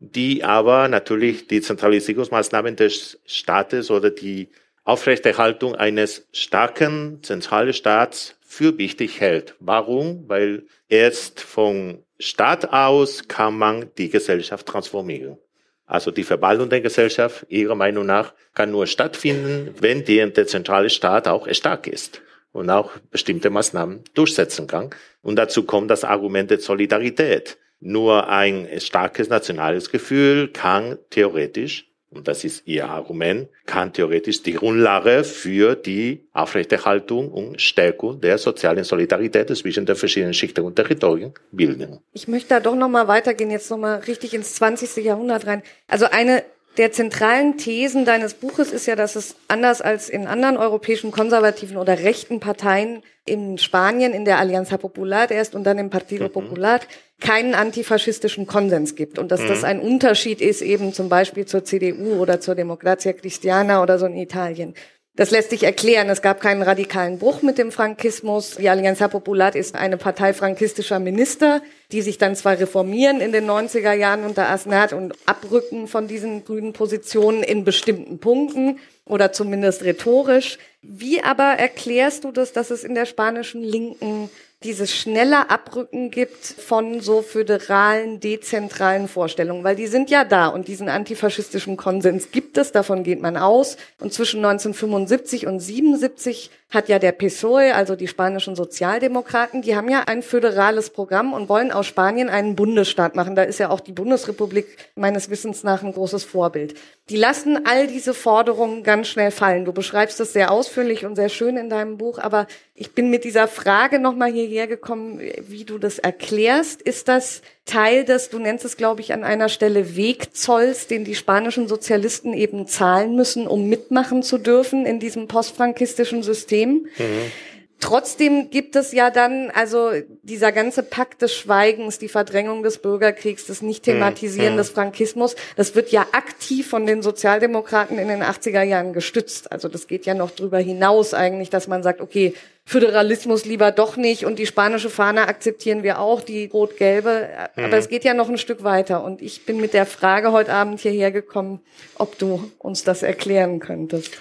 die 0.00 0.42
aber 0.42 0.88
natürlich 0.88 1.46
die 1.46 1.60
Zentralisierungsmaßnahmen 1.60 2.74
des 2.74 3.20
Staates 3.26 3.92
oder 3.92 4.10
die 4.10 4.48
Aufrechterhaltung 4.82 5.76
eines 5.76 6.26
starken 6.32 7.20
zentralen 7.22 7.74
Staats 7.74 8.34
für 8.40 8.76
wichtig 8.76 9.20
hält. 9.20 9.54
Warum? 9.60 10.28
Weil 10.28 10.64
erst 10.88 11.38
vom 11.38 12.02
Staat 12.18 12.72
aus 12.72 13.28
kann 13.28 13.58
man 13.58 13.90
die 13.98 14.08
Gesellschaft 14.08 14.66
transformieren. 14.66 15.38
Also 15.84 16.10
die 16.10 16.24
Verwaltung 16.24 16.68
der 16.68 16.80
Gesellschaft, 16.80 17.46
Ihrer 17.48 17.74
Meinung 17.74 18.06
nach, 18.06 18.34
kann 18.54 18.70
nur 18.70 18.86
stattfinden, 18.86 19.74
wenn 19.80 20.04
der, 20.04 20.26
der 20.28 20.46
zentrale 20.46 20.90
Staat 20.90 21.28
auch 21.28 21.46
stark 21.52 21.86
ist 21.86 22.22
und 22.52 22.70
auch 22.70 22.90
bestimmte 23.10 23.50
Maßnahmen 23.50 24.02
durchsetzen 24.14 24.66
kann. 24.66 24.90
Und 25.22 25.36
dazu 25.36 25.64
kommt 25.64 25.90
das 25.90 26.04
Argument 26.04 26.50
der 26.50 26.58
Solidarität. 26.58 27.58
Nur 27.78 28.28
ein 28.28 28.68
starkes 28.78 29.28
nationales 29.28 29.90
Gefühl 29.90 30.48
kann 30.48 30.98
theoretisch 31.10 31.86
und 32.16 32.28
das 32.28 32.44
ist 32.44 32.66
Ihr 32.66 32.88
Argument, 32.88 33.48
kann 33.66 33.92
theoretisch 33.92 34.42
die 34.42 34.54
Grundlage 34.54 35.24
für 35.24 35.74
die 35.74 36.24
Aufrechterhaltung 36.32 37.30
und 37.30 37.60
Stärkung 37.60 38.20
der 38.20 38.38
sozialen 38.38 38.84
Solidarität 38.84 39.56
zwischen 39.56 39.86
den 39.86 39.96
verschiedenen 39.96 40.34
Schichten 40.34 40.64
und 40.64 40.76
Territorien 40.76 41.32
bilden. 41.52 42.00
Ich 42.12 42.28
möchte 42.28 42.48
da 42.50 42.60
doch 42.60 42.74
nochmal 42.74 43.08
weitergehen, 43.08 43.50
jetzt 43.50 43.70
nochmal 43.70 44.00
richtig 44.00 44.34
ins 44.34 44.54
20. 44.54 45.04
Jahrhundert 45.04 45.46
rein. 45.46 45.62
Also 45.88 46.06
eine 46.10 46.42
der 46.76 46.92
zentralen 46.92 47.56
Thesen 47.56 48.04
deines 48.04 48.34
Buches 48.34 48.70
ist 48.70 48.86
ja, 48.86 48.96
dass 48.96 49.16
es 49.16 49.36
anders 49.48 49.80
als 49.80 50.08
in 50.08 50.26
anderen 50.26 50.56
europäischen 50.56 51.10
konservativen 51.10 51.76
oder 51.76 52.00
rechten 52.00 52.40
Parteien 52.40 53.02
in 53.24 53.58
Spanien 53.58 54.12
in 54.12 54.24
der 54.24 54.38
Alianza 54.38 54.76
Popular 54.76 55.30
erst 55.30 55.54
und 55.54 55.64
dann 55.64 55.78
im 55.78 55.90
Partido 55.90 56.24
mhm. 56.24 56.32
Popular 56.32 56.80
keinen 57.18 57.54
antifaschistischen 57.54 58.46
Konsens 58.46 58.94
gibt 58.94 59.18
und 59.18 59.32
dass 59.32 59.40
mhm. 59.40 59.48
das 59.48 59.64
ein 59.64 59.80
Unterschied 59.80 60.40
ist 60.40 60.60
eben 60.60 60.92
zum 60.92 61.08
Beispiel 61.08 61.46
zur 61.46 61.64
CDU 61.64 62.20
oder 62.20 62.40
zur 62.40 62.54
Democracia 62.54 63.12
Cristiana 63.12 63.82
oder 63.82 63.98
so 63.98 64.06
in 64.06 64.16
Italien. 64.16 64.74
Das 65.16 65.30
lässt 65.30 65.48
sich 65.48 65.62
erklären. 65.62 66.10
Es 66.10 66.20
gab 66.20 66.40
keinen 66.42 66.60
radikalen 66.60 67.18
Bruch 67.18 67.40
mit 67.40 67.56
dem 67.56 67.72
Frankismus. 67.72 68.56
Die 68.56 68.68
Alianza 68.68 69.08
Popular 69.08 69.56
ist 69.56 69.74
eine 69.74 69.96
Partei 69.96 70.34
frankistischer 70.34 70.98
Minister, 70.98 71.62
die 71.90 72.02
sich 72.02 72.18
dann 72.18 72.36
zwar 72.36 72.58
reformieren 72.58 73.22
in 73.22 73.32
den 73.32 73.48
90er 73.48 73.94
Jahren 73.94 74.24
unter 74.24 74.50
Asnat 74.50 74.92
und 74.92 75.14
abrücken 75.24 75.88
von 75.88 76.06
diesen 76.06 76.44
grünen 76.44 76.74
Positionen 76.74 77.42
in 77.42 77.64
bestimmten 77.64 78.18
Punkten 78.18 78.78
oder 79.06 79.32
zumindest 79.32 79.84
rhetorisch. 79.84 80.58
Wie 80.82 81.22
aber 81.22 81.54
erklärst 81.54 82.24
du 82.24 82.30
das, 82.30 82.52
dass 82.52 82.70
es 82.70 82.84
in 82.84 82.94
der 82.94 83.06
spanischen 83.06 83.62
Linken 83.62 84.28
dieses 84.62 84.94
schnelle 84.94 85.50
Abrücken 85.50 86.10
gibt 86.10 86.44
von 86.44 87.00
so 87.00 87.20
föderalen, 87.20 88.20
dezentralen 88.20 89.06
Vorstellungen, 89.06 89.64
weil 89.64 89.76
die 89.76 89.86
sind 89.86 90.08
ja 90.08 90.24
da 90.24 90.48
und 90.48 90.66
diesen 90.66 90.88
antifaschistischen 90.88 91.76
Konsens 91.76 92.30
gibt 92.30 92.56
es, 92.56 92.72
davon 92.72 93.04
geht 93.04 93.20
man 93.20 93.36
aus. 93.36 93.76
Und 94.00 94.14
zwischen 94.14 94.44
1975 94.44 95.46
und 95.46 95.60
77 95.60 96.50
hat 96.68 96.88
ja 96.88 96.98
der 96.98 97.12
PSOE, 97.12 97.74
also 97.74 97.94
die 97.94 98.08
spanischen 98.08 98.56
Sozialdemokraten, 98.56 99.62
die 99.62 99.76
haben 99.76 99.88
ja 99.88 100.02
ein 100.06 100.22
föderales 100.22 100.90
Programm 100.90 101.32
und 101.32 101.48
wollen 101.48 101.70
aus 101.70 101.86
Spanien 101.86 102.28
einen 102.28 102.56
Bundesstaat 102.56 103.14
machen. 103.14 103.36
Da 103.36 103.44
ist 103.44 103.58
ja 103.58 103.70
auch 103.70 103.78
die 103.78 103.92
Bundesrepublik 103.92 104.66
meines 104.96 105.30
Wissens 105.30 105.62
nach 105.62 105.84
ein 105.84 105.92
großes 105.92 106.24
Vorbild. 106.24 106.74
Die 107.08 107.16
lassen 107.16 107.66
all 107.66 107.86
diese 107.86 108.14
Forderungen 108.14 108.82
ganz 108.82 109.06
schnell 109.06 109.30
fallen. 109.30 109.64
Du 109.64 109.72
beschreibst 109.72 110.18
das 110.18 110.32
sehr 110.32 110.50
ausführlich 110.50 111.06
und 111.06 111.14
sehr 111.14 111.28
schön 111.28 111.56
in 111.56 111.70
deinem 111.70 111.98
Buch, 111.98 112.18
aber 112.18 112.48
ich 112.74 112.94
bin 112.94 113.10
mit 113.10 113.22
dieser 113.22 113.46
Frage 113.46 114.00
nochmal 114.00 114.32
hierher 114.32 114.66
gekommen, 114.66 115.20
wie 115.46 115.64
du 115.64 115.78
das 115.78 116.00
erklärst. 116.00 116.82
Ist 116.82 117.06
das 117.06 117.42
Teil 117.66 118.04
des, 118.04 118.30
du 118.30 118.38
nennst 118.38 118.64
es, 118.64 118.76
glaube 118.76 119.00
ich, 119.00 119.12
an 119.12 119.24
einer 119.24 119.48
Stelle 119.48 119.96
Wegzolls, 119.96 120.86
den 120.86 121.04
die 121.04 121.16
spanischen 121.16 121.66
Sozialisten 121.66 122.32
eben 122.32 122.66
zahlen 122.68 123.16
müssen, 123.16 123.46
um 123.48 123.68
mitmachen 123.68 124.22
zu 124.22 124.38
dürfen 124.38 124.86
in 124.86 125.00
diesem 125.00 125.26
postfrankistischen 125.26 126.22
System? 126.22 126.86
Mhm. 126.96 127.32
Trotzdem 127.78 128.48
gibt 128.48 128.74
es 128.74 128.92
ja 128.92 129.10
dann, 129.10 129.50
also 129.50 129.90
dieser 130.22 130.50
ganze 130.50 130.82
Pakt 130.82 131.20
des 131.20 131.34
Schweigens, 131.34 131.98
die 131.98 132.08
Verdrängung 132.08 132.62
des 132.62 132.78
Bürgerkriegs, 132.78 133.46
das 133.46 133.60
Nicht-Thematisieren 133.60 134.54
mm, 134.54 134.56
des 134.56 134.70
Frankismus, 134.70 135.36
das 135.56 135.74
wird 135.74 135.92
ja 135.92 136.06
aktiv 136.12 136.66
von 136.66 136.86
den 136.86 137.02
Sozialdemokraten 137.02 137.98
in 137.98 138.08
den 138.08 138.22
80er 138.22 138.62
Jahren 138.62 138.94
gestützt. 138.94 139.52
Also 139.52 139.68
das 139.68 139.86
geht 139.88 140.06
ja 140.06 140.14
noch 140.14 140.30
drüber 140.30 140.58
hinaus 140.58 141.12
eigentlich, 141.12 141.50
dass 141.50 141.68
man 141.68 141.82
sagt, 141.82 142.00
okay, 142.00 142.32
Föderalismus 142.64 143.44
lieber 143.44 143.70
doch 143.72 143.96
nicht 143.96 144.24
und 144.24 144.38
die 144.38 144.46
spanische 144.46 144.90
Fahne 144.90 145.28
akzeptieren 145.28 145.82
wir 145.82 146.00
auch, 146.00 146.22
die 146.22 146.46
rot-gelbe. 146.46 147.28
Aber 147.56 147.68
mm. 147.68 147.74
es 147.74 147.88
geht 147.90 148.04
ja 148.04 148.14
noch 148.14 148.30
ein 148.30 148.38
Stück 148.38 148.64
weiter. 148.64 149.04
Und 149.04 149.20
ich 149.20 149.44
bin 149.44 149.60
mit 149.60 149.74
der 149.74 149.84
Frage 149.86 150.32
heute 150.32 150.54
Abend 150.54 150.80
hierher 150.80 151.12
gekommen, 151.12 151.60
ob 151.96 152.18
du 152.18 152.50
uns 152.58 152.84
das 152.84 153.02
erklären 153.02 153.60
könntest. 153.60 154.16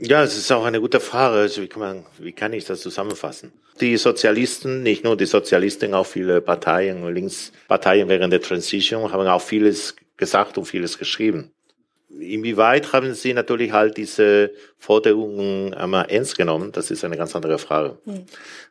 Ja, 0.00 0.22
es 0.22 0.36
ist 0.36 0.50
auch 0.50 0.64
eine 0.64 0.80
gute 0.80 0.98
Frage. 0.98 1.36
Also 1.36 1.62
wie, 1.62 1.68
kann 1.68 1.80
man, 1.80 2.06
wie 2.18 2.32
kann 2.32 2.54
ich 2.54 2.64
das 2.64 2.80
zusammenfassen? 2.80 3.52
Die 3.80 3.96
Sozialisten, 3.96 4.82
nicht 4.82 5.04
nur 5.04 5.16
die 5.16 5.26
Sozialisten, 5.26 5.92
auch 5.94 6.06
viele 6.06 6.40
Parteien, 6.40 7.06
Linksparteien 7.12 8.08
während 8.08 8.32
der 8.32 8.40
Transition 8.40 9.12
haben 9.12 9.26
auch 9.26 9.42
vieles 9.42 9.94
gesagt 10.16 10.56
und 10.58 10.64
vieles 10.64 10.98
geschrieben. 10.98 11.52
inwieweit 12.18 12.92
haben 12.92 13.14
Sie 13.14 13.32
natürlich 13.34 13.72
halt 13.72 13.96
diese 13.96 14.50
Forderungen 14.78 15.74
einmal 15.74 16.06
ernst 16.10 16.36
genommen? 16.36 16.72
Das 16.72 16.90
ist 16.90 17.04
eine 17.04 17.16
ganz 17.16 17.36
andere 17.36 17.58
Frage. 17.58 17.98
Mhm. 18.04 18.24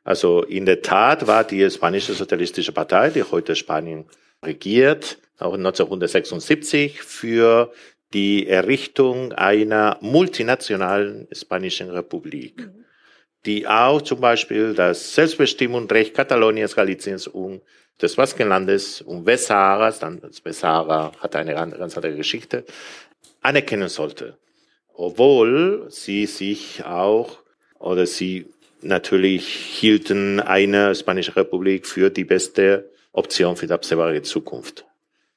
Also 0.04 0.44
in 0.44 0.66
der 0.66 0.82
Tat 0.82 1.28
war 1.28 1.44
die 1.44 1.70
spanische 1.70 2.14
Sozialistische 2.14 2.72
Partei, 2.72 3.12
die 3.12 3.24
heute 3.24 3.56
Spanien 3.56 4.06
regiert, 4.44 5.18
auch 5.38 5.54
1976 5.54 7.02
für 7.02 7.72
die 8.14 8.48
Errichtung 8.48 9.34
einer 9.34 9.98
multinationalen 10.02 11.28
spanischen 11.32 11.90
Republik, 11.90 12.58
mhm. 12.58 12.86
die 13.46 13.68
auch 13.68 14.02
zum 14.02 14.20
Beispiel 14.20 14.74
das 14.74 15.14
Selbstbestimmungsrecht 15.14 16.14
Kataloniens, 16.14 16.76
Galiciens 16.76 17.28
und 17.28 17.62
des 18.02 18.16
Baskenlandes 18.16 19.02
und 19.02 19.26
Westsaharas, 19.26 20.00
dann 20.00 20.22
das 20.22 20.44
Westsahara 20.44 21.12
hat 21.20 21.36
eine 21.36 21.54
ganz 21.54 21.96
andere 21.98 22.16
Geschichte, 22.16 22.64
anerkennen 23.42 23.90
sollte. 23.90 24.38
Obwohl 24.94 25.88
sie 25.90 26.26
sich 26.26 26.84
auch 26.86 27.40
oder 27.78 28.06
sie 28.06 28.48
natürlich 28.82 29.48
hielten 29.48 30.40
eine 30.40 30.96
Spanische 30.96 31.36
Republik 31.36 31.86
für 31.86 32.10
die 32.10 32.24
beste 32.24 32.90
Option 33.12 33.56
für 33.56 33.68
die 33.68 33.74
absehbare 33.74 34.22
Zukunft. 34.22 34.86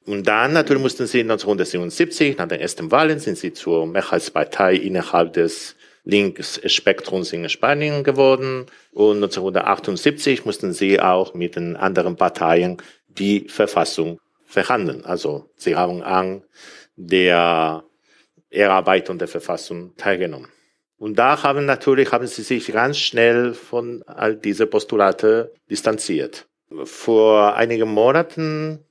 Und 0.07 0.26
dann 0.26 0.53
natürlich 0.53 0.82
mussten 0.82 1.07
sie 1.07 1.20
1977, 1.20 2.36
nach 2.36 2.48
den 2.48 2.61
ersten 2.61 2.90
Wahlen, 2.90 3.20
sind 3.20 3.38
sie 3.38 3.53
zur 3.53 3.86
Mehrheitspartei 3.86 4.74
innerhalb 4.74 5.32
des 5.34 5.76
Linksspektrums 6.05 7.32
in 7.32 7.48
Spanien 7.48 8.03
geworden. 8.03 8.66
Und 8.92 9.16
1978 9.16 10.44
mussten 10.44 10.72
sie 10.72 11.00
auch 11.00 11.34
mit 11.34 11.57
den 11.57 11.76
anderen 11.76 12.16
Parteien 12.16 12.78
die 13.07 13.48
Verfassung 13.48 14.18
verhandeln. 14.44 15.05
Also 15.05 15.50
sie 15.57 15.76
haben 15.76 16.03
an 16.03 16.42
der 16.96 17.84
Erarbeitung 18.50 19.18
der 19.18 19.28
Verfassung 19.28 19.96
teilgenommen. 19.96 20.48
Und 20.98 21.18
da 21.18 21.42
haben 21.42 21.64
natürlich, 21.64 22.12
haben 22.12 22.26
sie 22.26 22.42
sich 22.42 22.70
ganz 22.72 22.98
schnell 22.98 23.55
von 23.55 24.03
all 24.07 24.36
diese 24.36 24.66
Postulate 24.66 25.53
distanziert. 25.70 26.46
Vor 26.84 27.55
einigen 27.55 27.88
Monaten 27.88 28.84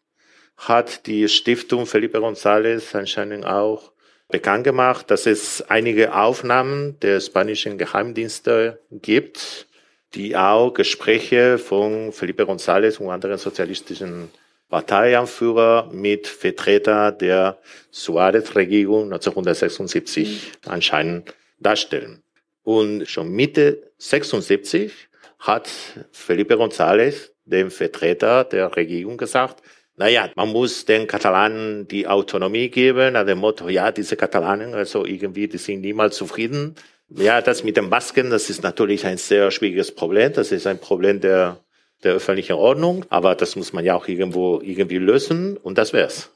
hat 0.67 1.07
die 1.07 1.27
Stiftung 1.27 1.87
Felipe 1.87 2.19
González 2.19 2.95
anscheinend 2.95 3.45
auch 3.45 3.91
bekannt 4.29 4.63
gemacht, 4.63 5.09
dass 5.09 5.25
es 5.25 5.61
einige 5.69 6.15
Aufnahmen 6.15 6.99
der 6.99 7.19
spanischen 7.19 7.77
Geheimdienste 7.77 8.79
gibt, 8.91 9.67
die 10.13 10.35
auch 10.37 10.71
Gespräche 10.73 11.57
von 11.57 12.11
Felipe 12.11 12.43
González 12.43 12.99
und 12.99 13.09
anderen 13.09 13.37
sozialistischen 13.37 14.29
Parteianführer 14.69 15.89
mit 15.91 16.27
Vertreter 16.27 17.11
der 17.11 17.59
Suarez-Regierung 17.89 19.05
1976 19.05 20.51
anscheinend 20.65 21.33
darstellen. 21.59 22.21
Und 22.63 23.07
schon 23.07 23.31
Mitte 23.31 23.91
76 23.97 24.93
hat 25.39 25.69
Felipe 26.11 26.53
González, 26.53 27.31
dem 27.45 27.71
Vertreter 27.71 28.43
der 28.43 28.75
Regierung, 28.75 29.17
gesagt, 29.17 29.63
naja, 29.97 30.29
man 30.35 30.49
muss 30.49 30.85
den 30.85 31.07
Katalanen 31.07 31.87
die 31.87 32.07
Autonomie 32.07 32.69
geben, 32.69 33.13
nach 33.13 33.25
dem 33.25 33.39
Motto, 33.39 33.69
ja, 33.69 33.91
diese 33.91 34.15
Katalanen, 34.15 34.73
also 34.73 35.05
irgendwie, 35.05 35.47
die 35.47 35.57
sind 35.57 35.81
niemals 35.81 36.15
zufrieden. 36.15 36.75
Ja, 37.09 37.41
das 37.41 37.63
mit 37.63 37.77
den 37.77 37.89
Basken, 37.89 38.29
das 38.29 38.49
ist 38.49 38.63
natürlich 38.63 39.05
ein 39.05 39.17
sehr 39.17 39.51
schwieriges 39.51 39.93
Problem. 39.93 40.31
Das 40.33 40.51
ist 40.51 40.65
ein 40.65 40.79
Problem 40.79 41.19
der 41.19 41.59
der 42.03 42.13
öffentlichen 42.13 42.53
Ordnung, 42.53 43.05
aber 43.09 43.35
das 43.35 43.55
muss 43.55 43.73
man 43.73 43.85
ja 43.85 43.95
auch 43.95 44.07
irgendwo 44.07 44.59
irgendwie 44.61 44.97
lösen 44.97 45.57
und 45.57 45.77
das 45.77 45.93
wär's. 45.93 46.31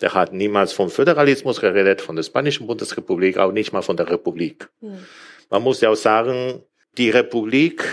Der 0.00 0.14
hat 0.14 0.32
niemals 0.32 0.72
vom 0.72 0.90
Föderalismus 0.90 1.60
geredet, 1.60 2.00
von 2.00 2.16
der 2.16 2.22
Spanischen 2.22 2.66
Bundesrepublik, 2.66 3.38
auch 3.38 3.52
nicht 3.52 3.72
mal 3.72 3.82
von 3.82 3.96
der 3.96 4.10
Republik. 4.10 4.68
Mhm. 4.80 5.04
Man 5.50 5.62
muss 5.62 5.80
ja 5.80 5.90
auch 5.90 5.96
sagen, 5.96 6.62
die 6.96 7.10
Republik 7.10 7.84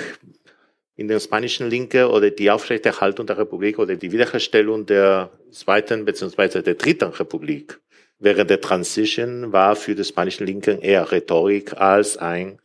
in 0.97 1.07
der 1.07 1.19
spanischen 1.19 1.69
Linke 1.69 2.09
oder 2.09 2.29
die 2.31 2.51
Aufrechterhaltung 2.51 3.25
der 3.25 3.37
Republik 3.37 3.79
oder 3.79 3.95
die 3.95 4.11
Wiederherstellung 4.11 4.85
der 4.85 5.29
zweiten 5.51 6.03
bzw. 6.03 6.61
der 6.61 6.73
dritten 6.73 7.11
Republik 7.11 7.79
während 8.19 8.49
der 8.49 8.61
Transition 8.61 9.51
war 9.53 9.75
für 9.75 9.95
die 9.95 10.03
spanischen 10.03 10.45
Linken 10.45 10.81
eher 10.81 11.11
Rhetorik 11.11 11.79
als 11.79 12.17
ein, 12.17 12.59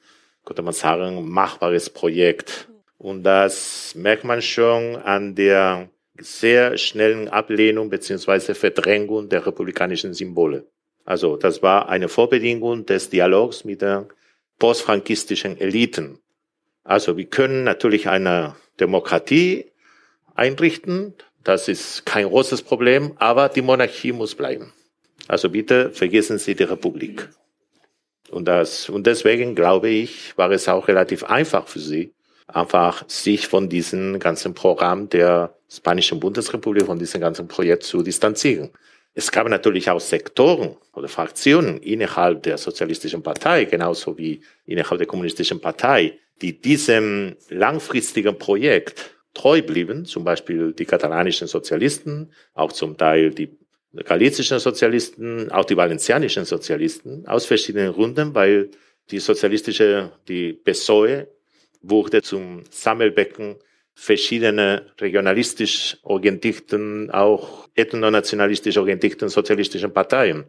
könnte 0.45 0.63
man 0.63 0.75
sagen, 0.75 1.29
machbares 1.29 1.91
Projekt. 1.91 2.69
Und 2.99 3.23
das 3.25 3.95
merkt 3.95 4.25
man 4.25 4.41
schon 4.43 4.97
an 4.97 5.35
der 5.35 5.91
sehr 6.19 6.79
schnellen 6.79 7.29
Ablehnung 7.29 7.91
beziehungsweise 7.91 8.55
Verdrängung 8.55 9.29
der 9.29 9.47
republikanischen 9.47 10.15
Symbole. 10.15 10.67
Also 11.05 11.37
das 11.37 11.63
war 11.63 11.89
eine 11.89 12.09
Vorbedingung 12.09 12.87
des 12.87 13.11
Dialogs 13.11 13.65
mit 13.65 13.83
den 13.83 14.07
postfrankistischen 14.59 15.59
Eliten. 15.59 16.19
Also 16.85 17.17
wir 17.17 17.27
können 17.27 17.65
natürlich 17.65 18.09
eine 18.09 18.57
Demokratie 18.81 19.67
einrichten, 20.35 21.15
das 21.45 21.69
ist 21.69 22.07
kein 22.07 22.29
großes 22.29 22.63
Problem, 22.63 23.13
aber 23.17 23.49
die 23.49 23.63
Monarchie 23.63 24.13
muss 24.13 24.35
bleiben. 24.35 24.73
Also 25.29 25.51
bitte 25.51 25.91
vergessen 25.91 26.39
Sie 26.39 26.55
die 26.55 26.65
Republik. 26.65 27.29
Und 28.31 28.47
das, 28.47 28.89
und 28.89 29.07
deswegen 29.07 29.55
glaube 29.55 29.89
ich, 29.89 30.37
war 30.39 30.51
es 30.51 30.69
auch 30.69 30.89
relativ 30.89 31.25
einfach 31.25 31.67
für 31.67 31.81
sie, 31.81 32.15
einfach 32.47 33.05
sich 33.09 33.47
von 33.47 33.69
diesem 33.69 34.19
ganzen 34.19 34.55
Programm 34.55 35.09
der 35.09 35.55
Spanischen 35.69 36.19
Bundesrepublik, 36.19 36.87
von 36.87 36.99
diesem 36.99 37.21
ganzen 37.21 37.49
Projekt 37.49 37.83
zu 37.83 38.03
distanzieren. 38.03 38.71
Es 39.15 39.31
gab 39.31 39.47
natürlich 39.49 39.91
auch 39.91 40.01
Sektoren 40.01 40.77
oder 40.95 41.09
Fraktionen 41.09 41.79
innerhalb 41.83 42.43
der 42.45 42.57
Sozialistischen 42.57 43.23
Partei, 43.23 43.67
genauso 43.67 44.17
wie 44.17 44.41
innerhalb 44.65 44.99
der 44.99 45.07
Kommunistischen 45.07 45.61
Partei, 45.61 46.19
die 46.41 46.61
diesem 46.61 47.37
langfristigen 47.49 48.39
Projekt 48.39 49.17
treu 49.35 49.63
blieben, 49.63 50.05
zum 50.05 50.25
Beispiel 50.25 50.73
die 50.73 50.85
katalanischen 50.85 51.47
Sozialisten, 51.47 52.33
auch 52.55 52.73
zum 52.73 52.97
Teil 52.97 53.31
die 53.31 53.57
galizischen 54.05 54.59
Sozialisten, 54.59 55.51
auch 55.51 55.65
die 55.65 55.77
valencianischen 55.77 56.45
Sozialisten, 56.45 57.27
aus 57.27 57.47
verschiedenen 57.47 57.93
Gründen, 57.93 58.35
weil 58.35 58.71
die 59.11 59.19
sozialistische, 59.19 60.13
die 60.29 60.53
PSOE 60.53 61.29
wurde 61.83 62.23
zum 62.23 62.63
Sammelbecken 62.71 63.57
verschiedener 63.95 64.87
regionalistisch 65.01 65.99
orientierten, 66.03 67.11
auch 67.11 67.69
ethnonationalistisch 67.75 68.77
orientierten 68.79 69.29
sozialistischen 69.29 69.93
Parteien, 69.93 70.45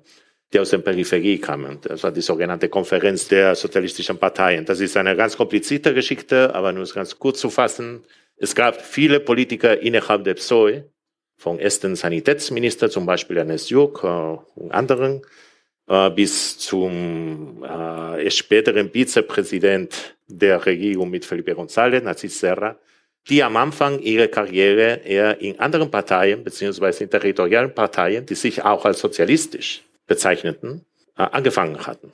die 0.53 0.59
aus 0.59 0.69
der 0.69 0.77
Peripherie 0.77 1.39
kamen. 1.39 1.79
Das 1.81 2.03
war 2.03 2.11
die 2.11 2.21
sogenannte 2.21 2.69
Konferenz 2.69 3.27
der 3.27 3.55
sozialistischen 3.55 4.17
Parteien. 4.17 4.65
Das 4.65 4.79
ist 4.79 4.95
eine 4.95 5.15
ganz 5.15 5.35
komplizierte 5.35 5.93
Geschichte, 5.93 6.53
aber 6.53 6.71
nur 6.71 6.85
ganz 6.85 7.17
kurz 7.17 7.39
zu 7.39 7.49
fassen. 7.49 8.03
Es 8.37 8.53
gab 8.53 8.81
viele 8.81 9.19
Politiker 9.19 9.79
innerhalb 9.79 10.23
der 10.23 10.35
PSOE, 10.35 10.83
vom 11.37 11.59
ersten 11.59 11.95
Sanitätsminister, 11.95 12.89
zum 12.89 13.05
Beispiel 13.05 13.37
Ernest 13.37 13.69
Juk 13.69 14.03
äh, 14.03 14.07
und 14.07 14.71
anderen, 14.71 15.21
äh, 15.87 16.09
bis 16.11 16.57
zum 16.59 17.63
äh, 17.63 18.29
späteren 18.29 18.91
Vizepräsident 18.91 20.15
der 20.27 20.65
Regierung 20.65 21.09
mit 21.09 21.25
Felipe 21.25 21.53
González, 21.53 22.01
Narcis 22.01 22.39
Serra, 22.39 22.77
die 23.29 23.43
am 23.43 23.57
Anfang 23.57 23.99
ihrer 23.99 24.27
Karriere 24.27 25.01
eher 25.03 25.41
in 25.41 25.59
anderen 25.59 25.89
Parteien 25.89 26.43
beziehungsweise 26.43 27.05
in 27.05 27.09
territorialen 27.09 27.73
Parteien, 27.73 28.25
die 28.25 28.35
sich 28.35 28.63
auch 28.63 28.85
als 28.85 28.99
sozialistisch 28.99 29.83
bezeichneten, 30.13 30.85
äh, 31.17 31.23
angefangen 31.23 31.85
hatten. 31.87 32.11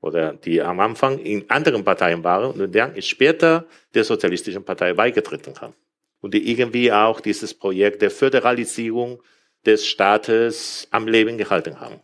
Oder 0.00 0.34
die 0.34 0.60
am 0.60 0.80
Anfang 0.80 1.18
in 1.18 1.48
anderen 1.48 1.82
Parteien 1.82 2.22
waren 2.22 2.50
und 2.60 2.74
dann 2.74 3.00
später 3.00 3.64
der 3.94 4.04
sozialistischen 4.04 4.64
Partei 4.64 4.92
beigetreten 4.92 5.54
haben. 5.60 5.74
Und 6.20 6.34
die 6.34 6.50
irgendwie 6.50 6.92
auch 6.92 7.20
dieses 7.20 7.54
Projekt 7.54 8.02
der 8.02 8.10
Föderalisierung 8.10 9.22
des 9.64 9.86
Staates 9.86 10.86
am 10.90 11.08
Leben 11.08 11.38
gehalten 11.38 11.80
haben. 11.80 12.00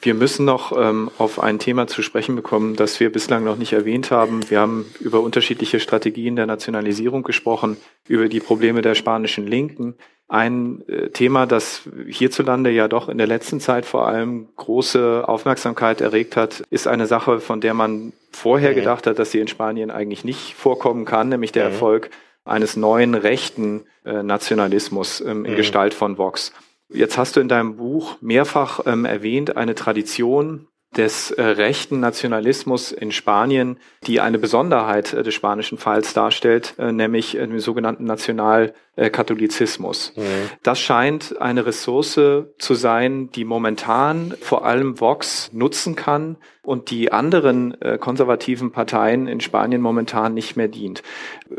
Wir 0.00 0.14
müssen 0.14 0.44
noch 0.44 0.72
ähm, 0.76 1.10
auf 1.18 1.40
ein 1.40 1.58
Thema 1.58 1.86
zu 1.88 2.02
sprechen 2.02 2.36
bekommen, 2.36 2.76
das 2.76 3.00
wir 3.00 3.10
bislang 3.10 3.42
noch 3.42 3.56
nicht 3.56 3.72
erwähnt 3.72 4.10
haben. 4.10 4.48
Wir 4.48 4.60
haben 4.60 4.86
über 5.00 5.20
unterschiedliche 5.20 5.80
Strategien 5.80 6.36
der 6.36 6.46
Nationalisierung 6.46 7.24
gesprochen, 7.24 7.78
über 8.06 8.28
die 8.28 8.40
Probleme 8.40 8.80
der 8.80 8.94
spanischen 8.94 9.46
Linken. 9.46 9.96
Ein 10.28 10.86
äh, 10.88 11.08
Thema, 11.08 11.46
das 11.46 11.88
hierzulande 12.06 12.70
ja 12.70 12.86
doch 12.86 13.08
in 13.08 13.16
der 13.16 13.26
letzten 13.26 13.60
Zeit 13.60 13.86
vor 13.86 14.06
allem 14.06 14.48
große 14.56 15.24
Aufmerksamkeit 15.26 16.02
erregt 16.02 16.36
hat, 16.36 16.62
ist 16.68 16.86
eine 16.86 17.06
Sache, 17.06 17.40
von 17.40 17.62
der 17.62 17.72
man 17.72 18.12
vorher 18.30 18.72
mhm. 18.72 18.76
gedacht 18.76 19.06
hat, 19.06 19.18
dass 19.18 19.30
sie 19.30 19.40
in 19.40 19.48
Spanien 19.48 19.90
eigentlich 19.90 20.24
nicht 20.24 20.54
vorkommen 20.54 21.06
kann, 21.06 21.30
nämlich 21.30 21.52
der 21.52 21.64
mhm. 21.64 21.72
Erfolg 21.72 22.10
eines 22.44 22.76
neuen 22.76 23.14
rechten 23.14 23.84
äh, 24.04 24.22
Nationalismus 24.22 25.22
ähm, 25.22 25.46
in 25.46 25.52
mhm. 25.52 25.56
Gestalt 25.56 25.94
von 25.94 26.18
Vox. 26.18 26.52
Jetzt 26.90 27.16
hast 27.16 27.36
du 27.36 27.40
in 27.40 27.48
deinem 27.48 27.76
Buch 27.76 28.16
mehrfach 28.20 28.80
ähm, 28.86 29.06
erwähnt, 29.06 29.56
eine 29.56 29.74
Tradition 29.74 30.68
des 30.96 31.30
äh, 31.30 31.42
rechten 31.42 32.00
Nationalismus 32.00 32.92
in 32.92 33.12
Spanien, 33.12 33.78
die 34.06 34.20
eine 34.20 34.38
Besonderheit 34.38 35.12
äh, 35.12 35.22
des 35.22 35.34
spanischen 35.34 35.76
Falls 35.76 36.14
darstellt, 36.14 36.72
äh, 36.78 36.92
nämlich 36.92 37.32
den 37.32 37.60
sogenannten 37.60 38.04
Nationalkatholizismus. 38.04 40.14
Mhm. 40.16 40.22
Das 40.62 40.80
scheint 40.80 41.38
eine 41.42 41.66
Ressource 41.66 42.14
zu 42.14 42.74
sein, 42.74 43.30
die 43.30 43.44
momentan 43.44 44.34
vor 44.40 44.64
allem 44.64 44.98
Vox 44.98 45.50
nutzen 45.52 45.94
kann 45.94 46.36
und 46.62 46.90
die 46.90 47.12
anderen 47.12 47.76
konservativen 48.00 48.72
Parteien 48.72 49.26
in 49.26 49.40
Spanien 49.40 49.80
momentan 49.80 50.34
nicht 50.34 50.56
mehr 50.56 50.68
dient. 50.68 51.02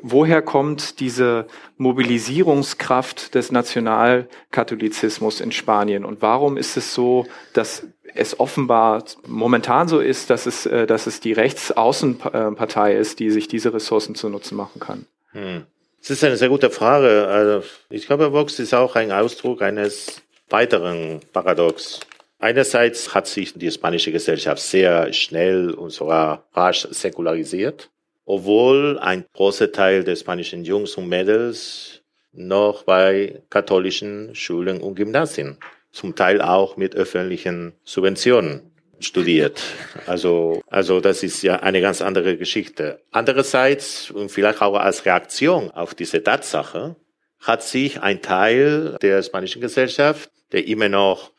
Woher 0.03 0.43
kommt 0.43 0.99
diese 0.99 1.47
Mobilisierungskraft 1.77 3.33
des 3.33 3.51
Nationalkatholizismus 3.51 5.41
in 5.41 5.51
Spanien 5.51 6.05
und 6.05 6.21
warum 6.21 6.57
ist 6.57 6.77
es 6.77 6.93
so, 6.93 7.25
dass 7.53 7.87
es 8.15 8.39
offenbar 8.39 9.03
momentan 9.27 9.87
so 9.87 9.99
ist, 9.99 10.29
dass 10.29 10.45
es, 10.45 10.65
äh, 10.65 10.87
dass 10.87 11.07
es 11.07 11.19
die 11.19 11.33
Rechtsaußenpartei 11.33 12.95
ist, 12.95 13.19
die 13.19 13.31
sich 13.31 13.47
diese 13.47 13.73
Ressourcen 13.73 14.15
zu 14.15 14.29
Nutzen 14.29 14.55
machen 14.55 14.79
kann. 14.79 15.05
Hm. 15.31 15.65
Das 16.01 16.11
ist 16.11 16.23
eine 16.23 16.37
sehr 16.37 16.49
gute 16.49 16.69
Frage. 16.69 17.27
Also 17.27 17.67
ich 17.89 18.07
glaube, 18.07 18.31
Vox 18.31 18.57
ist 18.59 18.73
auch 18.73 18.95
ein 18.95 19.11
Ausdruck 19.11 19.61
eines 19.61 20.21
weiteren 20.49 21.19
Paradox. 21.33 21.99
Einerseits 22.39 23.13
hat 23.13 23.27
sich 23.27 23.53
die 23.53 23.69
spanische 23.69 24.11
Gesellschaft 24.11 24.61
sehr 24.61 25.11
schnell 25.11 25.71
und 25.71 25.89
sogar 25.89 26.45
rasch 26.53 26.87
säkularisiert, 26.89 27.89
obwohl 28.25 28.97
ein 28.99 29.25
großer 29.33 29.71
Teil 29.73 30.05
der 30.05 30.15
spanischen 30.15 30.63
Jungs 30.63 30.95
und 30.95 31.09
Mädels 31.09 32.01
noch 32.31 32.83
bei 32.83 33.41
katholischen 33.49 34.33
Schulen 34.35 34.79
und 34.79 34.95
Gymnasien 34.95 35.57
zum 35.91 36.15
Teil 36.15 36.41
auch 36.41 36.77
mit 36.77 36.95
öffentlichen 36.95 37.73
Subventionen 37.83 38.71
studiert. 38.99 39.61
Also, 40.05 40.61
also 40.67 40.99
das 40.99 41.23
ist 41.23 41.41
ja 41.41 41.57
eine 41.57 41.81
ganz 41.81 42.01
andere 42.01 42.37
Geschichte. 42.37 43.01
Andererseits, 43.11 44.11
und 44.11 44.29
vielleicht 44.29 44.61
auch 44.61 44.75
als 44.75 45.05
Reaktion 45.05 45.71
auf 45.71 45.95
diese 45.95 46.23
Tatsache, 46.23 46.95
hat 47.39 47.63
sich 47.63 48.01
ein 48.01 48.21
Teil 48.21 48.97
der 49.01 49.23
spanischen 49.23 49.61
Gesellschaft, 49.61 50.29
der 50.51 50.67
immer 50.67 50.89
noch 50.89 51.31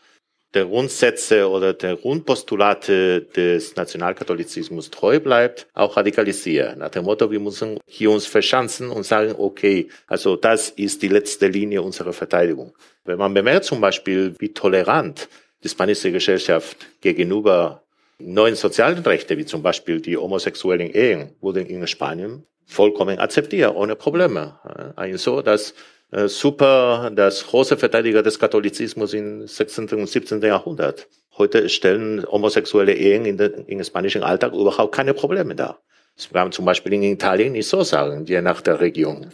der 0.55 0.67
Grundsätze 0.67 1.49
oder 1.49 1.73
der 1.75 1.97
Grundpostulate 1.97 3.23
des 3.23 3.77
Nationalkatholizismus 3.77 4.91
treu 4.91 5.21
bleibt, 5.21 5.67
auch 5.75 5.97
radikalisiert. 5.97 6.77
Nach 6.77 6.91
dem 6.91 7.05
Motto, 7.05 7.31
wir 7.31 7.41
müssen 7.41 7.79
hier 7.87 8.11
uns 8.11 8.27
verschanzen 8.27 8.91
und 8.91 9.05
sagen, 9.05 9.35
okay, 9.39 9.89
also 10.07 10.37
das 10.37 10.71
ist 10.71 11.03
die 11.03 11.09
letzte 11.09 11.47
Linie 11.47 11.83
unserer 11.83 12.13
Verteidigung. 12.13 12.73
Wenn 13.05 13.19
man 13.19 13.33
bemerkt 13.33 13.65
zum 13.65 13.81
Beispiel, 13.81 14.35
wie 14.39 14.53
tolerant 14.53 15.29
die 15.63 15.69
spanische 15.69 16.11
Gesellschaft 16.11 16.77
gegenüber 17.01 17.83
neuen 18.19 18.55
sozialen 18.55 18.99
Rechten, 18.99 19.39
wie 19.39 19.47
zum 19.47 19.63
Beispiel 19.63 20.01
die 20.01 20.17
homosexuellen 20.17 20.91
Ehen, 20.91 21.35
wurden 21.41 21.67
in 21.67 21.87
Spanien 21.87 22.45
vollkommen 22.67 23.19
akzeptiert, 23.19 23.75
ohne 23.75 23.97
Probleme. 23.97 24.59
Also, 24.97 25.43
dass 25.43 25.75
äh, 26.13 26.29
super, 26.29 27.11
das 27.15 27.47
große 27.47 27.77
Verteidiger 27.77 28.23
des 28.23 28.39
Katholizismus 28.39 29.15
im 29.15 29.47
16. 29.47 29.89
und 29.91 30.09
17. 30.09 30.41
Jahrhundert. 30.43 31.09
Heute 31.39 31.69
stellen 31.69 32.25
homosexuelle 32.31 32.95
Ehen 32.95 33.25
in 33.25 33.37
den, 33.37 33.67
im 33.67 33.83
spanischen 33.85 34.23
Alltag 34.23 34.53
überhaupt 34.53 34.95
keine 34.95 35.15
Probleme 35.15 35.55
dar. 35.55 35.81
Das 36.17 36.29
kann 36.29 36.45
man 36.45 36.53
zum 36.53 36.65
Beispiel 36.65 36.93
in 36.93 37.03
Italien 37.03 37.53
nicht 37.53 37.69
so 37.69 37.83
sagen, 37.83 38.27
je 38.27 38.43
nach 38.43 38.61
der 38.61 38.81
Region. 38.81 39.31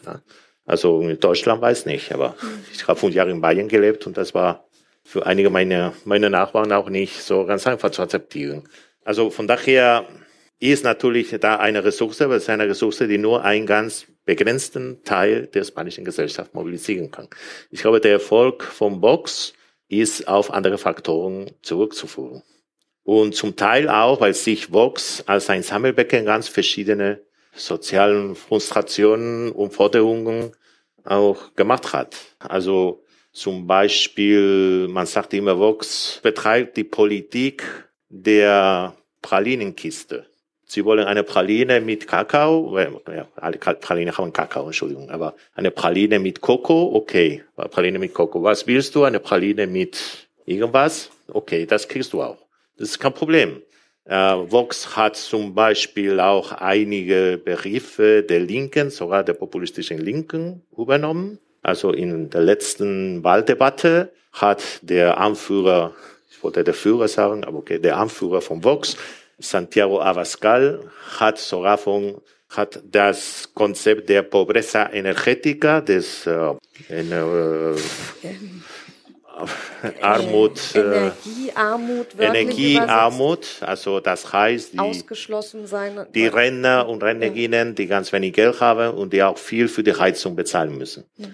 Also 0.67 1.01
in 1.01 1.19
Deutschland 1.19 1.61
weiß 1.63 1.87
nicht, 1.87 2.13
aber 2.13 2.37
ich 2.73 2.87
habe 2.87 2.99
fünf 2.99 3.15
Jahre 3.15 3.31
in 3.31 3.41
Bayern 3.41 3.69
gelebt 3.69 4.07
und 4.07 4.17
das 4.17 4.35
war 4.35 4.67
für 5.05 5.25
einige 5.25 5.51
meiner 5.51 5.95
meine 6.05 6.29
Nachbarn 6.31 6.73
auch 6.73 6.91
nicht 6.91 7.23
so 7.23 7.47
ganz 7.47 7.67
einfach 7.67 7.91
zu 7.91 8.03
akzeptieren. 8.03 8.65
Also 9.05 9.31
von 9.31 9.47
daher 9.47 10.05
ist 10.59 10.85
natürlich 10.85 11.37
da 11.41 11.57
eine 11.57 11.85
Ressource, 11.85 12.23
aber 12.23 12.37
es 12.37 12.45
ist 12.45 12.51
eine 12.51 12.69
Ressource, 12.69 12.99
die 12.99 13.19
nur 13.19 13.45
einen 13.45 13.67
ganz 13.67 14.07
begrenzten 14.25 15.03
Teil 15.05 15.47
der 15.47 15.65
spanischen 15.65 16.05
Gesellschaft 16.05 16.55
mobilisieren 16.55 17.11
kann. 17.11 17.29
Ich 17.71 17.81
glaube, 17.81 18.01
der 18.01 18.13
Erfolg 18.13 18.65
vom 18.65 19.01
Box 19.01 19.53
ist 19.89 20.27
auf 20.27 20.53
andere 20.53 20.79
Faktoren 20.79 21.51
zurückzuführen. 21.63 22.43
Und 23.05 23.37
zum 23.37 23.55
Teil 23.55 23.89
auch, 23.89 24.21
weil 24.21 24.35
sich 24.35 24.73
Vox 24.73 25.23
als 25.27 25.49
ein 25.49 25.63
Sammelbecken 25.63 26.25
ganz 26.25 26.49
verschiedene 26.49 27.21
sozialen 27.55 28.35
Frustrationen 28.35 29.53
und 29.53 29.73
Forderungen 29.73 30.53
auch 31.05 31.55
gemacht 31.55 31.93
hat. 31.93 32.17
Also 32.41 33.05
zum 33.33 33.67
Beispiel, 33.67 34.89
man 34.89 35.07
sagt 35.07 35.35
immer, 35.35 35.59
Vox 35.59 36.19
betreibt 36.23 36.77
die 36.77 36.85
Politik 36.85 37.63
der 38.09 38.97
Pralinenkiste. 39.23 40.27
Sie 40.69 40.85
wollen 40.85 41.07
eine 41.07 41.23
Praline 41.23 41.81
mit 41.81 42.09
Kakao, 42.09 42.77
ja, 42.77 43.29
alle 43.37 43.57
Praline 43.57 44.17
haben 44.19 44.33
Kakao, 44.33 44.67
Entschuldigung, 44.67 45.11
aber 45.11 45.35
eine 45.55 45.71
Praline 45.71 46.19
mit 46.19 46.41
Koko, 46.41 46.93
okay, 46.93 47.45
Praline 47.57 48.01
mit 48.01 48.13
Koko. 48.13 48.43
Was 48.43 48.67
willst 48.67 48.97
du? 48.97 49.05
Eine 49.05 49.21
Praline 49.21 49.69
mit 49.69 50.27
irgendwas? 50.45 51.11
Okay, 51.29 51.67
das 51.67 51.87
kriegst 51.87 52.13
du 52.13 52.21
auch. 52.21 52.39
Das 52.77 52.89
ist 52.89 52.99
kein 52.99 53.15
Problem. 53.15 53.63
Äh, 54.07 54.17
Vox 54.17 54.97
hat 54.97 55.17
zum 55.17 55.55
Beispiel 55.55 56.19
auch 56.19 56.51
einige 56.51 57.41
Begriffe 57.45 58.25
der 58.25 58.41
Linken, 58.41 58.91
sogar 58.91 59.23
der 59.23 59.35
populistischen 59.35 59.99
Linken 59.99 60.63
übernommen. 60.77 61.39
Also 61.63 61.93
in 61.93 62.29
der 62.31 62.43
letzten 62.43 63.23
Wahldebatte 63.23 64.13
hat 64.33 64.63
der 64.83 65.19
Anführer, 65.19 65.95
ich 66.31 66.43
wollte 66.43 66.65
der 66.65 66.75
Führer 66.75 67.07
sagen, 67.07 67.45
aber 67.45 67.59
okay, 67.59 67.79
der 67.79 67.99
Anführer 67.99 68.41
von 68.41 68.63
Vox, 68.63 68.97
Santiago 69.39 70.01
Abascal, 70.01 70.91
hat 71.19 71.39
sogar 71.39 71.79
von 71.79 72.21
hat 72.49 72.81
das 72.85 73.51
Konzept 73.55 74.09
der 74.09 74.23
Pobreza 74.23 74.89
energética, 74.93 75.81
des 75.81 76.27
äh, 76.27 76.55
äh, 76.89 77.77
Armut, 80.01 80.75
äh, 80.75 80.79
Energiearmut, 80.79 82.07
Energiearmut, 82.19 83.47
also 83.61 84.01
das 84.01 84.33
heißt, 84.33 84.73
die, 84.73 84.79
ausgeschlossen 84.79 85.67
sein. 85.67 86.07
die 86.15 86.27
Rentner 86.27 86.89
und 86.89 87.03
Rentnerinnen, 87.03 87.75
die 87.75 87.87
ganz 87.87 88.13
wenig 88.13 88.33
Geld 88.33 88.61
haben 88.61 88.95
und 88.95 89.13
die 89.13 89.23
auch 89.23 89.37
viel 89.37 89.69
für 89.69 89.83
die 89.83 89.93
Heizung 89.93 90.37
bezahlen 90.37 90.79
müssen. 90.79 91.05
Ja. 91.17 91.29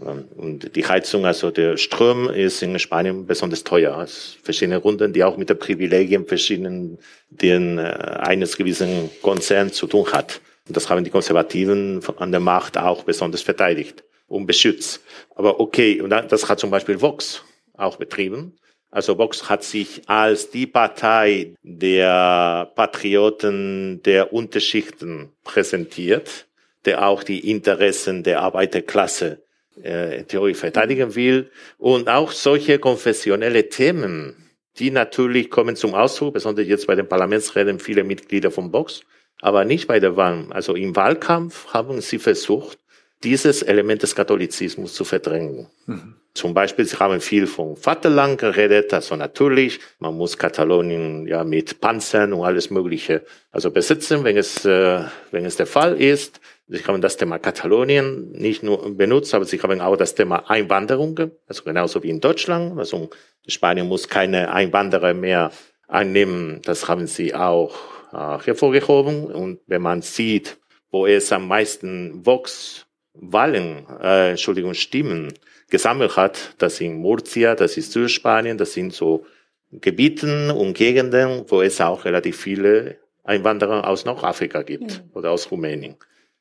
Und 0.00 0.74
die 0.76 0.86
Heizung, 0.86 1.26
also 1.26 1.50
der 1.50 1.76
Strom 1.76 2.30
ist 2.30 2.62
in 2.62 2.78
Spanien 2.78 3.26
besonders 3.26 3.64
teuer. 3.64 4.06
Verschiedene 4.42 4.78
Runden, 4.78 5.12
die 5.12 5.22
auch 5.22 5.36
mit 5.36 5.50
den 5.50 5.58
Privilegien 5.58 6.26
verschiedenen, 6.26 6.98
den 7.28 7.78
äh, 7.78 7.82
eines 7.82 8.56
gewissen 8.56 9.10
Konzerns 9.20 9.74
zu 9.74 9.86
tun 9.86 10.10
hat. 10.12 10.40
Und 10.66 10.76
das 10.76 10.88
haben 10.88 11.04
die 11.04 11.10
Konservativen 11.10 12.00
an 12.16 12.30
der 12.30 12.40
Macht 12.40 12.78
auch 12.78 13.04
besonders 13.04 13.42
verteidigt 13.42 14.04
und 14.26 14.46
beschützt. 14.46 15.02
Aber 15.34 15.60
okay, 15.60 16.00
und 16.00 16.10
das 16.10 16.48
hat 16.48 16.60
zum 16.60 16.70
Beispiel 16.70 17.00
Vox 17.00 17.42
auch 17.74 17.96
betrieben. 17.96 18.56
Also 18.90 19.18
Vox 19.18 19.48
hat 19.48 19.64
sich 19.64 20.08
als 20.08 20.50
die 20.50 20.66
Partei 20.66 21.54
der 21.62 22.72
Patrioten 22.74 24.02
der 24.02 24.32
Unterschichten 24.32 25.32
präsentiert, 25.44 26.46
der 26.86 27.06
auch 27.06 27.22
die 27.22 27.50
Interessen 27.50 28.22
der 28.22 28.40
Arbeiterklasse 28.40 29.42
äh, 29.82 30.24
Theorie 30.24 30.54
verteidigen 30.54 31.14
will. 31.14 31.50
Und 31.78 32.08
auch 32.08 32.32
solche 32.32 32.78
konfessionelle 32.78 33.68
Themen, 33.68 34.50
die 34.78 34.90
natürlich 34.90 35.50
kommen 35.50 35.76
zum 35.76 35.94
Ausdruck, 35.94 36.34
besonders 36.34 36.66
jetzt 36.66 36.86
bei 36.86 36.94
den 36.94 37.08
Parlamentsreden 37.08 37.78
viele 37.78 38.04
Mitglieder 38.04 38.50
von 38.50 38.72
Vox, 38.72 39.02
aber 39.40 39.64
nicht 39.64 39.88
bei 39.88 40.00
der 40.00 40.16
Wahl. 40.16 40.46
Also 40.50 40.74
im 40.74 40.94
Wahlkampf 40.96 41.68
haben 41.68 42.00
sie 42.00 42.18
versucht, 42.18 42.78
dieses 43.22 43.62
Element 43.62 44.02
des 44.02 44.14
Katholizismus 44.14 44.94
zu 44.94 45.04
verdrängen. 45.04 45.68
Mhm. 45.86 46.19
Zum 46.34 46.54
Beispiel, 46.54 46.84
sie 46.84 46.96
haben 46.96 47.20
viel 47.20 47.46
vom 47.46 47.76
Vaterland 47.76 48.38
geredet, 48.38 48.94
also 48.94 49.16
natürlich, 49.16 49.80
man 49.98 50.16
muss 50.16 50.38
Katalonien 50.38 51.26
ja 51.26 51.42
mit 51.42 51.80
Panzern 51.80 52.32
und 52.32 52.44
alles 52.44 52.70
Mögliche 52.70 53.24
also 53.50 53.70
besitzen, 53.72 54.22
wenn 54.22 54.36
es, 54.36 54.64
äh, 54.64 55.02
wenn 55.32 55.44
es 55.44 55.56
der 55.56 55.66
Fall 55.66 56.00
ist. 56.00 56.40
Sie 56.68 56.84
haben 56.84 57.00
das 57.00 57.16
Thema 57.16 57.40
Katalonien 57.40 58.30
nicht 58.30 58.62
nur 58.62 58.96
benutzt, 58.96 59.34
aber 59.34 59.44
sie 59.44 59.60
haben 59.60 59.80
auch 59.80 59.96
das 59.96 60.14
Thema 60.14 60.48
Einwanderung, 60.48 61.18
also 61.48 61.64
genauso 61.64 62.00
wie 62.04 62.10
in 62.10 62.20
Deutschland. 62.20 62.78
Also 62.78 63.10
Spanien 63.48 63.88
muss 63.88 64.08
keine 64.08 64.52
Einwanderer 64.52 65.14
mehr 65.14 65.50
annehmen. 65.88 66.60
Das 66.62 66.88
haben 66.88 67.08
sie 67.08 67.34
auch 67.34 67.74
äh, 68.12 68.38
hervorgehoben. 68.44 69.24
Und 69.26 69.58
wenn 69.66 69.82
man 69.82 70.02
sieht, 70.02 70.58
wo 70.92 71.06
es 71.06 71.32
am 71.32 71.48
meisten 71.48 72.24
Vox 72.24 72.86
Wahlen, 73.14 73.86
äh, 74.00 74.30
Entschuldigung, 74.30 74.74
Stimmen 74.74 75.34
gesammelt 75.70 76.16
hat, 76.16 76.54
das 76.58 76.76
sind 76.76 76.96
Murcia, 76.96 77.54
das 77.54 77.76
ist 77.76 77.92
Südspanien, 77.92 78.58
das 78.58 78.72
sind 78.72 78.92
so 78.92 79.24
Gebieten 79.72 80.50
und 80.50 80.74
Gegenden, 80.74 81.44
wo 81.48 81.62
es 81.62 81.80
auch 81.80 82.04
relativ 82.04 82.36
viele 82.40 82.96
Einwanderer 83.24 83.86
aus 83.86 84.04
Nordafrika 84.04 84.62
gibt 84.62 84.82
mhm. 84.82 85.10
oder 85.14 85.30
aus 85.30 85.50
Rumänien. 85.50 85.96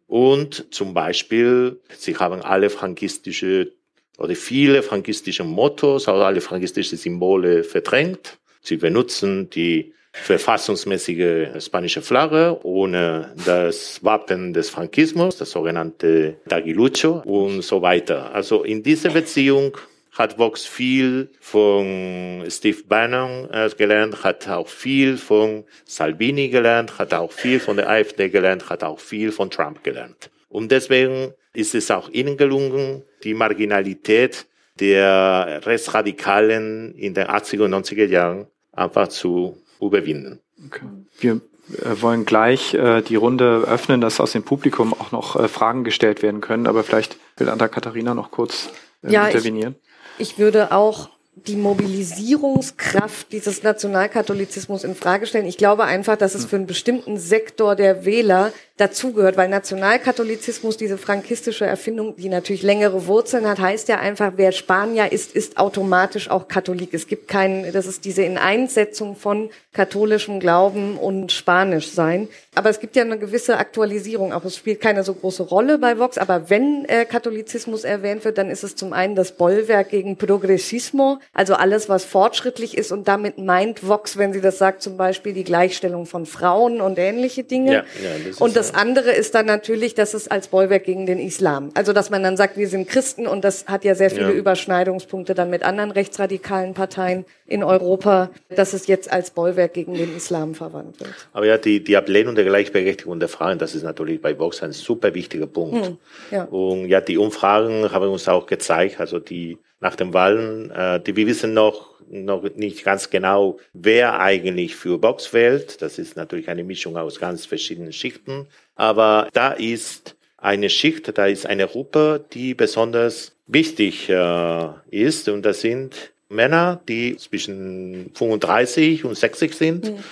Und 0.07 0.73
zum 0.73 0.95
Beispiel, 0.95 1.79
sie 1.95 2.15
haben 2.15 2.41
alle 2.41 2.71
frankistische 2.71 3.73
oder 4.17 4.35
viele 4.35 4.81
frankistische 4.81 5.43
Mottos, 5.43 6.07
also 6.07 6.23
alle 6.23 6.41
frankistische 6.41 6.97
Symbole 6.97 7.63
verdrängt. 7.63 8.39
Sie 8.61 8.77
benutzen 8.77 9.49
die 9.49 9.93
verfassungsmäßige 10.11 11.63
spanische 11.63 12.01
Flagge, 12.01 12.59
ohne 12.63 13.33
das 13.45 14.03
Wappen 14.03 14.53
des 14.53 14.69
Frankismus, 14.69 15.37
das 15.37 15.51
sogenannte 15.51 16.37
Tagilucho 16.47 17.21
und 17.25 17.61
so 17.61 17.81
weiter. 17.81 18.33
Also 18.33 18.63
in 18.63 18.83
dieser 18.83 19.11
Beziehung 19.11 19.77
hat 20.11 20.37
Vox 20.37 20.65
viel 20.65 21.29
von 21.39 22.43
Steve 22.49 22.83
Bannon 22.87 23.49
äh, 23.51 23.69
gelernt, 23.77 24.23
hat 24.23 24.47
auch 24.49 24.67
viel 24.67 25.17
von 25.17 25.63
Salvini 25.85 26.49
gelernt, 26.49 26.97
hat 26.97 27.13
auch 27.13 27.31
viel 27.31 27.59
von 27.59 27.77
der 27.77 27.89
AfD 27.89 28.29
gelernt, 28.29 28.69
hat 28.69 28.83
auch 28.83 28.99
viel 28.99 29.31
von 29.31 29.49
Trump 29.49 29.83
gelernt. 29.83 30.29
Und 30.49 30.71
deswegen 30.71 31.33
ist 31.53 31.75
es 31.75 31.91
auch 31.91 32.09
ihnen 32.09 32.35
gelungen, 32.35 33.03
die 33.23 33.33
Marginalität 33.33 34.47
der 34.79 35.61
Rechtsradikalen 35.65 36.95
in 36.95 37.13
den 37.13 37.27
80er 37.27 37.65
und 37.65 37.75
90er 37.75 38.05
Jahren 38.05 38.47
einfach 38.71 39.07
zu 39.09 39.57
überwinden. 39.87 40.39
Okay. 40.65 40.85
Wir 41.19 41.41
äh, 41.81 42.01
wollen 42.01 42.25
gleich 42.25 42.73
äh, 42.73 43.01
die 43.01 43.15
Runde 43.15 43.63
öffnen, 43.67 44.01
dass 44.01 44.19
aus 44.19 44.31
dem 44.31 44.43
Publikum 44.43 44.93
auch 44.93 45.11
noch 45.11 45.35
äh, 45.35 45.47
Fragen 45.47 45.83
gestellt 45.83 46.21
werden 46.21 46.41
können, 46.41 46.67
aber 46.67 46.83
vielleicht 46.83 47.17
will 47.37 47.49
Anna 47.49 47.67
Katharina 47.67 48.13
noch 48.13 48.31
kurz 48.31 48.69
äh, 49.03 49.11
ja, 49.11 49.27
intervenieren. 49.27 49.75
Ich 49.75 49.89
ich 50.19 50.37
würde 50.37 50.73
auch 50.73 51.09
die 51.47 51.55
Mobilisierungskraft 51.55 53.31
dieses 53.31 53.63
Nationalkatholizismus 53.63 54.83
in 54.83 54.95
Frage 54.95 55.25
stellen. 55.25 55.45
Ich 55.45 55.57
glaube 55.57 55.85
einfach, 55.85 56.17
dass 56.17 56.35
es 56.35 56.45
für 56.45 56.57
einen 56.57 56.67
bestimmten 56.67 57.17
Sektor 57.17 57.75
der 57.75 58.05
Wähler 58.05 58.51
dazugehört, 58.79 59.35
weil 59.35 59.49
Nationalkatholizismus, 59.49 60.77
diese 60.77 60.97
frankistische 60.97 61.65
Erfindung, 61.65 62.15
die 62.15 62.29
natürlich 62.29 62.63
längere 62.63 63.07
Wurzeln 63.07 63.45
hat, 63.45 63.59
heißt 63.59 63.89
ja 63.89 63.99
einfach, 63.99 64.33
wer 64.37 64.53
Spanier 64.53 65.11
ist, 65.11 65.35
ist 65.35 65.57
automatisch 65.57 66.29
auch 66.29 66.47
Katholik. 66.47 66.93
Es 66.93 67.07
gibt 67.07 67.27
keinen, 67.27 67.73
das 67.73 67.85
ist 67.85 68.05
diese 68.05 68.23
Ineinsetzung 68.23 69.17
von 69.17 69.49
katholischem 69.73 70.39
Glauben 70.39 70.97
und 70.97 71.31
Spanisch 71.33 71.91
sein. 71.91 72.29
Aber 72.55 72.69
es 72.69 72.79
gibt 72.79 72.95
ja 72.95 73.03
eine 73.03 73.19
gewisse 73.19 73.57
Aktualisierung 73.57 74.33
auch. 74.33 74.43
Es 74.45 74.55
spielt 74.55 74.81
keine 74.81 75.03
so 75.03 75.13
große 75.13 75.43
Rolle 75.43 75.77
bei 75.77 75.99
Vox, 75.99 76.17
aber 76.17 76.49
wenn 76.49 76.85
äh, 76.85 77.05
Katholizismus 77.05 77.83
erwähnt 77.83 78.25
wird, 78.25 78.37
dann 78.37 78.49
ist 78.49 78.63
es 78.63 78.75
zum 78.75 78.93
einen 78.93 79.15
das 79.15 79.33
Bollwerk 79.33 79.89
gegen 79.89 80.15
Progressismo, 80.15 81.19
also 81.33 81.53
alles, 81.53 81.89
was 81.89 82.05
fortschrittlich 82.05 82.77
ist 82.77 82.91
und 82.91 83.07
damit 83.07 83.37
meint 83.37 83.87
Vox, 83.87 84.17
wenn 84.17 84.33
sie 84.33 84.41
das 84.41 84.57
sagt, 84.57 84.81
zum 84.81 84.97
Beispiel 84.97 85.33
die 85.33 85.43
Gleichstellung 85.43 86.05
von 86.05 86.25
Frauen 86.25 86.81
und 86.81 86.97
ähnliche 86.97 87.43
Dinge. 87.43 87.71
Ja, 87.71 87.77
ja, 87.77 88.09
das 88.27 88.37
und 88.41 88.55
das 88.55 88.68
das 88.69 88.79
andere 88.79 89.11
ist 89.11 89.33
dann 89.33 89.47
natürlich, 89.47 89.95
dass 89.95 90.13
es 90.13 90.27
als 90.27 90.49
Bollwerk 90.49 90.83
gegen 90.83 91.05
den 91.07 91.17
Islam. 91.17 91.71
Also 91.73 91.91
dass 91.91 92.09
man 92.09 92.21
dann 92.21 92.37
sagt, 92.37 92.55
wir 92.55 92.67
sind 92.67 92.87
Christen 92.87 93.25
und 93.25 93.43
das 93.43 93.65
hat 93.67 93.83
ja 93.83 93.95
sehr 93.95 94.11
viele 94.11 94.31
ja. 94.31 94.33
Überschneidungspunkte 94.33 95.33
dann 95.33 95.49
mit 95.49 95.63
anderen 95.63 95.89
rechtsradikalen 95.89 96.75
Parteien 96.75 97.25
in 97.47 97.63
Europa, 97.63 98.29
dass 98.55 98.73
es 98.73 98.85
jetzt 98.85 99.11
als 99.11 99.31
Bollwerk 99.31 99.73
gegen 99.73 99.95
den 99.95 100.15
Islam 100.15 100.53
verwandt 100.53 100.99
wird. 100.99 101.13
Aber 101.33 101.47
ja, 101.47 101.57
die, 101.57 101.83
die 101.83 101.97
Ablehnung 101.97 102.35
der 102.35 102.45
Gleichberechtigung 102.45 103.19
der 103.19 103.29
Frauen, 103.29 103.57
das 103.57 103.73
ist 103.73 103.83
natürlich 103.83 104.21
bei 104.21 104.37
Vox 104.37 104.61
ein 104.61 104.71
super 104.71 105.15
wichtiger 105.15 105.47
Punkt. 105.47 105.87
Hm, 105.87 105.97
ja. 106.29 106.43
Und 106.43 106.87
ja, 106.87 107.01
die 107.01 107.17
Umfragen 107.17 107.91
haben 107.91 108.09
uns 108.09 108.27
auch 108.27 108.45
gezeigt, 108.45 108.99
also 108.99 109.19
die 109.19 109.57
nach 109.79 109.95
den 109.95 110.13
Wahlen, 110.13 110.69
äh, 110.71 110.99
die 110.99 111.15
wir 111.15 111.25
wissen 111.25 111.53
noch, 111.53 111.88
noch 112.09 112.43
nicht 112.55 112.83
ganz 112.83 113.09
genau, 113.09 113.59
wer 113.73 114.19
eigentlich 114.19 114.75
für 114.75 114.97
Box 114.97 115.33
wählt. 115.33 115.81
Das 115.81 115.99
ist 115.99 116.15
natürlich 116.15 116.49
eine 116.49 116.63
Mischung 116.63 116.97
aus 116.97 117.19
ganz 117.19 117.45
verschiedenen 117.45 117.93
Schichten. 117.93 118.47
Aber 118.75 119.27
da 119.33 119.51
ist 119.51 120.15
eine 120.37 120.69
Schicht, 120.69 121.17
da 121.17 121.25
ist 121.25 121.45
eine 121.45 121.67
Gruppe, 121.67 122.25
die 122.33 122.53
besonders 122.53 123.33
wichtig 123.47 124.09
äh, 124.09 124.69
ist. 124.89 125.29
Und 125.29 125.45
das 125.45 125.61
sind 125.61 126.11
Männer, 126.29 126.81
die 126.87 127.17
zwischen 127.17 128.11
35 128.13 129.05
und 129.05 129.17
60 129.17 129.53
sind. 129.53 129.91
Mhm 129.91 130.03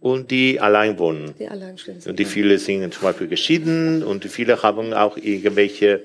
und 0.00 0.30
die 0.30 0.60
allein 0.60 0.98
wohnen. 0.98 1.34
Die 1.38 1.48
allein 1.48 1.76
sind. 1.76 2.06
Und 2.06 2.18
die 2.18 2.24
viele 2.24 2.58
sind 2.58 2.94
zum 2.94 3.02
Beispiel 3.02 3.26
geschieden 3.28 4.04
und 4.04 4.22
die 4.22 4.28
viele 4.28 4.62
haben 4.62 4.92
auch 4.92 5.16
irgendwelche, 5.16 6.02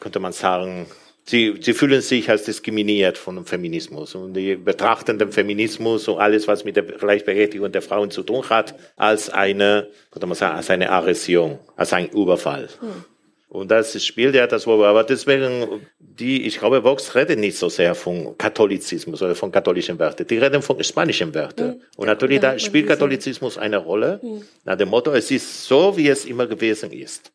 könnte 0.00 0.20
man 0.20 0.32
sagen, 0.32 0.86
sie, 1.28 1.54
sie 1.60 1.74
fühlen 1.74 2.00
sich 2.00 2.30
als 2.30 2.44
diskriminiert 2.44 3.18
von 3.18 3.36
dem 3.36 3.44
Feminismus 3.44 4.14
und 4.14 4.34
die 4.34 4.56
betrachten 4.56 5.18
den 5.18 5.30
Feminismus 5.30 6.08
und 6.08 6.18
alles, 6.18 6.48
was 6.48 6.64
mit 6.64 6.76
der 6.76 6.84
Gleichberechtigung 6.84 7.70
der 7.70 7.82
Frauen 7.82 8.10
zu 8.10 8.22
tun 8.22 8.48
hat, 8.48 8.74
als 8.96 9.30
eine, 9.30 9.88
könnte 10.10 10.26
man 10.26 10.36
sagen, 10.36 10.56
als 10.56 10.70
eine 10.70 10.90
Aggression, 10.90 11.58
als 11.76 11.92
ein 11.92 12.08
Überfall. 12.08 12.68
Hm. 12.80 13.04
Und 13.50 13.70
das 13.70 14.04
spielt 14.04 14.34
ja 14.34 14.46
das 14.46 14.66
Wort. 14.66 14.84
Aber 14.84 15.04
deswegen, 15.04 15.86
die, 15.98 16.46
ich 16.46 16.58
glaube, 16.58 16.84
Vox 16.84 17.14
redet 17.14 17.38
nicht 17.38 17.56
so 17.56 17.70
sehr 17.70 17.94
von 17.94 18.36
Katholizismus 18.36 19.22
oder 19.22 19.34
von 19.34 19.50
katholischen 19.50 19.98
Werten. 19.98 20.26
Die 20.26 20.36
reden 20.36 20.60
von 20.60 20.82
spanischen 20.84 21.32
Werten. 21.32 21.68
Mhm. 21.68 21.82
Und 21.96 22.06
natürlich, 22.08 22.40
da 22.40 22.58
spielt 22.58 22.88
Katholizismus 22.88 23.56
eine 23.56 23.78
Rolle. 23.78 24.20
Mhm. 24.22 24.42
Nach 24.64 24.76
dem 24.76 24.90
Motto, 24.90 25.12
es 25.12 25.30
ist 25.30 25.64
so, 25.64 25.96
wie 25.96 26.08
es 26.08 26.26
immer 26.26 26.46
gewesen 26.46 26.92
ist. 26.92 27.32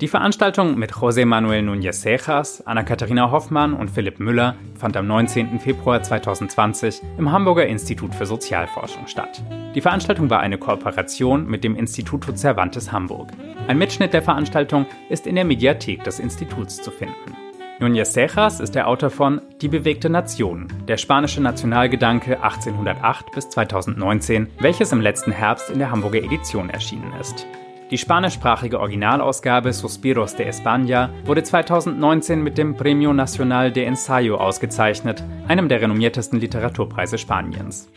Die 0.00 0.08
Veranstaltung 0.08 0.76
mit 0.76 0.92
José 0.92 1.24
Manuel 1.24 1.62
Núñez 1.62 2.00
Cejas, 2.00 2.66
Anna-Katharina 2.66 3.30
Hoffmann 3.30 3.74
und 3.74 3.92
Philipp 3.92 4.18
Müller 4.18 4.56
fand 4.76 4.96
am 4.96 5.06
19. 5.06 5.60
Februar 5.60 6.02
2020 6.02 7.00
im 7.16 7.30
Hamburger 7.30 7.66
Institut 7.66 8.12
für 8.12 8.26
Sozialforschung 8.26 9.06
statt. 9.06 9.40
Die 9.76 9.80
Veranstaltung 9.80 10.28
war 10.30 10.40
eine 10.40 10.58
Kooperation 10.58 11.46
mit 11.46 11.62
dem 11.62 11.76
Instituto 11.76 12.32
Cervantes 12.32 12.90
Hamburg. 12.90 13.30
Ein 13.68 13.78
Mitschnitt 13.78 14.12
der 14.12 14.22
Veranstaltung 14.22 14.86
ist 15.10 15.28
in 15.28 15.36
der 15.36 15.44
Mediathek 15.44 16.02
des 16.02 16.18
Instituts 16.18 16.82
zu 16.82 16.90
finden. 16.90 17.36
Núñez 17.78 18.06
Cejas 18.06 18.58
ist 18.58 18.74
der 18.74 18.88
Autor 18.88 19.10
von 19.10 19.42
Die 19.60 19.68
bewegte 19.68 20.10
Nation, 20.10 20.66
der 20.88 20.96
spanische 20.96 21.40
Nationalgedanke 21.40 22.42
1808 22.42 23.30
bis 23.32 23.48
2019, 23.48 24.48
welches 24.58 24.90
im 24.90 25.00
letzten 25.00 25.30
Herbst 25.30 25.70
in 25.70 25.78
der 25.78 25.92
Hamburger 25.92 26.22
Edition 26.22 26.68
erschienen 26.68 27.12
ist. 27.20 27.46
Die 27.90 27.98
spanischsprachige 27.98 28.80
Originalausgabe 28.80 29.72
Suspiros 29.74 30.34
de 30.34 30.48
España 30.48 31.10
wurde 31.26 31.42
2019 31.42 32.42
mit 32.42 32.56
dem 32.56 32.76
Premio 32.76 33.12
Nacional 33.12 33.72
de 33.72 33.84
Ensayo 33.84 34.36
ausgezeichnet, 34.36 35.22
einem 35.48 35.68
der 35.68 35.82
renommiertesten 35.82 36.40
Literaturpreise 36.40 37.18
Spaniens. 37.18 37.90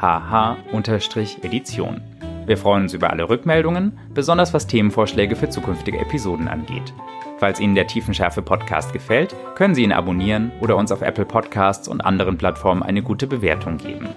hh-edition. 0.00 2.00
Wir 2.46 2.56
freuen 2.56 2.84
uns 2.84 2.94
über 2.94 3.10
alle 3.10 3.28
Rückmeldungen, 3.28 3.98
besonders 4.14 4.54
was 4.54 4.66
Themenvorschläge 4.66 5.36
für 5.36 5.48
zukünftige 5.48 5.98
Episoden 5.98 6.48
angeht. 6.48 6.94
Falls 7.38 7.60
Ihnen 7.60 7.74
der 7.74 7.86
Tiefenschärfe 7.86 8.40
Podcast 8.40 8.92
gefällt, 8.92 9.34
können 9.56 9.74
Sie 9.74 9.82
ihn 9.82 9.92
abonnieren 9.92 10.52
oder 10.60 10.76
uns 10.76 10.92
auf 10.92 11.02
Apple 11.02 11.26
Podcasts 11.26 11.88
und 11.88 12.02
anderen 12.02 12.38
Plattformen 12.38 12.82
eine 12.82 13.02
gute 13.02 13.26
Bewertung 13.26 13.78
geben. 13.78 14.08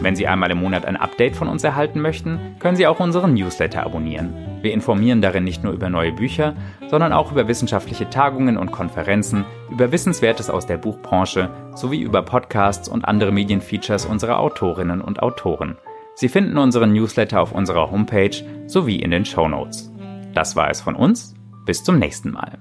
Wenn 0.00 0.14
Sie 0.14 0.28
einmal 0.28 0.50
im 0.52 0.58
Monat 0.58 0.86
ein 0.86 0.96
Update 0.96 1.34
von 1.34 1.48
uns 1.48 1.64
erhalten 1.64 2.00
möchten, 2.00 2.38
können 2.60 2.76
Sie 2.76 2.86
auch 2.86 3.00
unseren 3.00 3.34
Newsletter 3.34 3.84
abonnieren. 3.84 4.32
Wir 4.62 4.72
informieren 4.72 5.20
darin 5.20 5.42
nicht 5.42 5.64
nur 5.64 5.72
über 5.72 5.90
neue 5.90 6.12
Bücher, 6.12 6.54
sondern 6.88 7.12
auch 7.12 7.32
über 7.32 7.48
wissenschaftliche 7.48 8.08
Tagungen 8.08 8.56
und 8.56 8.70
Konferenzen, 8.70 9.44
über 9.70 9.90
Wissenswertes 9.90 10.50
aus 10.50 10.66
der 10.66 10.76
Buchbranche 10.76 11.50
sowie 11.74 12.00
über 12.00 12.22
Podcasts 12.22 12.88
und 12.88 13.04
andere 13.06 13.32
Medienfeatures 13.32 14.06
unserer 14.06 14.38
Autorinnen 14.38 15.00
und 15.00 15.20
Autoren. 15.20 15.76
Sie 16.14 16.28
finden 16.28 16.58
unseren 16.58 16.92
Newsletter 16.92 17.40
auf 17.40 17.52
unserer 17.52 17.90
Homepage 17.90 18.34
sowie 18.66 18.96
in 18.96 19.10
den 19.10 19.24
Show 19.24 19.48
Notes. 19.48 19.92
Das 20.32 20.54
war 20.54 20.70
es 20.70 20.80
von 20.80 20.94
uns. 20.94 21.34
Bis 21.66 21.82
zum 21.84 21.98
nächsten 21.98 22.30
Mal. 22.30 22.58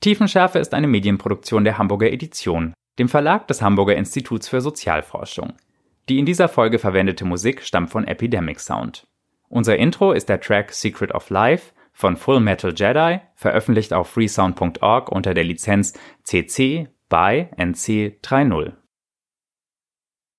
Tiefenschärfe 0.00 0.58
ist 0.58 0.74
eine 0.74 0.86
Medienproduktion 0.86 1.64
der 1.64 1.76
Hamburger 1.76 2.12
Edition 2.12 2.72
dem 2.98 3.08
Verlag 3.08 3.46
des 3.48 3.62
Hamburger 3.62 3.96
Instituts 3.96 4.48
für 4.48 4.60
Sozialforschung. 4.60 5.54
Die 6.08 6.18
in 6.18 6.26
dieser 6.26 6.48
Folge 6.48 6.78
verwendete 6.78 7.24
Musik 7.24 7.62
stammt 7.62 7.90
von 7.90 8.06
Epidemic 8.06 8.60
Sound. 8.60 9.06
Unser 9.48 9.76
Intro 9.76 10.12
ist 10.12 10.28
der 10.28 10.40
Track 10.40 10.72
Secret 10.72 11.14
of 11.14 11.30
Life 11.30 11.72
von 11.92 12.16
Full 12.16 12.40
Metal 12.40 12.72
Jedi, 12.74 13.20
veröffentlicht 13.34 13.92
auf 13.92 14.08
freesound.org 14.08 15.10
unter 15.10 15.34
der 15.34 15.44
Lizenz 15.44 15.94
CC 16.22 16.88
bei 17.08 17.50
NC 17.56 18.20
3.0. 18.22 18.72